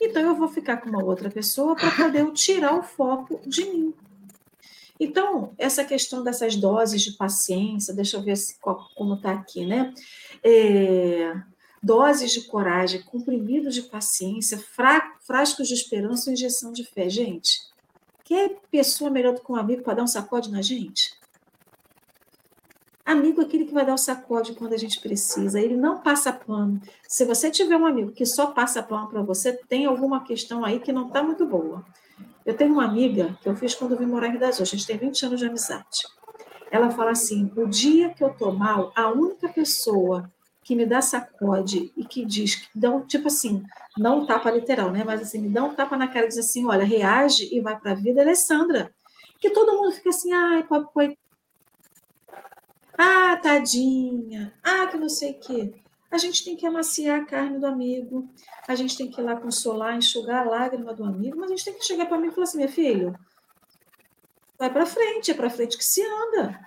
Então 0.00 0.22
eu 0.22 0.34
vou 0.34 0.48
ficar 0.48 0.78
com 0.78 0.88
uma 0.88 1.02
outra 1.02 1.30
pessoa 1.30 1.74
para 1.74 1.90
poder 1.90 2.30
tirar 2.32 2.78
o 2.78 2.82
foco 2.82 3.40
de 3.46 3.64
mim. 3.64 3.94
Então, 4.98 5.52
essa 5.58 5.84
questão 5.84 6.24
dessas 6.24 6.56
doses 6.56 7.02
de 7.02 7.12
paciência, 7.12 7.94
deixa 7.94 8.16
eu 8.16 8.22
ver 8.22 8.36
se, 8.36 8.58
como 8.60 9.14
está 9.14 9.32
aqui, 9.32 9.66
né? 9.66 9.92
É, 10.42 11.34
doses 11.82 12.32
de 12.32 12.42
coragem, 12.42 13.02
comprimidos 13.02 13.74
de 13.74 13.82
paciência, 13.82 14.58
frascos 15.20 15.68
de 15.68 15.74
esperança 15.74 16.32
injeção 16.32 16.72
de 16.72 16.84
fé. 16.84 17.08
Gente, 17.08 17.60
quer 18.24 18.56
pessoa 18.70 19.10
melhor 19.10 19.34
do 19.34 19.40
que 19.40 19.52
um 19.52 19.56
amigo 19.56 19.82
para 19.82 19.94
dar 19.94 20.02
um 20.02 20.08
sacode 20.08 20.50
na 20.50 20.62
gente? 20.62 21.15
Amigo 23.06 23.40
é 23.40 23.44
aquele 23.44 23.64
que 23.64 23.72
vai 23.72 23.86
dar 23.86 23.94
o 23.94 23.98
sacode 23.98 24.52
quando 24.54 24.72
a 24.72 24.76
gente 24.76 25.00
precisa, 25.00 25.60
ele 25.60 25.76
não 25.76 26.00
passa 26.00 26.32
pano. 26.32 26.82
Se 27.06 27.24
você 27.24 27.52
tiver 27.52 27.76
um 27.76 27.86
amigo 27.86 28.10
que 28.10 28.26
só 28.26 28.48
passa 28.48 28.82
pano 28.82 29.06
para 29.06 29.22
você, 29.22 29.52
tem 29.68 29.86
alguma 29.86 30.24
questão 30.24 30.64
aí 30.64 30.80
que 30.80 30.92
não 30.92 31.06
está 31.06 31.22
muito 31.22 31.46
boa. 31.46 31.86
Eu 32.44 32.56
tenho 32.56 32.72
uma 32.72 32.84
amiga 32.84 33.38
que 33.40 33.48
eu 33.48 33.54
fiz 33.54 33.76
quando 33.76 33.92
eu 33.92 33.98
vim 33.98 34.06
morar 34.06 34.26
em 34.26 34.32
Rio 34.32 34.44
a 34.44 34.50
gente 34.50 34.84
tem 34.84 34.98
20 34.98 35.26
anos 35.26 35.38
de 35.38 35.46
amizade. 35.46 36.02
Ela 36.68 36.90
fala 36.90 37.12
assim: 37.12 37.48
o 37.56 37.68
dia 37.68 38.10
que 38.10 38.24
eu 38.24 38.30
tô 38.30 38.50
mal, 38.50 38.92
a 38.96 39.08
única 39.08 39.48
pessoa 39.48 40.28
que 40.64 40.74
me 40.74 40.84
dá 40.84 41.00
sacode 41.00 41.92
e 41.96 42.04
que 42.04 42.24
diz, 42.24 42.56
que 42.56 42.68
dá 42.74 43.00
tipo 43.02 43.28
assim, 43.28 43.62
não 43.96 44.22
um 44.22 44.26
tapa 44.26 44.50
literal, 44.50 44.90
né? 44.90 45.04
Mas 45.04 45.22
assim, 45.22 45.38
me 45.40 45.48
dá 45.48 45.62
um 45.62 45.74
tapa 45.74 45.96
na 45.96 46.08
cara 46.08 46.26
e 46.26 46.28
diz 46.28 46.38
assim: 46.38 46.66
olha, 46.66 46.84
reage 46.84 47.48
e 47.54 47.60
vai 47.60 47.78
para 47.78 47.92
a 47.92 47.94
vida, 47.94 48.20
Alessandra. 48.20 48.92
Que 49.38 49.50
todo 49.50 49.76
mundo 49.76 49.92
fica 49.92 50.10
assim, 50.10 50.32
ai. 50.32 50.66
Ah, 52.98 53.36
tadinha. 53.36 54.52
Ah, 54.62 54.86
que 54.86 54.96
não 54.96 55.08
sei 55.08 55.32
o 55.32 55.40
quê. 55.40 55.74
A 56.10 56.18
gente 56.18 56.44
tem 56.44 56.56
que 56.56 56.66
amaciar 56.66 57.20
a 57.20 57.24
carne 57.24 57.58
do 57.58 57.66
amigo, 57.66 58.28
a 58.66 58.74
gente 58.74 58.96
tem 58.96 59.10
que 59.10 59.20
ir 59.20 59.24
lá 59.24 59.36
consolar, 59.36 59.96
enxugar 59.96 60.46
a 60.46 60.50
lágrima 60.50 60.94
do 60.94 61.04
amigo, 61.04 61.36
mas 61.36 61.50
a 61.50 61.56
gente 61.56 61.64
tem 61.64 61.74
que 61.74 61.84
chegar 61.84 62.06
para 62.06 62.18
mim 62.18 62.28
e 62.28 62.30
falar 62.30 62.44
assim: 62.44 62.58
meu 62.58 62.68
filho, 62.68 63.18
vai 64.58 64.72
para 64.72 64.86
frente, 64.86 65.30
é 65.30 65.34
para 65.34 65.50
frente 65.50 65.76
que 65.76 65.84
se 65.84 66.02
anda. 66.02 66.58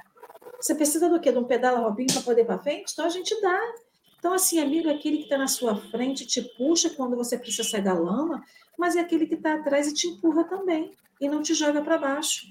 Você 0.59 0.75
precisa 0.75 1.09
do 1.09 1.19
quê? 1.19 1.31
De 1.31 1.37
um 1.37 1.45
pedala 1.45 1.79
robinho 1.79 2.11
para 2.13 2.21
poder 2.21 2.41
ir 2.41 2.45
para 2.45 2.59
frente? 2.59 2.91
Então 2.91 3.05
a 3.05 3.09
gente 3.09 3.39
dá. 3.41 3.59
Então, 4.19 4.33
assim, 4.33 4.59
amigo 4.59 4.89
é 4.89 4.93
aquele 4.93 5.17
que 5.17 5.23
está 5.23 5.37
na 5.37 5.47
sua 5.47 5.77
frente, 5.77 6.27
te 6.27 6.41
puxa 6.57 6.89
quando 6.89 7.15
você 7.15 7.37
precisa 7.37 7.63
sair 7.63 7.81
da 7.81 7.93
lama, 7.93 8.43
mas 8.77 8.97
é 8.97 8.99
aquele 8.99 9.25
que 9.25 9.35
está 9.35 9.53
atrás 9.53 9.87
e 9.87 9.93
te 9.93 10.07
empurra 10.07 10.43
também 10.43 10.93
e 11.21 11.29
não 11.29 11.41
te 11.41 11.53
joga 11.53 11.81
para 11.81 11.97
baixo. 11.97 12.45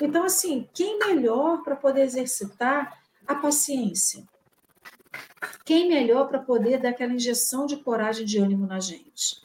Então, 0.00 0.24
assim, 0.24 0.68
quem 0.72 0.98
melhor 0.98 1.62
para 1.62 1.76
poder 1.76 2.02
exercitar 2.02 2.98
a 3.26 3.34
paciência? 3.34 4.24
Quem 5.64 5.88
melhor 5.88 6.28
para 6.28 6.38
poder 6.38 6.78
dar 6.80 6.90
aquela 6.90 7.12
injeção 7.12 7.66
de 7.66 7.76
coragem, 7.76 8.26
de 8.26 8.38
ânimo 8.38 8.66
na 8.66 8.80
gente? 8.80 9.40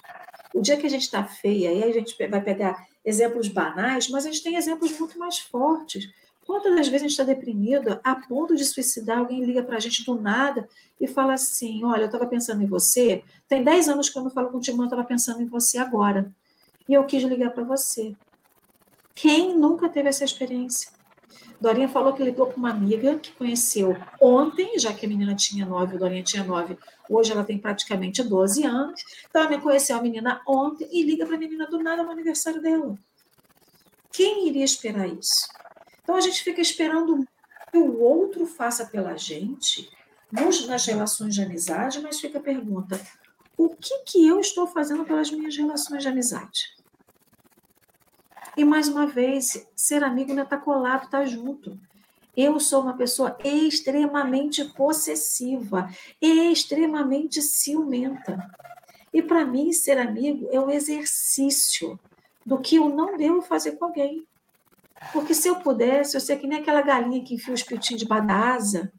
O 0.54 0.62
dia 0.62 0.78
que 0.78 0.86
a 0.86 0.90
gente 0.90 1.04
está 1.04 1.24
feia, 1.24 1.70
aí 1.70 1.84
a 1.84 1.94
gente 1.94 2.16
vai 2.30 2.42
pegar 2.42 2.88
exemplos 3.06 3.48
banais, 3.48 4.10
mas 4.10 4.26
a 4.26 4.32
gente 4.32 4.44
tem 4.44 4.56
exemplos 4.56 4.98
muito 4.98 5.18
mais 5.20 5.40
fortes. 5.40 6.10
Quantas 6.46 6.76
das 6.76 6.88
vezes 6.88 7.02
a 7.02 7.08
gente 7.08 7.12
está 7.12 7.24
deprimido 7.24 8.00
a 8.04 8.16
ponto 8.16 8.56
de 8.56 8.64
suicidar, 8.64 9.20
alguém 9.20 9.44
liga 9.44 9.62
para 9.62 9.76
a 9.76 9.80
gente 9.80 10.06
do 10.06 10.16
nada 10.16 10.68
e 11.00 11.06
fala 11.06 11.34
assim: 11.34 11.84
Olha, 11.84 12.04
eu 12.04 12.06
estava 12.06 12.26
pensando 12.26 12.64
em 12.64 12.66
você, 12.66 13.22
tem 13.48 13.64
10 13.64 13.90
anos 13.90 14.10
que 14.10 14.18
eu 14.18 14.24
não 14.24 14.30
falo 14.30 14.50
contigo, 14.50 14.78
mas 14.78 14.86
eu 14.86 14.90
estava 14.90 15.08
pensando 15.08 15.42
em 15.42 15.46
você 15.46 15.78
agora. 15.78 16.32
E 16.88 16.94
eu 16.94 17.04
quis 17.04 17.22
ligar 17.24 17.52
para 17.52 17.66
você. 17.66 18.16
Quem 19.18 19.58
nunca 19.58 19.90
teve 19.90 20.10
essa 20.10 20.24
experiência? 20.24 20.92
Dorinha 21.60 21.90
falou 21.90 22.14
que 22.14 22.22
ligou 22.22 22.46
com 22.52 22.58
uma 22.58 22.70
amiga 22.70 23.18
que 23.18 23.32
conheceu 23.32 23.98
ontem, 24.22 24.78
já 24.78 24.94
que 24.94 25.08
a 25.08 25.10
menina 25.10 25.34
tinha 25.34 25.66
9, 25.66 25.96
a 25.96 26.00
Dorinha 26.00 26.22
tinha 26.22 26.44
9, 26.44 26.78
hoje 27.10 27.32
ela 27.32 27.44
tem 27.44 27.58
praticamente 27.58 28.22
12 28.22 28.64
anos. 28.64 29.02
Então 29.28 29.42
ela 29.42 29.60
conheceu 29.60 29.98
a 29.98 30.02
menina 30.04 30.40
ontem 30.48 30.88
e 30.92 31.02
liga 31.02 31.26
para 31.26 31.36
a 31.36 31.40
menina 31.40 31.66
do 31.66 31.82
nada 31.82 32.04
no 32.04 32.12
aniversário 32.12 32.62
dela. 32.62 32.96
Quem 34.12 34.48
iria 34.50 34.64
esperar 34.64 35.08
isso? 35.08 35.48
Então 36.04 36.16
a 36.16 36.22
gente 36.22 36.44
fica 36.44 36.62
esperando 36.62 37.28
que 37.72 37.78
o 37.80 38.00
outro 38.00 38.46
faça 38.46 38.86
pela 38.86 39.18
gente, 39.18 39.90
nas 40.32 40.86
relações 40.86 41.34
de 41.34 41.42
amizade, 41.42 42.02
mas 42.02 42.20
fica 42.20 42.38
a 42.38 42.42
pergunta: 42.42 43.02
o 43.58 43.70
que, 43.70 43.98
que 44.06 44.28
eu 44.28 44.40
estou 44.40 44.68
fazendo 44.68 45.04
pelas 45.06 45.32
minhas 45.32 45.58
relações 45.58 46.04
de 46.04 46.08
amizade? 46.08 46.77
E 48.58 48.66
mais 48.66 48.88
uma 48.88 49.06
vez, 49.06 49.68
ser 49.76 50.04
amigo 50.04 50.34
não 50.34 50.42
é 50.42 50.44
estar 50.44 50.58
tá 50.58 50.64
colado, 50.64 51.06
estar 51.06 51.20
tá 51.20 51.26
junto. 51.26 51.80
Eu 52.36 52.60
sou 52.60 52.82
uma 52.82 52.98
pessoa 52.98 53.38
extremamente 53.44 54.66
possessiva, 54.66 55.88
extremamente 56.20 57.40
ciumenta. 57.40 58.50
E 59.14 59.22
para 59.22 59.46
mim, 59.46 59.72
ser 59.72 60.00
amigo 60.00 60.50
é 60.52 60.60
um 60.60 60.72
exercício 60.72 62.00
do 62.44 62.58
que 62.58 62.78
eu 62.78 62.90
não 62.90 63.16
devo 63.16 63.44
fazer 63.44 63.74
com 63.74 63.86
alguém. 63.86 64.26
Porque 65.14 65.36
se 65.36 65.48
eu 65.48 65.58
pudesse, 65.58 66.18
eu 66.18 66.22
sei 66.22 66.36
que 66.36 66.48
nem 66.48 66.60
aquela 66.60 66.82
galinha 66.82 67.24
que 67.24 67.36
enfia 67.36 67.54
os 67.54 67.62
pitinhos 67.62 68.02
de 68.02 68.08
da 68.08 68.54
asa, 68.56 68.92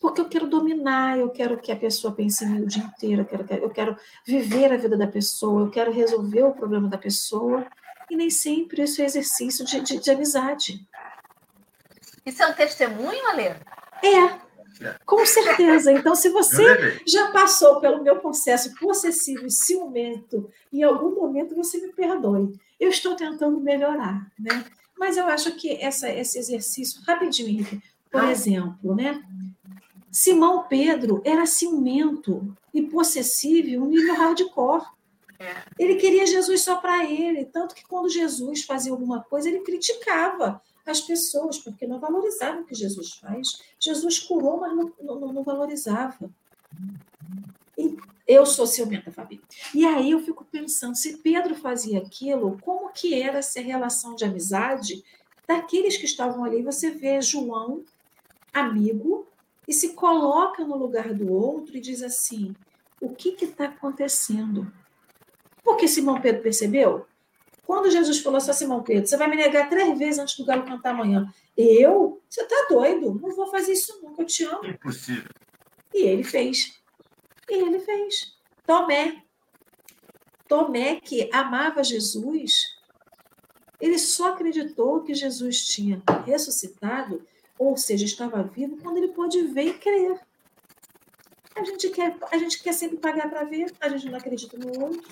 porque 0.00 0.20
eu 0.20 0.28
quero 0.28 0.46
dominar, 0.46 1.18
eu 1.18 1.30
quero 1.30 1.56
que 1.56 1.72
a 1.72 1.76
pessoa 1.76 2.12
pense 2.12 2.44
em 2.44 2.48
mim 2.50 2.62
o 2.62 2.66
dia 2.66 2.84
inteiro, 2.84 3.22
eu 3.22 3.24
quero, 3.24 3.64
eu 3.64 3.70
quero 3.70 3.96
viver 4.26 4.70
a 4.70 4.76
vida 4.76 4.98
da 4.98 5.06
pessoa, 5.06 5.62
eu 5.62 5.70
quero 5.70 5.90
resolver 5.90 6.44
o 6.44 6.52
problema 6.52 6.88
da 6.88 6.98
pessoa, 6.98 7.66
e 8.10 8.16
nem 8.16 8.30
sempre 8.30 8.82
isso 8.82 9.02
é 9.02 9.04
exercício 9.04 9.64
de, 9.64 9.80
de, 9.80 9.98
de 9.98 10.10
amizade. 10.10 10.86
Isso 12.24 12.42
é 12.42 12.46
um 12.46 12.54
testemunho, 12.54 13.28
Alê? 13.28 13.54
É, 14.02 14.40
com 15.04 15.24
certeza. 15.24 15.92
Então, 15.92 16.14
se 16.14 16.28
você 16.28 17.00
já 17.06 17.30
passou 17.30 17.80
pelo 17.80 18.02
meu 18.02 18.16
processo 18.16 18.74
possessivo 18.74 19.46
e 19.46 19.50
ciumento, 19.50 20.50
em 20.72 20.82
algum 20.82 21.14
momento 21.14 21.54
você 21.54 21.80
me 21.80 21.92
perdoe. 21.92 22.58
Eu 22.78 22.90
estou 22.90 23.14
tentando 23.14 23.58
melhorar, 23.60 24.30
né? 24.38 24.64
Mas 24.98 25.16
eu 25.16 25.26
acho 25.26 25.52
que 25.52 25.72
essa, 25.80 26.10
esse 26.10 26.38
exercício, 26.38 27.00
rapidinho, 27.06 27.64
por 28.10 28.24
ah. 28.24 28.30
exemplo, 28.30 28.94
né? 28.94 29.22
Simão 30.10 30.64
Pedro 30.68 31.20
era 31.24 31.44
ciumento 31.46 32.56
e 32.72 32.82
possessivo 32.82 33.84
um 33.84 33.88
nível 33.88 34.14
hardcore. 34.14 34.86
É. 35.38 35.62
Ele 35.78 35.96
queria 35.96 36.26
Jesus 36.26 36.62
só 36.62 36.76
para 36.76 37.04
ele, 37.04 37.44
tanto 37.44 37.74
que 37.74 37.86
quando 37.86 38.08
Jesus 38.08 38.64
fazia 38.64 38.92
alguma 38.92 39.22
coisa, 39.22 39.48
ele 39.48 39.60
criticava 39.60 40.60
as 40.86 41.00
pessoas, 41.00 41.58
porque 41.58 41.86
não 41.86 41.98
valorizavam 41.98 42.62
o 42.62 42.64
que 42.64 42.74
Jesus 42.74 43.14
faz. 43.14 43.60
Jesus 43.78 44.20
curou, 44.20 44.60
mas 44.60 44.74
não, 44.74 44.92
não, 45.00 45.32
não 45.32 45.42
valorizava. 45.42 46.30
Eu 48.26 48.46
sou 48.46 48.66
ciumenta, 48.66 49.12
Fabi. 49.12 49.40
E 49.74 49.84
aí 49.84 50.10
eu 50.10 50.20
fico 50.20 50.44
pensando, 50.44 50.96
se 50.96 51.18
Pedro 51.18 51.54
fazia 51.54 51.98
aquilo, 51.98 52.58
como 52.60 52.92
que 52.92 53.20
era 53.20 53.38
essa 53.38 53.60
relação 53.60 54.14
de 54.14 54.24
amizade 54.24 55.04
daqueles 55.46 55.96
que 55.96 56.06
estavam 56.06 56.44
ali? 56.44 56.62
Você 56.62 56.90
vê 56.90 57.20
João, 57.20 57.84
amigo, 58.52 59.26
e 59.68 59.72
se 59.72 59.92
coloca 59.94 60.64
no 60.64 60.76
lugar 60.76 61.12
do 61.12 61.32
outro 61.32 61.76
e 61.76 61.80
diz 61.80 62.02
assim: 62.02 62.54
o 63.00 63.10
que 63.10 63.36
está 63.44 63.66
acontecendo? 63.66 64.72
Porque 65.66 65.88
Simão 65.88 66.20
Pedro 66.20 66.42
percebeu? 66.42 67.04
Quando 67.66 67.90
Jesus 67.90 68.20
falou 68.20 68.36
assim, 68.36 68.52
Simão 68.52 68.84
Pedro, 68.84 69.08
você 69.08 69.16
vai 69.16 69.28
me 69.28 69.34
negar 69.34 69.68
três 69.68 69.98
vezes 69.98 70.20
antes 70.20 70.36
do 70.36 70.44
galo 70.44 70.64
cantar 70.64 70.90
amanhã. 70.90 71.28
Eu? 71.56 72.22
Você 72.30 72.42
está 72.42 72.66
doido? 72.70 73.18
Não 73.20 73.34
vou 73.34 73.48
fazer 73.48 73.72
isso 73.72 74.00
nunca, 74.00 74.22
eu 74.22 74.26
te 74.26 74.44
amo. 74.44 74.64
Impossível. 74.64 75.28
E 75.92 76.02
ele 76.02 76.22
fez. 76.22 76.80
E 77.50 77.54
ele 77.54 77.80
fez. 77.80 78.32
Tomé. 78.64 79.24
Tomé, 80.46 81.00
que 81.00 81.28
amava 81.32 81.82
Jesus, 81.82 82.76
ele 83.80 83.98
só 83.98 84.34
acreditou 84.34 85.02
que 85.02 85.14
Jesus 85.14 85.66
tinha 85.66 86.00
ressuscitado, 86.24 87.26
ou 87.58 87.76
seja, 87.76 88.04
estava 88.04 88.44
vivo, 88.44 88.76
quando 88.80 88.98
ele 88.98 89.08
pôde 89.08 89.42
ver 89.48 89.64
e 89.64 89.74
crer. 89.74 90.20
A 91.56 91.64
gente 91.64 91.90
quer, 91.90 92.16
a 92.30 92.38
gente 92.38 92.62
quer 92.62 92.72
sempre 92.72 92.98
pagar 92.98 93.28
para 93.28 93.42
ver, 93.42 93.74
a 93.80 93.88
gente 93.88 94.08
não 94.08 94.18
acredita 94.18 94.56
no 94.56 94.84
outro. 94.84 95.02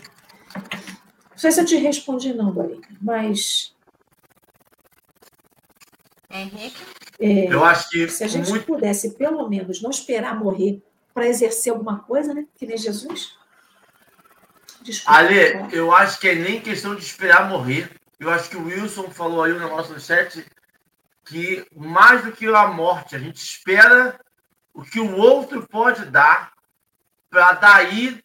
Não 0.55 1.38
sei 1.38 1.50
se 1.50 1.61
eu 1.61 1.64
te 1.64 1.76
respondi, 1.76 2.32
não, 2.32 2.52
Dorina, 2.52 2.86
mas. 3.00 3.74
Henrique? 6.30 6.82
É, 7.20 7.46
Eu 7.52 7.64
acho 7.64 7.90
que 7.90 8.09
se 8.09 8.24
a 8.24 8.26
gente 8.26 8.50
muito, 8.50 8.66
pudesse, 8.66 9.11
pelo 9.14 9.48
menos, 9.48 9.80
não 9.80 9.90
esperar 9.90 10.38
morrer 10.38 10.82
para 11.12 11.28
exercer 11.28 11.72
alguma 11.72 12.00
coisa, 12.00 12.34
né? 12.34 12.46
Que 12.57 12.66
nem 12.66 12.76
Jesus. 12.76 13.36
Desculpa. 14.82 15.18
Ale, 15.18 15.52
falar. 15.52 15.74
eu 15.74 15.94
acho 15.94 16.18
que 16.18 16.28
é 16.28 16.34
nem 16.34 16.61
questão 16.61 16.94
de 16.94 17.02
esperar 17.02 17.48
morrer. 17.48 17.90
Eu 18.18 18.30
acho 18.30 18.50
que 18.50 18.57
o 18.57 18.64
Wilson 18.64 19.11
falou 19.11 19.42
aí 19.42 19.52
um 19.52 19.61
negócio 19.61 19.94
no 19.94 20.00
chat 20.00 20.44
que 21.24 21.66
mais 21.74 22.22
do 22.24 22.32
que 22.32 22.46
a 22.46 22.66
morte, 22.68 23.16
a 23.16 23.18
gente 23.18 23.36
espera 23.36 24.20
o 24.72 24.82
que 24.82 25.00
o 25.00 25.16
outro 25.16 25.66
pode 25.66 26.05
dar 26.07 26.52
para 27.30 27.52
daí 27.52 28.22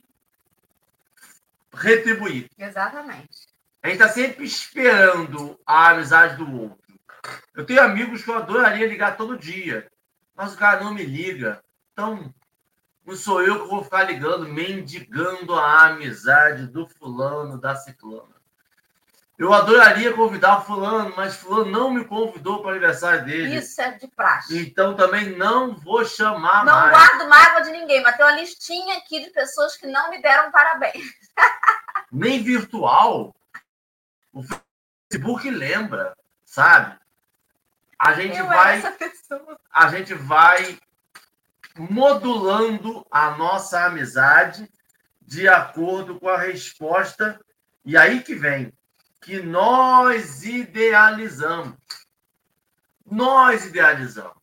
retribuir. 1.79 2.49
Exatamente. 2.57 3.47
A 3.81 3.87
gente 3.87 4.01
está 4.01 4.09
sempre 4.09 4.45
esperando 4.45 5.59
a 5.65 5.89
amizade 5.89 6.35
do 6.37 6.61
outro. 6.61 6.99
Eu 7.55 7.65
tenho 7.65 7.81
amigos 7.81 8.23
que 8.23 8.29
eu 8.29 8.35
adoraria 8.35 8.87
ligar 8.87 9.17
todo 9.17 9.37
dia, 9.37 9.89
mas 10.35 10.53
o 10.53 10.57
cara 10.57 10.83
não 10.83 10.93
me 10.93 11.03
liga. 11.03 11.61
Então, 11.93 12.33
não 13.05 13.15
sou 13.15 13.41
eu 13.41 13.63
que 13.63 13.69
vou 13.69 13.83
ficar 13.83 14.03
ligando, 14.03 14.47
mendigando 14.47 15.55
a 15.55 15.87
amizade 15.87 16.67
do 16.67 16.87
fulano, 16.87 17.59
da 17.59 17.75
ciclana. 17.75 18.38
Eu 19.39 19.53
adoraria 19.53 20.11
convidar 20.11 20.59
o 20.59 20.65
fulano, 20.65 21.13
mas 21.15 21.37
fulano 21.37 21.71
não 21.71 21.89
me 21.91 22.03
convidou 22.03 22.59
para 22.59 22.67
o 22.67 22.71
aniversário 22.71 23.23
dele. 23.23 23.55
Isso 23.55 23.79
é 23.81 23.91
de 23.91 24.05
praxe. 24.09 24.59
Então 24.67 24.97
também 24.97 25.29
não 25.37 25.73
vou 25.77 26.03
chamar 26.03 26.65
Não 26.65 26.73
mais. 26.73 26.91
guardo 26.91 27.29
mágoa 27.29 27.61
de 27.61 27.71
ninguém, 27.71 28.03
mas 28.03 28.17
tem 28.17 28.25
uma 28.25 28.35
listinha 28.35 28.97
aqui 28.97 29.23
de 29.23 29.29
pessoas 29.29 29.77
que 29.77 29.87
não 29.87 30.09
me 30.09 30.21
deram 30.21 30.51
parabéns. 30.51 31.05
nem 32.11 32.43
virtual. 32.43 33.33
O 34.33 34.43
Facebook 35.09 35.49
lembra, 35.49 36.17
sabe? 36.43 36.99
A 37.97 38.11
gente 38.15 38.37
Eu 38.37 38.45
vai, 38.45 38.83
a 39.71 39.87
gente 39.87 40.13
vai 40.15 40.77
modulando 41.77 43.07
a 43.09 43.31
nossa 43.37 43.85
amizade 43.85 44.69
de 45.21 45.47
acordo 45.47 46.19
com 46.19 46.27
a 46.27 46.37
resposta 46.37 47.39
e 47.85 47.95
aí 47.95 48.21
que 48.21 48.35
vem 48.35 48.73
que 49.21 49.41
nós 49.41 50.43
idealizamos. 50.43 51.77
Nós 53.05 53.65
idealizamos. 53.65 54.37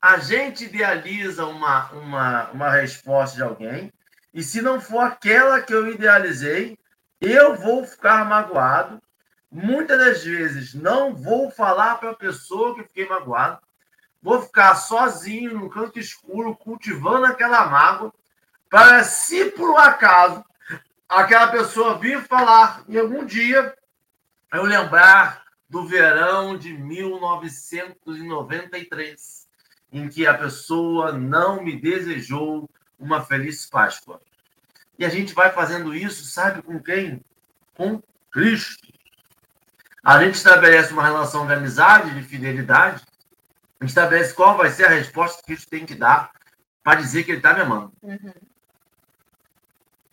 A 0.00 0.18
gente 0.18 0.64
idealiza 0.64 1.46
uma, 1.46 1.90
uma, 1.92 2.50
uma 2.50 2.70
resposta 2.70 3.36
de 3.36 3.42
alguém 3.42 3.92
e 4.34 4.42
se 4.42 4.62
não 4.62 4.80
for 4.80 5.00
aquela 5.00 5.60
que 5.60 5.74
eu 5.74 5.88
idealizei, 5.88 6.78
eu 7.20 7.54
vou 7.54 7.84
ficar 7.84 8.24
magoado. 8.24 9.00
Muitas 9.50 9.98
das 9.98 10.24
vezes 10.24 10.74
não 10.74 11.14
vou 11.14 11.50
falar 11.50 11.96
para 11.96 12.10
a 12.10 12.16
pessoa 12.16 12.74
que 12.74 12.84
fiquei 12.84 13.06
magoado. 13.06 13.60
Vou 14.22 14.40
ficar 14.40 14.74
sozinho 14.76 15.58
no 15.58 15.68
canto 15.68 15.98
escuro, 15.98 16.56
cultivando 16.56 17.26
aquela 17.26 17.66
mágoa, 17.66 18.12
para 18.70 19.04
se 19.04 19.50
por 19.50 19.70
um 19.70 19.78
acaso 19.78 20.42
aquela 21.08 21.48
pessoa 21.48 21.98
vir 21.98 22.22
falar 22.22 22.82
em 22.88 22.98
algum 22.98 23.26
dia, 23.26 23.74
eu 24.58 24.64
lembrar 24.64 25.44
do 25.68 25.86
verão 25.86 26.58
de 26.58 26.72
1993, 26.72 29.46
em 29.90 30.08
que 30.08 30.26
a 30.26 30.36
pessoa 30.36 31.12
não 31.12 31.62
me 31.62 31.80
desejou 31.80 32.68
uma 32.98 33.22
feliz 33.22 33.64
Páscoa. 33.66 34.20
E 34.98 35.04
a 35.04 35.08
gente 35.08 35.34
vai 35.34 35.50
fazendo 35.50 35.94
isso, 35.94 36.24
sabe 36.24 36.62
com 36.62 36.78
quem? 36.78 37.24
Com 37.74 38.02
Cristo. 38.30 38.86
A 40.04 40.22
gente 40.22 40.34
estabelece 40.34 40.92
uma 40.92 41.02
relação 41.02 41.46
de 41.46 41.54
amizade, 41.54 42.14
de 42.14 42.22
fidelidade. 42.22 43.02
A 43.80 43.84
gente 43.84 43.90
estabelece 43.90 44.34
qual 44.34 44.56
vai 44.56 44.70
ser 44.70 44.84
a 44.84 44.90
resposta 44.90 45.38
que 45.38 45.46
Cristo 45.46 45.70
tem 45.70 45.86
que 45.86 45.94
dar 45.94 46.30
para 46.82 47.00
dizer 47.00 47.24
que 47.24 47.30
ele 47.30 47.38
está 47.38 47.54
me 47.54 47.60
amando. 47.60 47.92
Uhum. 48.02 48.32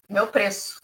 Meu 0.08 0.28
preço. 0.28 0.80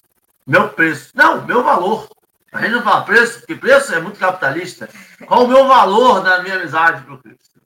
Meu 0.45 0.69
preço. 0.69 1.11
Não, 1.15 1.45
meu 1.45 1.63
valor. 1.63 2.09
A 2.55 2.61
gente 2.61 2.71
não 2.71 2.83
fala 2.83 3.03
preço, 3.03 3.39
porque 3.39 3.55
preço 3.55 3.93
é 3.93 3.99
muito 3.99 4.17
capitalista. 4.17 4.89
Qual 5.27 5.43
o 5.43 5.47
meu 5.47 5.67
valor 5.67 6.23
da 6.23 6.41
minha 6.41 6.55
amizade 6.55 7.03
para 7.03 7.13
o 7.13 7.21
Cristo? 7.21 7.61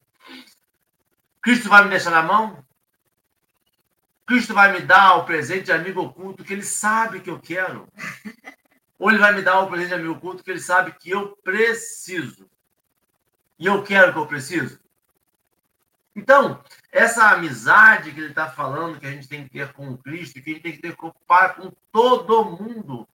Cristo 1.43 1.69
vai 1.69 1.83
me 1.83 1.91
deixar 1.91 2.09
na 2.09 2.23
mão? 2.23 2.65
Cristo 4.25 4.51
vai 4.51 4.71
me 4.71 4.81
dar 4.81 5.17
o 5.17 5.25
presente 5.25 5.65
de 5.65 5.71
amigo 5.71 6.01
oculto 6.01 6.43
que 6.43 6.53
ele 6.53 6.63
sabe 6.63 7.19
que 7.19 7.29
eu 7.29 7.39
quero? 7.39 7.87
Ou 8.97 9.11
ele 9.11 9.19
vai 9.19 9.31
me 9.31 9.43
dar 9.43 9.59
o 9.59 9.67
presente 9.67 9.89
de 9.89 9.93
amigo 9.93 10.13
oculto 10.13 10.43
que 10.43 10.49
ele 10.49 10.59
sabe 10.59 10.91
que 10.93 11.11
eu 11.11 11.37
preciso? 11.43 12.49
E 13.59 13.67
eu 13.67 13.83
quero 13.83 14.11
que 14.11 14.17
eu 14.17 14.25
preciso? 14.25 14.79
Então, 16.15 16.63
essa 16.91 17.29
amizade 17.29 18.11
que 18.11 18.19
ele 18.19 18.29
está 18.29 18.49
falando 18.49 18.99
que 18.99 19.05
a 19.05 19.11
gente 19.11 19.27
tem 19.27 19.43
que 19.43 19.51
ter 19.51 19.71
com 19.71 19.95
Cristo, 19.97 20.41
que 20.41 20.49
a 20.49 20.53
gente 20.53 20.63
tem 20.63 20.71
que 20.71 20.81
ter 20.81 20.95
com, 20.95 21.11
com 21.11 21.71
todo 21.91 22.45
mundo, 22.45 23.07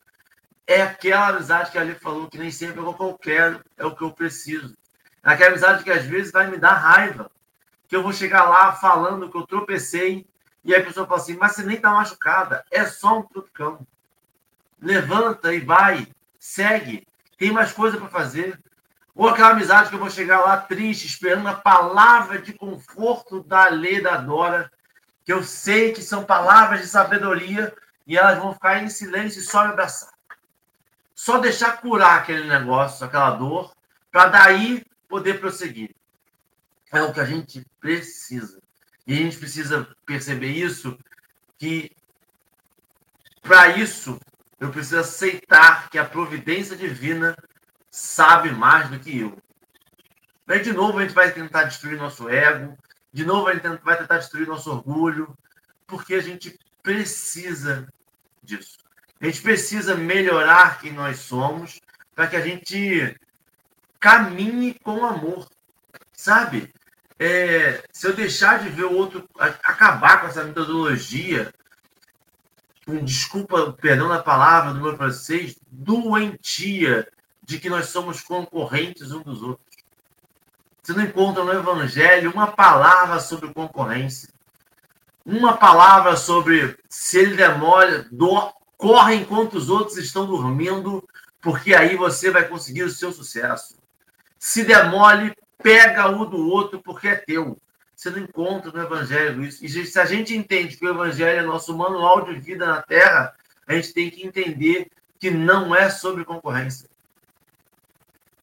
é 0.68 0.82
aquela 0.82 1.30
amizade 1.30 1.72
que 1.72 1.78
ali 1.78 1.95
falou 1.95 2.28
que 2.28 2.38
nem 2.38 2.51
sempre 2.51 2.80
é 2.80 2.84
o 2.84 2.93
que 2.93 3.03
eu 3.03 3.18
quero, 3.18 3.63
é 3.78 3.86
o 3.86 3.95
que 3.95 4.03
eu 4.03 4.11
preciso. 4.11 4.76
É 5.24 5.32
aquela 5.32 5.51
amizade 5.51 5.84
que 5.84 5.91
às 5.91 6.05
vezes 6.05 6.32
vai 6.32 6.47
me 6.47 6.57
dar 6.57 6.74
raiva, 6.74 7.30
que 7.88 7.95
eu 7.95 8.03
vou 8.03 8.13
chegar 8.13 8.45
lá 8.45 8.72
falando 8.72 9.30
que 9.30 9.38
eu 9.38 9.45
tropecei 9.45 10.26
e 10.66 10.74
aí 10.74 10.82
a 10.82 10.84
pessoa 10.84 11.05
fala 11.05 11.22
assim, 11.22 11.38
mas 11.38 11.51
você 11.51 11.61
nem 11.61 11.76
está 11.76 11.91
machucada, 11.91 12.66
é 12.72 12.84
só 12.86 13.20
um 13.20 13.22
trucão. 13.22 13.86
Levanta 14.82 15.53
e 15.53 15.59
vai, 15.59 16.07
segue, 16.39 17.07
tem 17.38 17.51
mais 17.51 17.72
coisa 17.72 17.97
para 17.97 18.07
fazer. 18.07 18.59
Ou 19.13 19.30
aquela 19.30 19.51
amizade 19.51 19.89
que 19.89 19.95
eu 19.95 19.99
vou 19.99 20.09
chegar 20.09 20.39
lá 20.39 20.57
triste, 20.57 21.05
esperando 21.05 21.47
a 21.47 21.53
palavra 21.53 22.41
de 22.41 22.51
conforto 22.51 23.43
da 23.43 23.70
lei 23.70 24.01
da 24.01 24.18
Dora, 24.18 24.72
que 25.24 25.32
eu 25.32 25.43
sei 25.43 25.93
que 25.93 26.01
são 26.01 26.26
palavras 26.26 26.82
de 26.82 26.88
sabedoria, 26.88 27.72
e 28.07 28.18
elas 28.18 28.39
vão 28.39 28.51
ficar 28.51 28.84
em 28.84 28.89
silêncio 28.89 29.41
e 29.41 29.43
só 29.43 29.66
me 29.66 29.72
abraçar. 29.72 30.14
Só 31.16 31.39
deixar 31.39 31.80
curar 31.80 32.20
aquele 32.20 32.45
negócio, 32.45 33.05
aquela 33.05 33.32
dor, 33.32 33.74
para 34.11 34.28
daí 34.28 34.84
poder 35.07 35.39
prosseguir. 35.39 35.95
É 36.91 37.01
o 37.01 37.13
que 37.13 37.20
a 37.22 37.26
gente 37.26 37.66
precisa. 37.80 38.61
E 39.07 39.13
a 39.13 39.18
gente 39.18 39.38
precisa 39.38 39.88
perceber 40.05 40.51
isso, 40.51 40.97
que 41.57 41.89
para 43.41 43.78
isso 43.78 44.20
eu 44.59 44.70
preciso 44.72 44.99
aceitar 44.99 45.89
que 45.89 45.97
a 45.97 46.05
providência 46.05 46.76
divina 46.76 47.36
sabe 47.89 48.51
mais 48.51 48.89
do 48.89 48.99
que 48.99 49.20
eu. 49.20 49.38
Aí, 50.47 50.61
de 50.61 50.74
novo, 50.74 50.99
a 50.99 51.01
gente 51.01 51.13
vai 51.13 51.32
tentar 51.32 51.63
destruir 51.63 51.97
nosso 51.97 52.30
ego, 52.30 52.78
de 53.11 53.26
novo, 53.26 53.47
a 53.47 53.53
gente 53.53 53.66
vai 53.84 53.97
tentar 53.97 54.18
destruir 54.18 54.47
nosso 54.47 54.70
orgulho, 54.70 55.36
porque 55.88 56.16
a 56.16 56.22
gente 56.22 56.59
precisa 56.84 57.88
disso. 58.43 58.85
A 59.26 59.28
gente 59.28 59.42
precisa 59.42 59.96
melhorar 59.96 60.80
quem 60.80 60.94
nós 60.94 61.18
somos 61.18 61.82
para 62.14 62.28
que 62.28 62.36
a 62.36 62.42
gente 62.42 63.20
caminhe 64.00 64.76
com 64.76 65.04
amor, 65.04 65.50
sabe? 66.14 66.72
É, 67.18 67.84
se 67.92 68.06
eu 68.06 68.14
deixar 68.14 68.60
de 68.60 68.70
ver 68.70 68.84
o 68.84 68.94
outro, 68.94 69.28
acabar 69.40 70.22
com 70.22 70.28
essa 70.28 70.44
metodologia, 70.44 71.52
com 72.86 73.04
desculpa, 73.04 73.74
perdão 73.74 74.10
da 74.10 74.22
palavra 74.22 74.76
do 74.76 74.82
meu 74.82 74.96
francês, 74.96 75.56
doentia 75.72 77.12
de 77.42 77.58
que 77.58 77.68
nós 77.68 77.88
somos 77.88 78.22
concorrentes 78.22 79.12
um 79.12 79.24
dos 79.24 79.42
outros. 79.42 79.76
Você 80.84 80.94
não 80.94 81.04
encontra 81.04 81.44
no 81.44 81.52
Evangelho 81.52 82.32
uma 82.32 82.52
palavra 82.52 83.20
sobre 83.20 83.52
concorrência. 83.52 84.30
Uma 85.26 85.58
palavra 85.58 86.16
sobre 86.16 86.78
se 86.88 87.18
ele 87.18 87.36
demora, 87.36 88.08
do, 88.12 88.54
corre 88.86 89.16
enquanto 89.16 89.56
os 89.56 89.68
outros 89.68 89.98
estão 89.98 90.28
dormindo, 90.28 91.04
porque 91.42 91.74
aí 91.74 91.96
você 91.96 92.30
vai 92.30 92.48
conseguir 92.48 92.84
o 92.84 92.90
seu 92.92 93.12
sucesso. 93.12 93.80
Se 94.38 94.64
demole, 94.64 95.36
pega 95.58 96.08
o 96.08 96.24
do 96.24 96.48
outro 96.48 96.80
porque 96.84 97.08
é 97.08 97.16
teu. 97.16 97.58
Você 97.96 98.12
não 98.12 98.20
encontra 98.20 98.72
no 98.72 98.80
Evangelho 98.80 99.44
isso. 99.44 99.66
E 99.66 99.70
se 99.70 100.00
a 100.00 100.06
gente 100.06 100.36
entende 100.36 100.78
que 100.78 100.86
o 100.86 100.90
Evangelho 100.90 101.40
é 101.40 101.42
nosso 101.42 101.76
manual 101.76 102.26
de 102.26 102.40
vida 102.40 102.68
na 102.68 102.80
Terra, 102.84 103.34
a 103.66 103.74
gente 103.74 103.92
tem 103.92 104.12
que 104.12 104.24
entender 104.24 104.92
que 105.20 105.32
não 105.32 105.76
é 105.76 105.90
sobre 105.90 106.24
concorrência. 106.24 106.88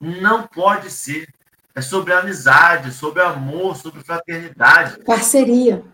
Não 0.00 0.48
pode 0.48 0.90
ser. 0.90 1.32
É 1.72 1.80
sobre 1.80 2.12
amizade, 2.12 2.92
sobre 2.92 3.22
amor, 3.22 3.76
sobre 3.76 4.02
fraternidade. 4.02 5.04
Parceria. 5.04 5.84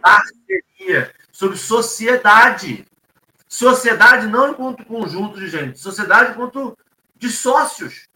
Parceria. 0.00 1.12
Sobre 1.30 1.58
sociedade. 1.58 2.86
Sociedade 3.52 4.28
não 4.28 4.52
enquanto 4.52 4.82
conjunto 4.86 5.38
de 5.38 5.46
gente. 5.46 5.78
Sociedade 5.78 6.30
enquanto 6.30 6.74
de 7.14 7.28
sócios. 7.28 8.08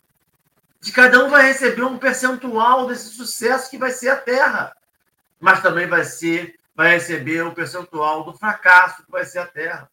De 0.81 0.91
cada 0.91 1.23
um 1.23 1.29
vai 1.29 1.43
receber 1.43 1.83
um 1.83 1.99
percentual 1.99 2.87
desse 2.87 3.11
sucesso 3.11 3.69
que 3.69 3.77
vai 3.77 3.91
ser 3.91 4.09
a 4.09 4.17
Terra. 4.17 4.75
Mas 5.39 5.61
também 5.61 5.87
vai 5.87 6.05
ser, 6.05 6.59
vai 6.75 6.93
receber 6.93 7.43
o 7.43 7.53
percentual 7.53 8.25
do 8.25 8.33
fracasso 8.33 9.05
que 9.05 9.11
vai 9.11 9.27
ser 9.27 9.41
a 9.41 9.47
Terra. 9.47 9.91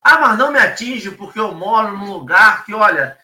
Ah, 0.00 0.20
mas 0.20 0.38
não 0.38 0.52
me 0.52 0.60
atinge 0.60 1.10
porque 1.10 1.40
eu 1.40 1.52
moro 1.52 1.98
num 1.98 2.12
lugar 2.12 2.64
que, 2.64 2.72
olha, 2.72 3.18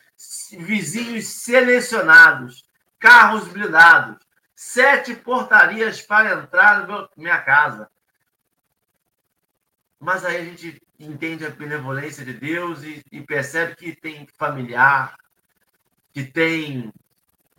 vizinhos 0.58 1.28
selecionados, 1.28 2.64
carros 2.98 3.46
blindados, 3.46 4.18
sete 4.52 5.14
portarias 5.14 6.02
para 6.02 6.42
entrar 6.42 6.88
na 6.88 7.08
minha 7.16 7.40
casa. 7.40 7.88
Mas 10.00 10.24
aí 10.24 10.38
a 10.38 10.44
gente 10.44 10.82
entende 11.04 11.44
a 11.44 11.50
benevolência 11.50 12.24
de 12.24 12.32
Deus 12.32 12.82
e, 12.82 13.02
e 13.10 13.20
percebe 13.20 13.74
que 13.74 13.94
tem 13.94 14.26
familiar, 14.38 15.16
que 16.12 16.24
tem 16.24 16.92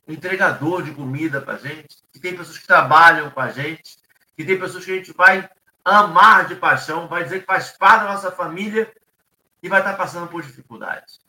entregador 0.07 0.83
de 0.83 0.91
comida 0.91 1.41
para 1.41 1.57
gente, 1.57 1.97
que 2.11 2.19
tem 2.19 2.35
pessoas 2.35 2.57
que 2.57 2.67
trabalham 2.67 3.29
com 3.29 3.39
a 3.39 3.49
gente, 3.49 3.97
que 4.35 4.45
tem 4.45 4.59
pessoas 4.59 4.85
que 4.85 4.91
a 4.91 4.95
gente 4.95 5.13
vai 5.13 5.49
amar 5.83 6.47
de 6.47 6.55
paixão, 6.55 7.07
vai 7.07 7.23
dizer 7.23 7.41
que 7.41 7.45
faz 7.45 7.71
parte 7.71 8.05
da 8.05 8.13
nossa 8.13 8.31
família 8.31 8.91
e 9.61 9.69
vai 9.69 9.79
estar 9.79 9.95
passando 9.95 10.27
por 10.27 10.41
dificuldades. 10.41 11.19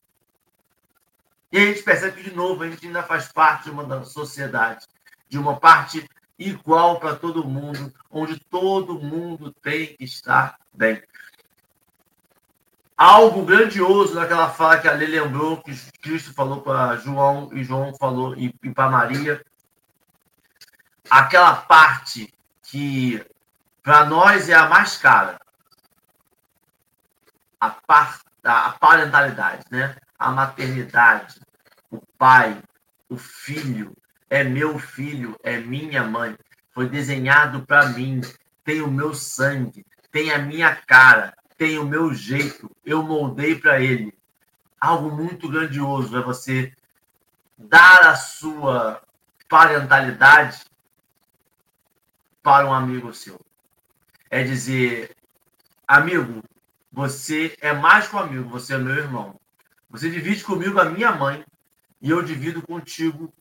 E 1.51 1.59
a 1.59 1.67
gente 1.67 1.83
percebe 1.83 2.21
que, 2.21 2.31
de 2.31 2.37
novo, 2.37 2.63
a 2.63 2.71
gente 2.71 2.87
ainda 2.87 3.03
faz 3.03 3.31
parte 3.31 3.65
de 3.65 3.71
uma 3.71 4.05
sociedade, 4.05 4.87
de 5.29 5.39
uma 5.39 5.59
parte 5.59 6.09
igual 6.39 6.99
para 6.99 7.15
todo 7.15 7.45
mundo, 7.45 7.93
onde 8.11 8.39
todo 8.39 9.01
mundo 9.01 9.53
tem 9.53 9.97
que 9.97 10.05
estar 10.05 10.59
bem 10.73 11.01
algo 12.97 13.45
grandioso 13.45 14.15
naquela 14.15 14.51
fala 14.51 14.79
que 14.79 14.89
a 14.89 14.93
lembrou, 14.93 15.63
que 15.63 15.75
Cristo 16.01 16.33
falou 16.33 16.63
para 16.63 16.97
João 16.97 17.51
e 17.53 17.65
João 17.65 17.95
falou 17.95 18.37
e, 18.37 18.55
e 18.63 18.71
para 18.71 18.91
Maria. 18.91 19.45
Aquela 21.11 21.57
parte 21.57 22.33
que 22.63 23.25
para 23.83 24.05
nós 24.07 24.49
é 24.49 24.55
a 24.55 24.69
mais 24.69 24.97
cara. 24.97 25.39
A, 27.61 27.71
par, 27.71 28.21
a 28.43 28.71
parentalidade, 28.73 29.65
né? 29.71 29.97
A 30.19 30.31
maternidade, 30.31 31.41
o 31.91 32.01
pai, 32.19 32.63
o 33.09 33.17
filho, 33.17 33.95
é 34.31 34.43
meu 34.45 34.79
filho, 34.79 35.37
é 35.43 35.59
minha 35.59 36.03
mãe. 36.03 36.37
Foi 36.73 36.89
desenhado 36.89 37.65
para 37.67 37.87
mim, 37.91 38.21
tem 38.65 38.81
o 38.81 38.91
meu 38.91 39.15
sangue, 39.15 39.87
tem 40.11 40.33
a 40.33 40.39
minha 40.39 40.75
cara, 40.75 41.35
tem 41.65 41.79
o 41.79 41.87
meu 41.87 42.13
jeito, 42.13 42.71
eu 42.85 43.03
moldei 43.03 43.55
para 43.55 43.81
ele. 43.81 44.13
Algo 44.79 45.11
muito 45.11 45.49
grandioso 45.49 46.15
é 46.15 46.21
você 46.21 46.71
dar 47.57 48.01
a 48.05 48.17
sua 48.17 49.01
parentalidade 49.49 50.63
para 52.43 52.67
um 52.67 52.75
amigo 52.75 53.15
seu. 53.15 53.41
É 54.29 54.43
dizer, 54.43 55.17
amigo, 55.89 56.43
você 56.93 57.57
é 57.63 57.73
mais 57.73 58.09
que 58.09 58.15
um 58.15 58.19
amigo, 58.19 58.51
você 58.51 58.75
é 58.75 58.79
meu 58.79 58.95
irmão. 58.95 59.41
Você 59.89 60.11
divide 60.11 60.45
comigo 60.45 60.79
a 60.79 60.85
minha 60.85 61.13
mãe 61.13 61.47
e 62.03 62.11
eu 62.11 62.21
divido 62.23 62.61
contigo 62.61 63.33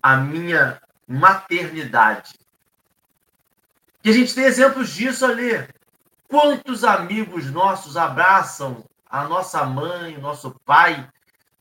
a 0.00 0.16
minha 0.16 0.80
maternidade. 1.04 2.38
E 4.04 4.10
a 4.10 4.12
gente 4.12 4.36
tem 4.36 4.44
exemplos 4.44 4.90
disso 4.90 5.24
ali. 5.26 5.68
Quantos 6.28 6.84
amigos 6.84 7.50
nossos 7.50 7.96
abraçam 7.96 8.84
a 9.08 9.24
nossa 9.24 9.64
mãe, 9.64 10.16
o 10.16 10.20
nosso 10.20 10.50
pai, 10.64 11.08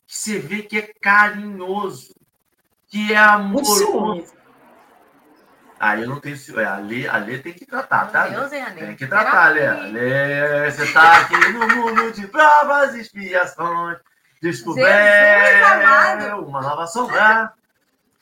que 0.05 0.16
você 0.16 0.39
vê 0.39 0.61
que 0.61 0.78
é 0.78 0.93
carinhoso, 1.01 2.16
que 2.88 3.13
é 3.13 3.18
amoroso. 3.18 4.36
Aí 5.80 6.01
eu 6.03 6.09
não 6.09 6.20
tenho. 6.20 6.38
É, 6.59 6.66
a 6.66 6.78
Lê, 6.78 7.07
a 7.07 7.18
Lê 7.18 7.38
tem 7.39 7.53
que 7.53 7.66
tratar, 7.66 8.05
tá? 8.11 8.28
Deus, 8.28 8.51
é, 8.51 8.66
tem 8.72 8.95
que 8.95 9.07
tratar, 9.07 9.49
Lê. 9.49 9.70
Lê. 9.91 10.72
Você 10.72 10.91
tá 10.91 11.22
aqui 11.22 11.38
no 11.49 11.68
mundo 11.68 12.11
de 12.11 12.28
provas 12.28 12.95
e 12.95 13.01
expiações. 13.01 13.97
Descoberto 14.41 16.39
uma 16.47 16.61
nova 16.61 16.88
sombra. 16.88 17.53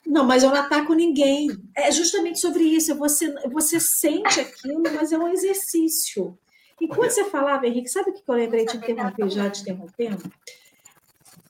Não, 0.06 0.24
mas 0.24 0.42
eu 0.42 0.50
não 0.50 0.56
ataco 0.56 0.92
ninguém. 0.92 1.48
É 1.74 1.90
justamente 1.90 2.38
sobre 2.38 2.62
isso. 2.62 2.94
Você, 2.96 3.34
você 3.48 3.80
sente 3.80 4.40
aquilo, 4.40 4.82
mas 4.94 5.12
é 5.12 5.18
um 5.18 5.28
exercício. 5.28 6.38
E 6.80 6.88
quando 6.88 7.10
você 7.10 7.24
falava, 7.24 7.66
Henrique, 7.66 7.88
sabe 7.88 8.10
o 8.10 8.12
que 8.12 8.22
eu 8.26 8.34
lembrei 8.34 8.66
de 8.66 8.76
interromper, 8.76 9.30
já 9.30 9.48
te 9.48 9.62
interrompendo? 9.62 10.30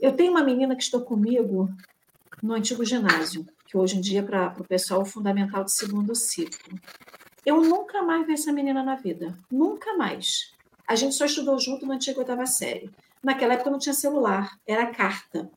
Eu 0.00 0.12
tenho 0.12 0.30
uma 0.30 0.44
menina 0.44 0.76
que 0.76 0.82
estou 0.82 1.00
comigo 1.00 1.68
no 2.42 2.54
antigo 2.54 2.84
ginásio, 2.84 3.46
que 3.66 3.76
hoje 3.76 3.96
em 3.96 4.00
dia, 4.00 4.22
para 4.22 4.54
o 4.58 4.64
pessoal, 4.64 5.02
é 5.02 5.06
fundamental 5.06 5.64
de 5.64 5.72
segundo 5.72 6.14
ciclo. 6.14 6.78
Eu 7.44 7.60
nunca 7.62 8.02
mais 8.02 8.26
vi 8.26 8.34
essa 8.34 8.52
menina 8.52 8.82
na 8.82 8.96
vida. 8.96 9.36
Nunca 9.50 9.96
mais. 9.96 10.52
A 10.86 10.94
gente 10.94 11.14
só 11.14 11.24
estudou 11.24 11.58
junto 11.58 11.86
na 11.86 11.94
antiga 11.94 12.18
oitava 12.18 12.46
série. 12.46 12.90
Naquela 13.22 13.54
época 13.54 13.70
não 13.70 13.78
tinha 13.78 13.94
celular, 13.94 14.58
era 14.66 14.86
carta. 14.86 15.50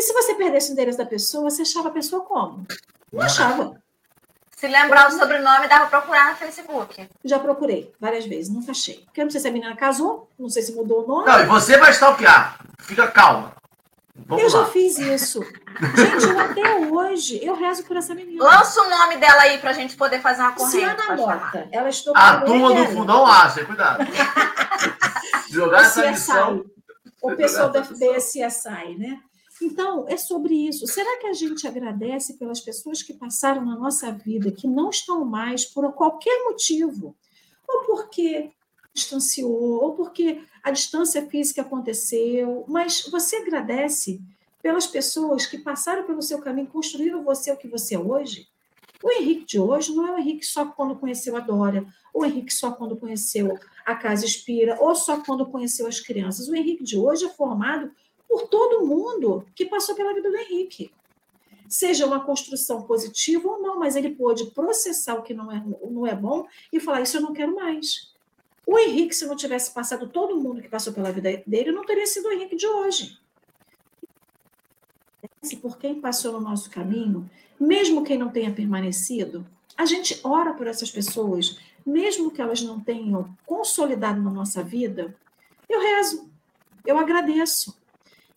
E 0.00 0.02
se 0.02 0.14
você 0.14 0.34
perdesse 0.34 0.70
o 0.70 0.72
endereço 0.72 0.96
da 0.96 1.04
pessoa, 1.04 1.50
você 1.50 1.60
achava 1.60 1.88
a 1.88 1.92
pessoa 1.92 2.24
como? 2.24 2.66
Não 3.12 3.20
achava. 3.20 3.78
Se 4.56 4.66
lembrar 4.66 5.08
o 5.08 5.12
sobrenome, 5.12 5.68
dava 5.68 5.88
pra 5.88 6.00
procurar 6.00 6.30
no 6.30 6.36
Facebook. 6.36 7.06
Já 7.22 7.38
procurei 7.38 7.92
várias 8.00 8.24
vezes, 8.24 8.50
nunca 8.50 8.70
achei. 8.70 9.02
Porque 9.04 9.20
eu 9.20 9.26
não 9.26 9.30
sei 9.30 9.42
se 9.42 9.48
a 9.48 9.52
menina 9.52 9.76
casou, 9.76 10.26
não 10.38 10.48
sei 10.48 10.62
se 10.62 10.72
mudou 10.72 11.04
o 11.04 11.06
nome. 11.06 11.26
Não, 11.26 11.40
e 11.40 11.44
você 11.44 11.76
vai 11.76 11.90
stalkear. 11.90 12.58
Fica 12.80 13.08
calma. 13.08 13.54
Vamos 14.16 14.42
eu 14.42 14.58
lá. 14.58 14.64
já 14.64 14.72
fiz 14.72 14.98
isso. 14.98 15.42
Gente, 15.42 16.24
eu 16.24 16.40
até 16.40 16.76
hoje, 16.76 17.38
eu 17.44 17.54
rezo 17.54 17.84
por 17.84 17.98
essa 17.98 18.14
menina. 18.14 18.42
Lança 18.42 18.80
o 18.80 18.88
nome 18.88 19.18
dela 19.18 19.42
aí 19.42 19.58
pra 19.58 19.74
gente 19.74 19.98
poder 19.98 20.22
fazer 20.22 20.40
uma 20.40 20.52
corrente. 20.52 20.76
Luciana 20.76 21.14
Mota. 21.14 21.68
Ela 21.70 21.90
estou 21.90 22.16
A 22.16 22.40
turma 22.40 22.72
do 22.74 22.86
fundão 22.86 23.26
acha, 23.26 23.66
cuidado. 23.66 24.02
Jogar 25.50 25.82
essa 25.82 26.10
missão. 26.10 26.64
O 27.20 27.36
pessoal 27.36 27.68
da 27.68 27.80
DSSI, 27.80 28.96
né? 28.98 29.20
Então, 29.62 30.06
é 30.08 30.16
sobre 30.16 30.54
isso. 30.54 30.86
Será 30.86 31.18
que 31.18 31.26
a 31.26 31.32
gente 31.32 31.66
agradece 31.66 32.38
pelas 32.38 32.60
pessoas 32.60 33.02
que 33.02 33.12
passaram 33.12 33.64
na 33.64 33.76
nossa 33.76 34.10
vida, 34.10 34.50
que 34.50 34.66
não 34.66 34.90
estão 34.90 35.24
mais 35.24 35.64
por 35.64 35.92
qualquer 35.92 36.44
motivo? 36.44 37.14
Ou 37.68 37.84
porque 37.84 38.50
distanciou, 38.92 39.82
ou 39.82 39.94
porque 39.94 40.42
a 40.62 40.70
distância 40.70 41.26
física 41.28 41.62
aconteceu, 41.62 42.64
mas 42.66 43.06
você 43.10 43.36
agradece 43.36 44.20
pelas 44.62 44.86
pessoas 44.86 45.46
que 45.46 45.58
passaram 45.58 46.04
pelo 46.04 46.22
seu 46.22 46.40
caminho, 46.40 46.66
construíram 46.66 47.22
você 47.22 47.52
o 47.52 47.56
que 47.56 47.68
você 47.68 47.94
é 47.94 47.98
hoje? 47.98 48.48
O 49.02 49.10
Henrique 49.10 49.46
de 49.46 49.58
hoje 49.58 49.94
não 49.94 50.06
é 50.06 50.12
o 50.12 50.18
Henrique 50.18 50.44
só 50.44 50.66
quando 50.66 50.96
conheceu 50.96 51.34
a 51.36 51.40
Dória, 51.40 51.86
o 52.12 52.24
Henrique 52.24 52.52
só 52.52 52.72
quando 52.72 52.96
conheceu 52.96 53.58
a 53.86 53.94
Casa 53.94 54.26
Espira, 54.26 54.76
ou 54.78 54.94
só 54.94 55.22
quando 55.22 55.46
conheceu 55.46 55.86
as 55.86 56.00
crianças. 56.00 56.48
O 56.48 56.54
Henrique 56.54 56.84
de 56.84 56.98
hoje 56.98 57.24
é 57.24 57.28
formado 57.30 57.90
por 58.30 58.46
todo 58.46 58.86
mundo 58.86 59.44
que 59.56 59.66
passou 59.66 59.96
pela 59.96 60.14
vida 60.14 60.30
do 60.30 60.36
Henrique. 60.36 60.92
Seja 61.68 62.06
uma 62.06 62.24
construção 62.24 62.82
positiva 62.82 63.48
ou 63.48 63.60
não, 63.60 63.76
mas 63.76 63.96
ele 63.96 64.10
pôde 64.10 64.46
processar 64.52 65.16
o 65.16 65.22
que 65.22 65.34
não 65.34 65.50
é, 65.50 65.60
não 65.90 66.06
é 66.06 66.14
bom 66.14 66.46
e 66.72 66.78
falar: 66.78 67.00
Isso 67.00 67.16
eu 67.16 67.22
não 67.22 67.32
quero 67.32 67.56
mais. 67.56 68.14
O 68.64 68.78
Henrique, 68.78 69.14
se 69.14 69.26
não 69.26 69.34
tivesse 69.34 69.74
passado 69.74 70.08
todo 70.08 70.40
mundo 70.40 70.62
que 70.62 70.68
passou 70.68 70.92
pela 70.92 71.10
vida 71.10 71.42
dele, 71.44 71.72
não 71.72 71.84
teria 71.84 72.06
sido 72.06 72.28
o 72.28 72.32
Henrique 72.32 72.54
de 72.54 72.68
hoje. 72.68 73.18
Por 75.60 75.76
quem 75.76 76.00
passou 76.00 76.32
no 76.32 76.40
nosso 76.40 76.70
caminho, 76.70 77.28
mesmo 77.58 78.04
quem 78.04 78.16
não 78.16 78.30
tenha 78.30 78.52
permanecido, 78.52 79.44
a 79.76 79.84
gente 79.84 80.20
ora 80.22 80.54
por 80.54 80.68
essas 80.68 80.90
pessoas, 80.90 81.58
mesmo 81.84 82.30
que 82.30 82.40
elas 82.40 82.62
não 82.62 82.78
tenham 82.78 83.36
consolidado 83.44 84.22
na 84.22 84.30
nossa 84.30 84.62
vida, 84.62 85.16
eu 85.68 85.80
rezo, 85.80 86.30
eu 86.86 86.96
agradeço. 86.98 87.79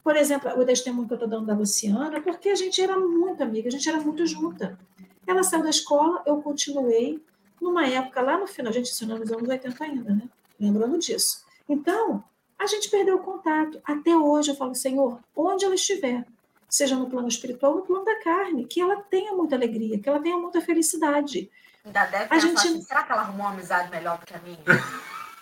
Por 0.04 0.18
exemplo, 0.18 0.52
o 0.60 0.66
testemunho 0.66 1.08
que 1.08 1.14
eu 1.14 1.16
estou 1.16 1.30
dando 1.30 1.46
da 1.46 1.54
Luciana, 1.54 2.20
porque 2.22 2.50
a 2.50 2.56
gente 2.56 2.82
era 2.82 2.98
muito 3.00 3.42
amiga, 3.42 3.70
a 3.70 3.72
gente 3.72 3.88
era 3.88 4.00
muito 4.02 4.26
junta. 4.26 4.78
Ela 5.26 5.44
saiu 5.44 5.64
da 5.64 5.70
escola, 5.70 6.22
eu 6.26 6.42
continuei, 6.42 7.24
numa 7.62 7.88
época 7.88 8.22
lá 8.22 8.38
no 8.38 8.46
final, 8.46 8.70
a 8.70 8.74
gente 8.74 8.92
ensinou 8.92 9.18
nos 9.18 9.32
anos 9.32 9.48
80 9.48 9.84
ainda, 9.84 10.14
né? 10.14 10.30
Lembrando 10.60 10.98
disso. 10.98 11.46
Então, 11.70 12.22
a 12.60 12.68
gente 12.68 12.90
perdeu 12.90 13.16
o 13.16 13.20
contato. 13.20 13.82
Até 13.86 14.16
hoje 14.16 14.52
eu 14.52 14.56
falo, 14.56 14.76
Senhor, 14.76 15.20
onde 15.34 15.64
ela 15.64 15.76
estiver, 15.76 16.26
seja 16.68 16.96
no 16.96 17.10
plano 17.10 17.30
espiritual 17.30 17.72
ou 17.72 17.78
no 17.80 17.86
plano 17.86 18.04
da 18.04 18.20
carne, 18.20 18.66
que 18.66 18.82
ela 18.82 18.98
tenha 19.04 19.34
muita 19.34 19.56
alegria, 19.56 19.98
que 19.98 20.10
ela 20.10 20.20
tenha 20.20 20.38
muita 20.38 20.60
felicidade. 20.60 21.50
Ainda 21.86 22.06
deve 22.06 22.28
a 22.30 22.40
gente... 22.40 22.58
Assim, 22.58 22.82
será 22.82 23.04
que 23.04 23.12
ela 23.14 23.22
arrumou 23.22 23.46
uma 23.46 23.54
amizade 23.54 23.90
melhor 23.90 24.18
do 24.18 24.26
que 24.26 24.34
a 24.34 24.40
minha? 24.40 24.58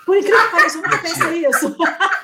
Por 0.06 0.18
incrível 0.18 0.42
que 0.42 0.52
pareça, 0.52 0.78
eu 0.78 0.82
nunca 0.82 0.98
pensei 1.00 1.48
isso. 1.48 1.76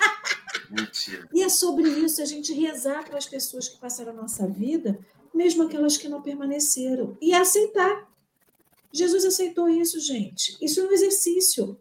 Mentira. 0.69 1.27
E 1.33 1.43
é 1.43 1.49
sobre 1.49 1.89
isso 1.89 2.21
a 2.21 2.25
gente 2.25 2.53
rezar 2.53 3.03
para 3.03 3.17
as 3.17 3.27
pessoas 3.27 3.67
que 3.67 3.77
passaram 3.77 4.11
a 4.11 4.15
nossa 4.15 4.47
vida, 4.47 4.99
mesmo 5.33 5.63
aquelas 5.63 5.97
que 5.97 6.07
não 6.07 6.21
permaneceram, 6.21 7.17
e 7.21 7.33
aceitar. 7.33 8.07
Jesus 8.91 9.25
aceitou 9.25 9.69
isso, 9.69 9.99
gente. 9.99 10.57
Isso 10.61 10.79
é 10.79 10.83
um 10.83 10.91
exercício, 10.91 11.79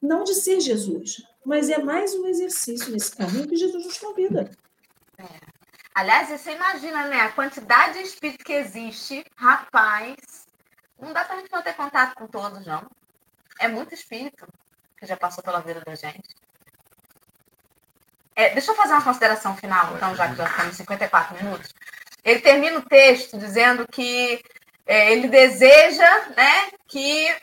não 0.00 0.24
de 0.24 0.34
ser 0.34 0.60
Jesus, 0.60 1.22
mas 1.44 1.70
é 1.70 1.78
mais 1.78 2.14
um 2.14 2.26
exercício 2.26 2.92
nesse 2.92 3.14
caminho 3.16 3.48
que 3.48 3.56
Jesus 3.56 3.84
nos 3.84 3.98
convida. 3.98 4.50
É. 5.18 5.52
Aliás, 5.94 6.28
você 6.28 6.52
imagina, 6.52 7.06
né? 7.06 7.20
A 7.20 7.32
quantidade 7.32 7.98
de 7.98 8.04
espírito 8.04 8.44
que 8.44 8.52
existe, 8.52 9.24
rapaz, 9.36 10.16
não 10.98 11.12
dá 11.12 11.24
para 11.24 11.36
a 11.36 11.38
gente 11.40 11.52
não 11.52 11.62
ter 11.62 11.74
contato 11.74 12.14
com 12.14 12.26
todos, 12.26 12.64
não. 12.66 12.88
É 13.60 13.68
muito 13.68 13.94
espírito 13.94 14.46
que 14.96 15.06
já 15.06 15.16
passou 15.16 15.42
pela 15.44 15.60
vida 15.60 15.82
da 15.84 15.94
gente. 15.94 16.34
É, 18.34 18.50
deixa 18.50 18.70
eu 18.70 18.76
fazer 18.76 18.92
uma 18.94 19.04
consideração 19.04 19.56
final, 19.56 19.94
então, 19.94 20.14
já 20.14 20.28
que 20.28 20.36
já 20.36 20.44
estamos 20.46 20.74
em 20.74 20.76
54 20.78 21.36
minutos. 21.36 21.74
Ele 22.24 22.40
termina 22.40 22.78
o 22.78 22.88
texto 22.88 23.36
dizendo 23.36 23.86
que 23.86 24.42
é, 24.86 25.12
ele 25.12 25.28
deseja 25.28 26.28
né, 26.36 26.70
que 26.86 27.34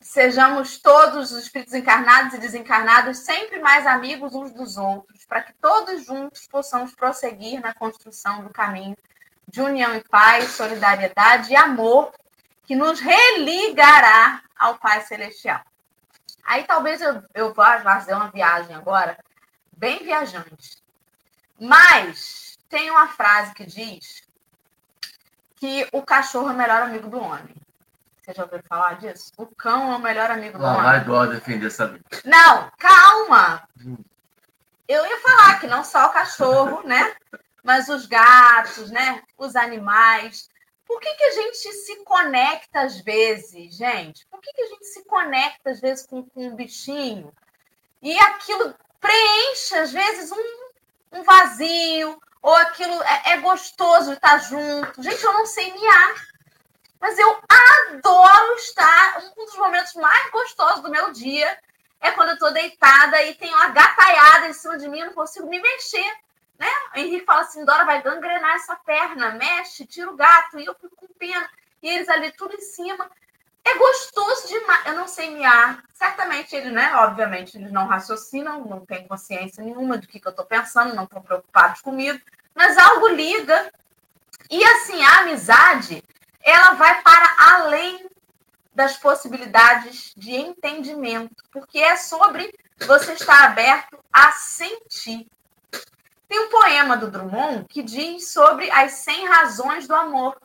sejamos 0.00 0.78
todos 0.78 1.30
os 1.32 1.44
espíritos 1.44 1.72
encarnados 1.72 2.34
e 2.34 2.38
desencarnados 2.38 3.18
sempre 3.18 3.60
mais 3.60 3.86
amigos 3.86 4.34
uns 4.34 4.52
dos 4.52 4.76
outros, 4.76 5.24
para 5.24 5.42
que 5.42 5.52
todos 5.54 6.04
juntos 6.04 6.46
possamos 6.46 6.94
prosseguir 6.94 7.60
na 7.60 7.72
construção 7.72 8.42
do 8.42 8.50
caminho 8.50 8.96
de 9.48 9.60
união 9.60 9.94
e 9.96 10.02
paz, 10.04 10.50
solidariedade 10.50 11.52
e 11.52 11.56
amor 11.56 12.12
que 12.64 12.74
nos 12.74 13.00
religará 13.00 14.42
ao 14.58 14.76
Pai 14.78 15.00
Celestial. 15.02 15.60
Aí 16.44 16.64
talvez 16.64 17.00
eu, 17.00 17.22
eu 17.34 17.54
vá 17.54 17.80
fazer 17.80 18.14
uma 18.14 18.30
viagem 18.30 18.74
agora, 18.74 19.16
bem 19.76 20.04
viajante. 20.04 20.82
Mas 21.60 22.58
tem 22.68 22.90
uma 22.90 23.08
frase 23.08 23.54
que 23.54 23.64
diz 23.64 24.22
que 25.56 25.88
o 25.92 26.02
cachorro 26.02 26.48
é 26.48 26.52
o 26.52 26.56
melhor 26.56 26.82
amigo 26.82 27.08
do 27.08 27.20
homem. 27.20 27.54
Você 28.20 28.32
já 28.34 28.44
ouviu 28.44 28.62
falar 28.68 28.94
disso? 28.98 29.32
O 29.36 29.46
cão 29.46 29.92
é 29.92 29.96
o 29.96 30.00
melhor 30.00 30.30
amigo 30.30 30.56
do 30.56 30.62
Lá 30.64 30.72
homem. 30.72 30.82
vai 30.84 31.04
Dó 31.04 31.26
defender 31.26 31.66
essa 31.66 31.98
Não, 32.24 32.70
calma! 32.78 33.68
Eu 34.88 35.04
ia 35.06 35.20
falar 35.20 35.60
que 35.60 35.66
não 35.66 35.82
só 35.82 36.06
o 36.06 36.12
cachorro, 36.12 36.86
né? 36.86 37.14
Mas 37.64 37.88
os 37.88 38.06
gatos, 38.06 38.90
né? 38.90 39.22
Os 39.36 39.56
animais. 39.56 40.48
Por 40.86 41.00
que, 41.00 41.14
que 41.14 41.24
a 41.24 41.30
gente 41.30 41.72
se 41.72 42.04
conecta 42.04 42.82
às 42.82 43.00
vezes, 43.00 43.76
gente? 43.76 44.26
Por 44.26 44.40
que, 44.40 44.52
que 44.52 44.62
a 44.62 44.68
gente 44.68 44.84
se 44.86 45.04
conecta 45.04 45.70
às 45.70 45.80
vezes 45.80 46.06
com, 46.06 46.22
com 46.22 46.46
um 46.48 46.54
bichinho 46.54 47.32
e 48.02 48.18
aquilo 48.18 48.74
preenche, 49.02 49.74
às 49.74 49.92
vezes, 49.92 50.32
um, 50.32 51.18
um 51.18 51.22
vazio, 51.24 52.18
ou 52.40 52.54
aquilo 52.54 53.02
é, 53.02 53.32
é 53.32 53.36
gostoso 53.38 54.12
estar 54.12 54.38
junto. 54.38 55.02
Gente, 55.02 55.22
eu 55.22 55.32
não 55.32 55.44
sei 55.44 55.72
miar, 55.72 56.14
mas 57.00 57.18
eu 57.18 57.38
adoro 57.90 58.54
estar. 58.54 59.22
Um 59.36 59.44
dos 59.44 59.56
momentos 59.56 59.94
mais 59.94 60.30
gostosos 60.30 60.80
do 60.80 60.90
meu 60.90 61.12
dia 61.12 61.58
é 62.00 62.12
quando 62.12 62.30
eu 62.30 62.34
estou 62.34 62.52
deitada 62.52 63.22
e 63.24 63.34
tem 63.34 63.52
uma 63.52 63.68
gataiada 63.68 64.48
em 64.48 64.52
cima 64.52 64.78
de 64.78 64.88
mim, 64.88 65.00
eu 65.00 65.06
não 65.06 65.14
consigo 65.14 65.48
me 65.48 65.60
mexer. 65.60 66.12
Né? 66.58 66.70
O 66.94 66.98
Henrique 66.98 67.26
fala 67.26 67.42
assim: 67.42 67.64
Dora 67.64 67.84
vai 67.84 68.02
gangrenar 68.02 68.54
essa 68.54 68.76
perna, 68.76 69.32
mexe, 69.32 69.84
tira 69.84 70.10
o 70.10 70.16
gato, 70.16 70.58
e 70.58 70.64
eu 70.64 70.74
fico 70.74 70.94
com 70.96 71.08
pena. 71.14 71.48
E 71.82 71.88
eles 71.88 72.08
ali 72.08 72.30
tudo 72.32 72.54
em 72.54 72.60
cima. 72.60 73.10
É 73.64 73.78
gostoso 73.78 74.48
demais. 74.48 74.86
Eu 74.86 74.94
não 74.94 75.06
sei 75.06 75.30
miar. 75.30 75.82
Certamente 75.94 76.54
eles, 76.54 76.72
né? 76.72 76.94
Obviamente, 76.96 77.56
eles 77.56 77.70
não 77.70 77.86
raciocinam, 77.86 78.64
não 78.64 78.84
têm 78.84 79.06
consciência 79.06 79.62
nenhuma 79.62 79.98
do 79.98 80.06
que, 80.06 80.18
que 80.18 80.26
eu 80.26 80.30
estou 80.30 80.44
pensando, 80.44 80.94
não 80.94 81.04
estão 81.04 81.22
preocupados 81.22 81.80
comigo. 81.80 82.20
Mas 82.54 82.76
algo 82.76 83.08
liga. 83.08 83.72
E 84.50 84.64
assim, 84.64 85.02
a 85.02 85.20
amizade, 85.20 86.02
ela 86.42 86.72
vai 86.74 87.00
para 87.02 87.36
além 87.54 88.10
das 88.74 88.96
possibilidades 88.96 90.12
de 90.16 90.34
entendimento, 90.34 91.36
porque 91.52 91.78
é 91.78 91.96
sobre 91.96 92.52
você 92.86 93.12
estar 93.12 93.44
aberto 93.44 93.98
a 94.12 94.32
sentir. 94.32 95.28
Tem 96.26 96.40
um 96.40 96.48
poema 96.48 96.96
do 96.96 97.10
Drummond 97.10 97.66
que 97.68 97.82
diz 97.82 98.30
sobre 98.30 98.70
as 98.70 98.92
100 98.92 99.28
razões 99.28 99.86
do 99.86 99.94
amor. 99.94 100.40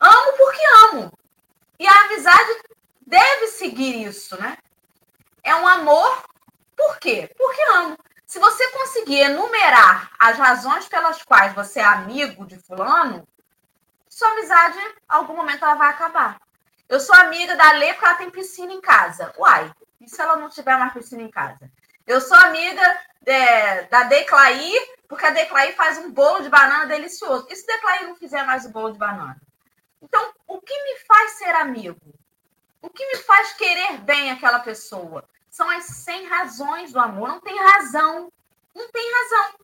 Amo 0.00 0.32
porque 0.36 0.62
amo. 0.90 1.12
E 1.78 1.86
a 1.86 2.00
amizade 2.04 2.62
deve 3.06 3.48
seguir 3.48 4.04
isso, 4.06 4.40
né? 4.40 4.56
É 5.42 5.54
um 5.54 5.66
amor, 5.66 6.24
por 6.76 6.98
quê? 6.98 7.30
Porque 7.36 7.62
amo. 7.72 7.96
Se 8.26 8.38
você 8.38 8.68
conseguir 8.72 9.20
enumerar 9.20 10.10
as 10.18 10.36
razões 10.36 10.88
pelas 10.88 11.22
quais 11.22 11.54
você 11.54 11.78
é 11.78 11.84
amigo 11.84 12.44
de 12.44 12.58
fulano, 12.58 13.26
sua 14.08 14.30
amizade, 14.30 14.78
em 14.78 14.94
algum 15.08 15.36
momento, 15.36 15.64
ela 15.64 15.74
vai 15.74 15.90
acabar. 15.90 16.40
Eu 16.88 16.98
sou 16.98 17.14
amiga 17.14 17.54
da 17.56 17.72
Lê 17.72 17.92
porque 17.92 18.04
ela 18.04 18.14
tem 18.16 18.30
piscina 18.30 18.72
em 18.72 18.80
casa. 18.80 19.32
Uai, 19.38 19.70
e 20.00 20.08
se 20.08 20.20
ela 20.20 20.36
não 20.36 20.48
tiver 20.48 20.76
mais 20.76 20.92
piscina 20.92 21.22
em 21.22 21.30
casa? 21.30 21.70
Eu 22.06 22.20
sou 22.20 22.36
amiga 22.36 23.00
é, 23.26 23.82
da 23.82 24.04
Declaí 24.04 24.74
porque 25.08 25.24
a 25.24 25.30
Declaí 25.30 25.72
faz 25.72 25.98
um 25.98 26.10
bolo 26.10 26.42
de 26.42 26.48
banana 26.48 26.86
delicioso. 26.86 27.46
E 27.50 27.56
se 27.56 27.66
Declaí 27.66 28.06
não 28.06 28.16
fizer 28.16 28.44
mais 28.44 28.64
o 28.64 28.70
bolo 28.70 28.92
de 28.92 28.98
banana? 28.98 29.40
Então, 30.06 30.32
o 30.46 30.60
que 30.60 30.72
me 30.84 31.00
faz 31.00 31.32
ser 31.32 31.54
amigo? 31.56 32.00
O 32.80 32.88
que 32.88 33.04
me 33.06 33.16
faz 33.16 33.54
querer 33.54 33.98
bem 33.98 34.30
aquela 34.30 34.60
pessoa? 34.60 35.28
São 35.50 35.68
as 35.68 35.84
100 35.84 36.26
razões 36.26 36.92
do 36.92 37.00
amor. 37.00 37.28
Não 37.28 37.40
tem 37.40 37.58
razão. 37.58 38.32
Não 38.72 38.88
tem 38.88 39.12
razão. 39.12 39.58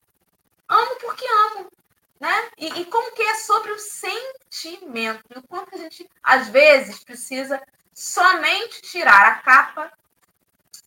Amo 0.69 0.97
porque 0.97 1.25
amo. 1.25 1.71
Né? 2.19 2.51
E, 2.59 2.81
e 2.81 2.85
como 2.87 3.15
que 3.15 3.23
é 3.23 3.35
sobre 3.37 3.71
o 3.71 3.79
sentimento. 3.79 5.23
E 5.31 5.39
o 5.39 5.43
quanto 5.47 5.75
a 5.75 5.79
gente, 5.79 6.11
às 6.23 6.49
vezes, 6.49 7.05
precisa 7.05 7.63
somente 7.95 8.83
tirar 8.83 9.27
a 9.27 9.35
capa 9.37 9.93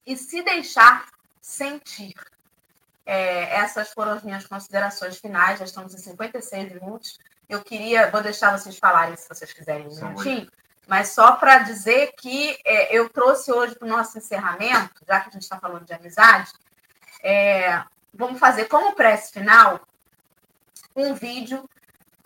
e 0.06 0.18
se 0.18 0.42
deixar 0.42 1.08
sentir. 1.42 2.14
É, 3.06 3.56
essas 3.56 3.94
foram 3.94 4.14
as 4.14 4.24
minhas 4.24 4.46
considerações 4.46 5.18
finais. 5.18 5.60
Já 5.60 5.66
estamos 5.66 5.94
em 5.94 5.98
56 6.00 6.74
minutos. 6.74 7.18
Eu 7.48 7.62
queria, 7.64 8.10
vou 8.10 8.22
deixar 8.22 8.58
vocês 8.58 8.78
falarem 8.78 9.16
se 9.16 9.28
vocês 9.28 9.54
quiserem 9.54 9.88
um 9.88 9.96
minutinho, 9.96 10.50
mas 10.88 11.10
só 11.10 11.34
para 11.34 11.60
dizer 11.60 12.14
que 12.18 12.58
é, 12.66 12.96
eu 12.96 13.10
trouxe 13.10 13.52
hoje 13.52 13.76
para 13.76 13.86
o 13.86 13.90
nosso 13.90 14.18
encerramento, 14.18 15.04
já 15.08 15.20
que 15.20 15.30
a 15.30 15.32
gente 15.32 15.44
está 15.44 15.60
falando 15.60 15.86
de 15.86 15.94
amizade, 15.94 16.52
é, 17.24 17.84
vamos 18.14 18.40
fazer 18.40 18.66
como 18.66 18.96
prece 18.96 19.34
final 19.34 19.82
um 20.96 21.14
vídeo 21.14 21.68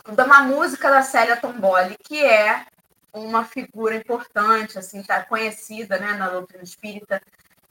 de 0.07 0.21
uma 0.21 0.43
música 0.43 0.89
da 0.89 1.01
Célia 1.01 1.37
Tomboli, 1.37 1.97
que 1.97 2.23
é 2.23 2.65
uma 3.11 3.43
figura 3.43 3.95
importante, 3.95 4.77
assim, 4.77 5.01
tá 5.03 5.23
conhecida 5.23 5.97
né, 5.97 6.13
na 6.13 6.29
doutrina 6.29 6.63
espírita. 6.63 7.21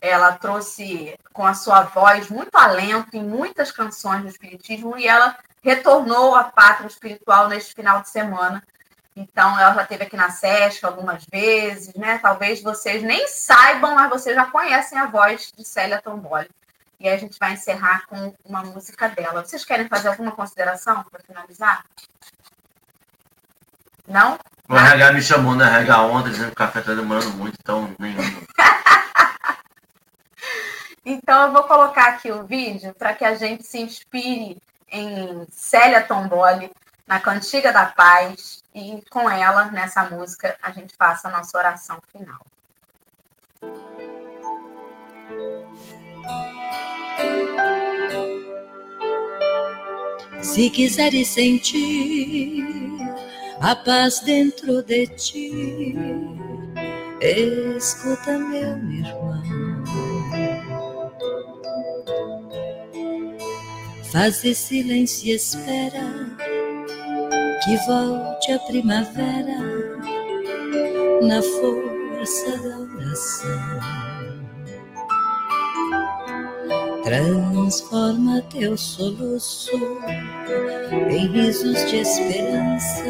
Ela 0.00 0.32
trouxe 0.32 1.18
com 1.32 1.44
a 1.44 1.54
sua 1.54 1.82
voz 1.82 2.28
muito 2.28 2.56
alento 2.56 3.16
em 3.16 3.22
muitas 3.22 3.72
canções 3.72 4.22
do 4.22 4.28
Espiritismo 4.28 4.96
e 4.96 5.08
ela 5.08 5.36
retornou 5.62 6.34
à 6.34 6.44
pátria 6.44 6.86
espiritual 6.86 7.48
neste 7.48 7.74
final 7.74 8.00
de 8.00 8.08
semana. 8.08 8.62
Então, 9.14 9.58
ela 9.58 9.74
já 9.74 9.82
esteve 9.82 10.04
aqui 10.04 10.16
na 10.16 10.30
SESC 10.30 10.84
algumas 10.84 11.24
vezes, 11.24 11.92
né? 11.94 12.18
Talvez 12.18 12.62
vocês 12.62 13.02
nem 13.02 13.26
saibam, 13.26 13.94
mas 13.94 14.08
vocês 14.08 14.36
já 14.36 14.46
conhecem 14.46 14.98
a 14.98 15.06
voz 15.06 15.52
de 15.56 15.64
Célia 15.64 16.00
Tomboli. 16.00 16.48
E 17.00 17.08
a 17.08 17.16
gente 17.16 17.38
vai 17.38 17.52
encerrar 17.52 18.06
com 18.06 18.34
uma 18.44 18.62
música 18.62 19.08
dela. 19.08 19.44
Vocês 19.44 19.64
querem 19.64 19.88
fazer 19.88 20.08
alguma 20.08 20.32
consideração 20.32 21.04
para 21.10 21.22
finalizar? 21.22 21.84
Não? 24.06 24.38
O 24.68 24.76
RH 24.76 25.12
me 25.12 25.22
chamou 25.22 25.54
na 25.54 25.78
RH 25.78 26.02
ontem, 26.02 26.30
dizendo 26.30 26.48
que 26.48 26.52
o 26.52 26.56
café 26.56 26.80
está 26.80 26.94
demorando 26.94 27.30
muito, 27.32 27.56
então 27.60 27.94
nenhum. 27.98 28.22
então 31.04 31.46
eu 31.46 31.52
vou 31.52 31.64
colocar 31.64 32.08
aqui 32.08 32.30
o 32.30 32.44
vídeo 32.44 32.94
para 32.94 33.14
que 33.14 33.24
a 33.24 33.34
gente 33.34 33.64
se 33.64 33.78
inspire 33.78 34.60
em 34.90 35.46
Célia 35.50 36.02
Tomboli, 36.02 36.70
na 37.06 37.20
Cantiga 37.20 37.72
da 37.72 37.86
Paz, 37.86 38.62
e 38.74 39.02
com 39.10 39.28
ela, 39.28 39.66
nessa 39.66 40.04
música, 40.04 40.56
a 40.62 40.70
gente 40.70 40.94
faça 40.96 41.28
a 41.28 41.30
nossa 41.30 41.56
oração 41.56 41.98
final. 42.12 42.38
Se 50.42 50.70
quiseres 50.70 51.28
sentir 51.28 52.64
a 53.60 53.74
paz 53.74 54.20
dentro 54.20 54.82
de 54.82 55.06
ti, 55.08 55.94
escuta, 57.20 58.38
meu 58.38 58.78
irmão. 58.78 59.27
Faze 64.18 64.52
silêncio 64.52 65.28
e 65.28 65.36
espera 65.36 66.02
que 67.62 67.76
volte 67.86 68.50
a 68.50 68.58
primavera 68.58 69.60
na 71.22 71.40
força 71.40 72.50
da 72.58 72.78
oração. 72.80 73.80
Transforma 77.04 78.42
teu 78.50 78.76
soluço 78.76 79.70
em 81.08 81.28
risos 81.28 81.88
de 81.88 81.98
esperança 81.98 83.04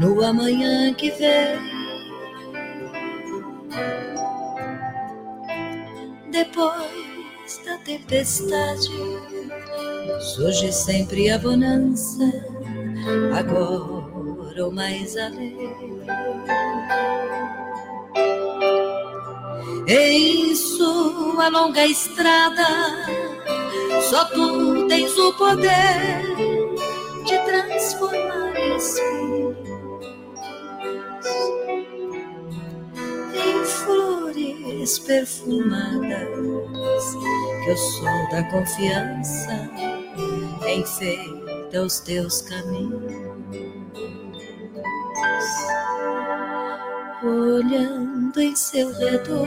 no 0.00 0.24
amanhã 0.24 0.92
que 0.94 1.12
vem. 1.12 1.56
Depois 6.32 7.62
da 7.64 7.78
tempestade, 7.78 9.31
surge 10.22 10.72
sempre 10.72 11.30
a 11.30 11.38
bonança, 11.38 12.32
agora 13.36 14.68
o 14.68 14.72
mais 14.72 15.16
além. 15.16 15.56
Em 19.88 20.54
sua 20.54 21.48
longa 21.48 21.84
estrada, 21.86 22.66
Só 24.10 24.24
tu 24.26 24.86
tens 24.88 25.16
o 25.18 25.32
poder 25.34 26.22
de 27.24 27.38
transformar 27.44 28.52
espíritos 28.76 29.68
em 33.34 33.64
flores 33.64 34.98
perfumadas 35.00 36.28
que 37.64 37.70
o 37.70 37.76
sol 37.76 38.28
da 38.30 38.42
confiança 38.50 39.70
enfeita 40.70 41.82
os 41.82 42.00
teus 42.00 42.42
caminhos. 42.42 43.12
Olhando 47.22 48.40
em 48.40 48.56
seu 48.56 48.92
redor, 48.92 49.46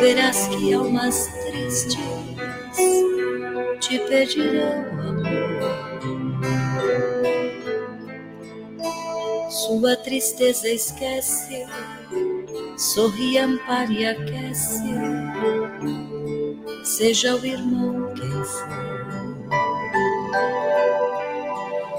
verás 0.00 0.48
que 0.48 0.72
almas 0.74 1.28
tristes 1.46 1.98
te 3.80 3.98
pedirão 4.00 4.84
amor. 5.00 5.90
Sua 9.50 9.96
tristeza 9.96 10.68
esquece, 10.68 11.66
sorri, 12.76 13.38
ampare 13.38 14.00
e 14.00 14.06
aquece, 14.06 14.82
seja 16.84 17.36
o 17.36 17.46
irmão 17.46 18.12
quem 18.14 18.44
for. 18.44 18.99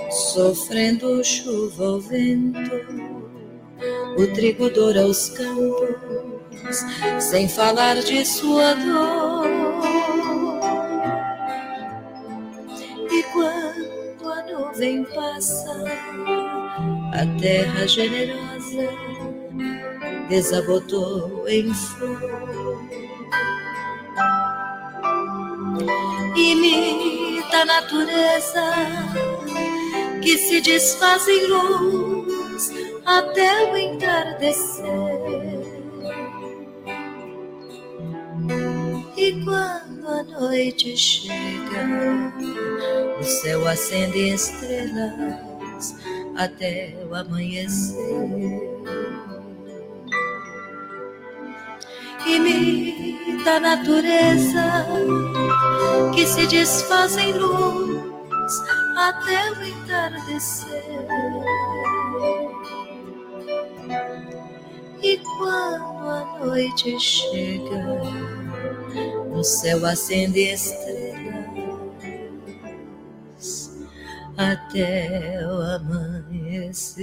Sofrendo 0.09 1.23
chuva 1.23 1.84
ou 1.84 2.01
vento, 2.01 2.71
o 4.17 4.27
trigo 4.34 4.69
doura 4.69 5.05
os 5.05 5.29
campos, 5.29 6.86
sem 7.19 7.47
falar 7.47 7.95
de 7.95 8.25
sua 8.25 8.73
dor. 8.73 9.47
E 13.09 13.23
quando 13.34 14.29
a 14.29 14.43
nuvem 14.43 15.03
passa, 15.05 15.84
a 17.13 17.39
terra 17.39 17.88
generosa 17.88 18.89
desabotou 20.29 21.47
em 21.47 21.73
flor. 21.73 22.82
Imita 26.36 27.20
a 27.54 27.66
natureza 27.66 28.64
que 30.22 30.38
se 30.38 30.62
desfaz 30.62 31.28
em 31.28 31.47
luz 31.47 32.72
até 33.06 33.72
o 33.72 33.78
entardecer. 33.78 34.86
E 39.18 39.43
quando 39.43 40.08
a 40.08 40.24
noite 40.24 40.95
chega, 40.97 42.34
o 43.20 43.24
céu 43.24 43.68
acende 43.68 44.30
estrelas 44.34 45.95
até 46.36 46.95
o 47.10 47.14
amanhecer. 47.14 49.11
Imita 52.26 53.55
a 53.55 53.59
natureza 53.59 54.86
que 56.13 56.26
se 56.26 56.47
desfaz 56.47 57.17
em 57.17 57.34
luz 57.34 58.01
até 58.97 59.51
o 59.51 59.63
entardecer. 59.63 61.07
E 65.01 65.17
quando 65.17 66.09
a 66.09 66.39
noite 66.39 66.99
chega, 66.99 68.01
no 69.30 69.43
céu 69.43 69.86
acende 69.86 70.53
estrelas 70.53 71.01
até 74.38 75.39
o 75.47 75.61
amanhecer. 75.76 77.01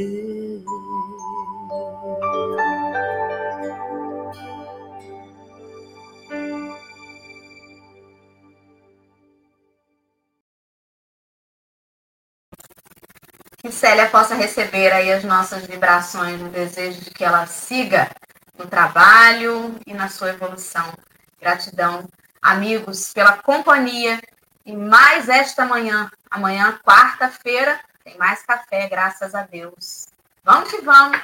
Que 13.59 13.73
Célia 13.73 14.09
possa 14.09 14.35
receber 14.37 14.93
aí 14.93 15.13
as 15.13 15.25
nossas 15.25 15.67
vibrações 15.67 16.41
no 16.41 16.49
desejo 16.49 17.01
de 17.01 17.11
que 17.11 17.25
ela 17.25 17.45
siga 17.47 18.09
no 18.57 18.67
trabalho 18.67 19.75
e 19.85 19.93
na 19.93 20.09
sua 20.09 20.31
evolução. 20.31 20.93
Gratidão, 21.41 22.09
amigos, 22.41 23.13
pela 23.13 23.37
companhia 23.37 24.21
e 24.65 24.77
mais 24.77 25.29
esta 25.29 25.65
manhã. 25.65 26.11
Amanhã, 26.31 26.79
quarta-feira, 26.85 27.81
tem 28.05 28.17
mais 28.17 28.43
café, 28.45 28.89
graças 28.89 29.35
a 29.35 29.43
Deus. 29.43 30.07
Vamos 30.45 30.71
que 30.71 30.81
vamos! 30.81 31.19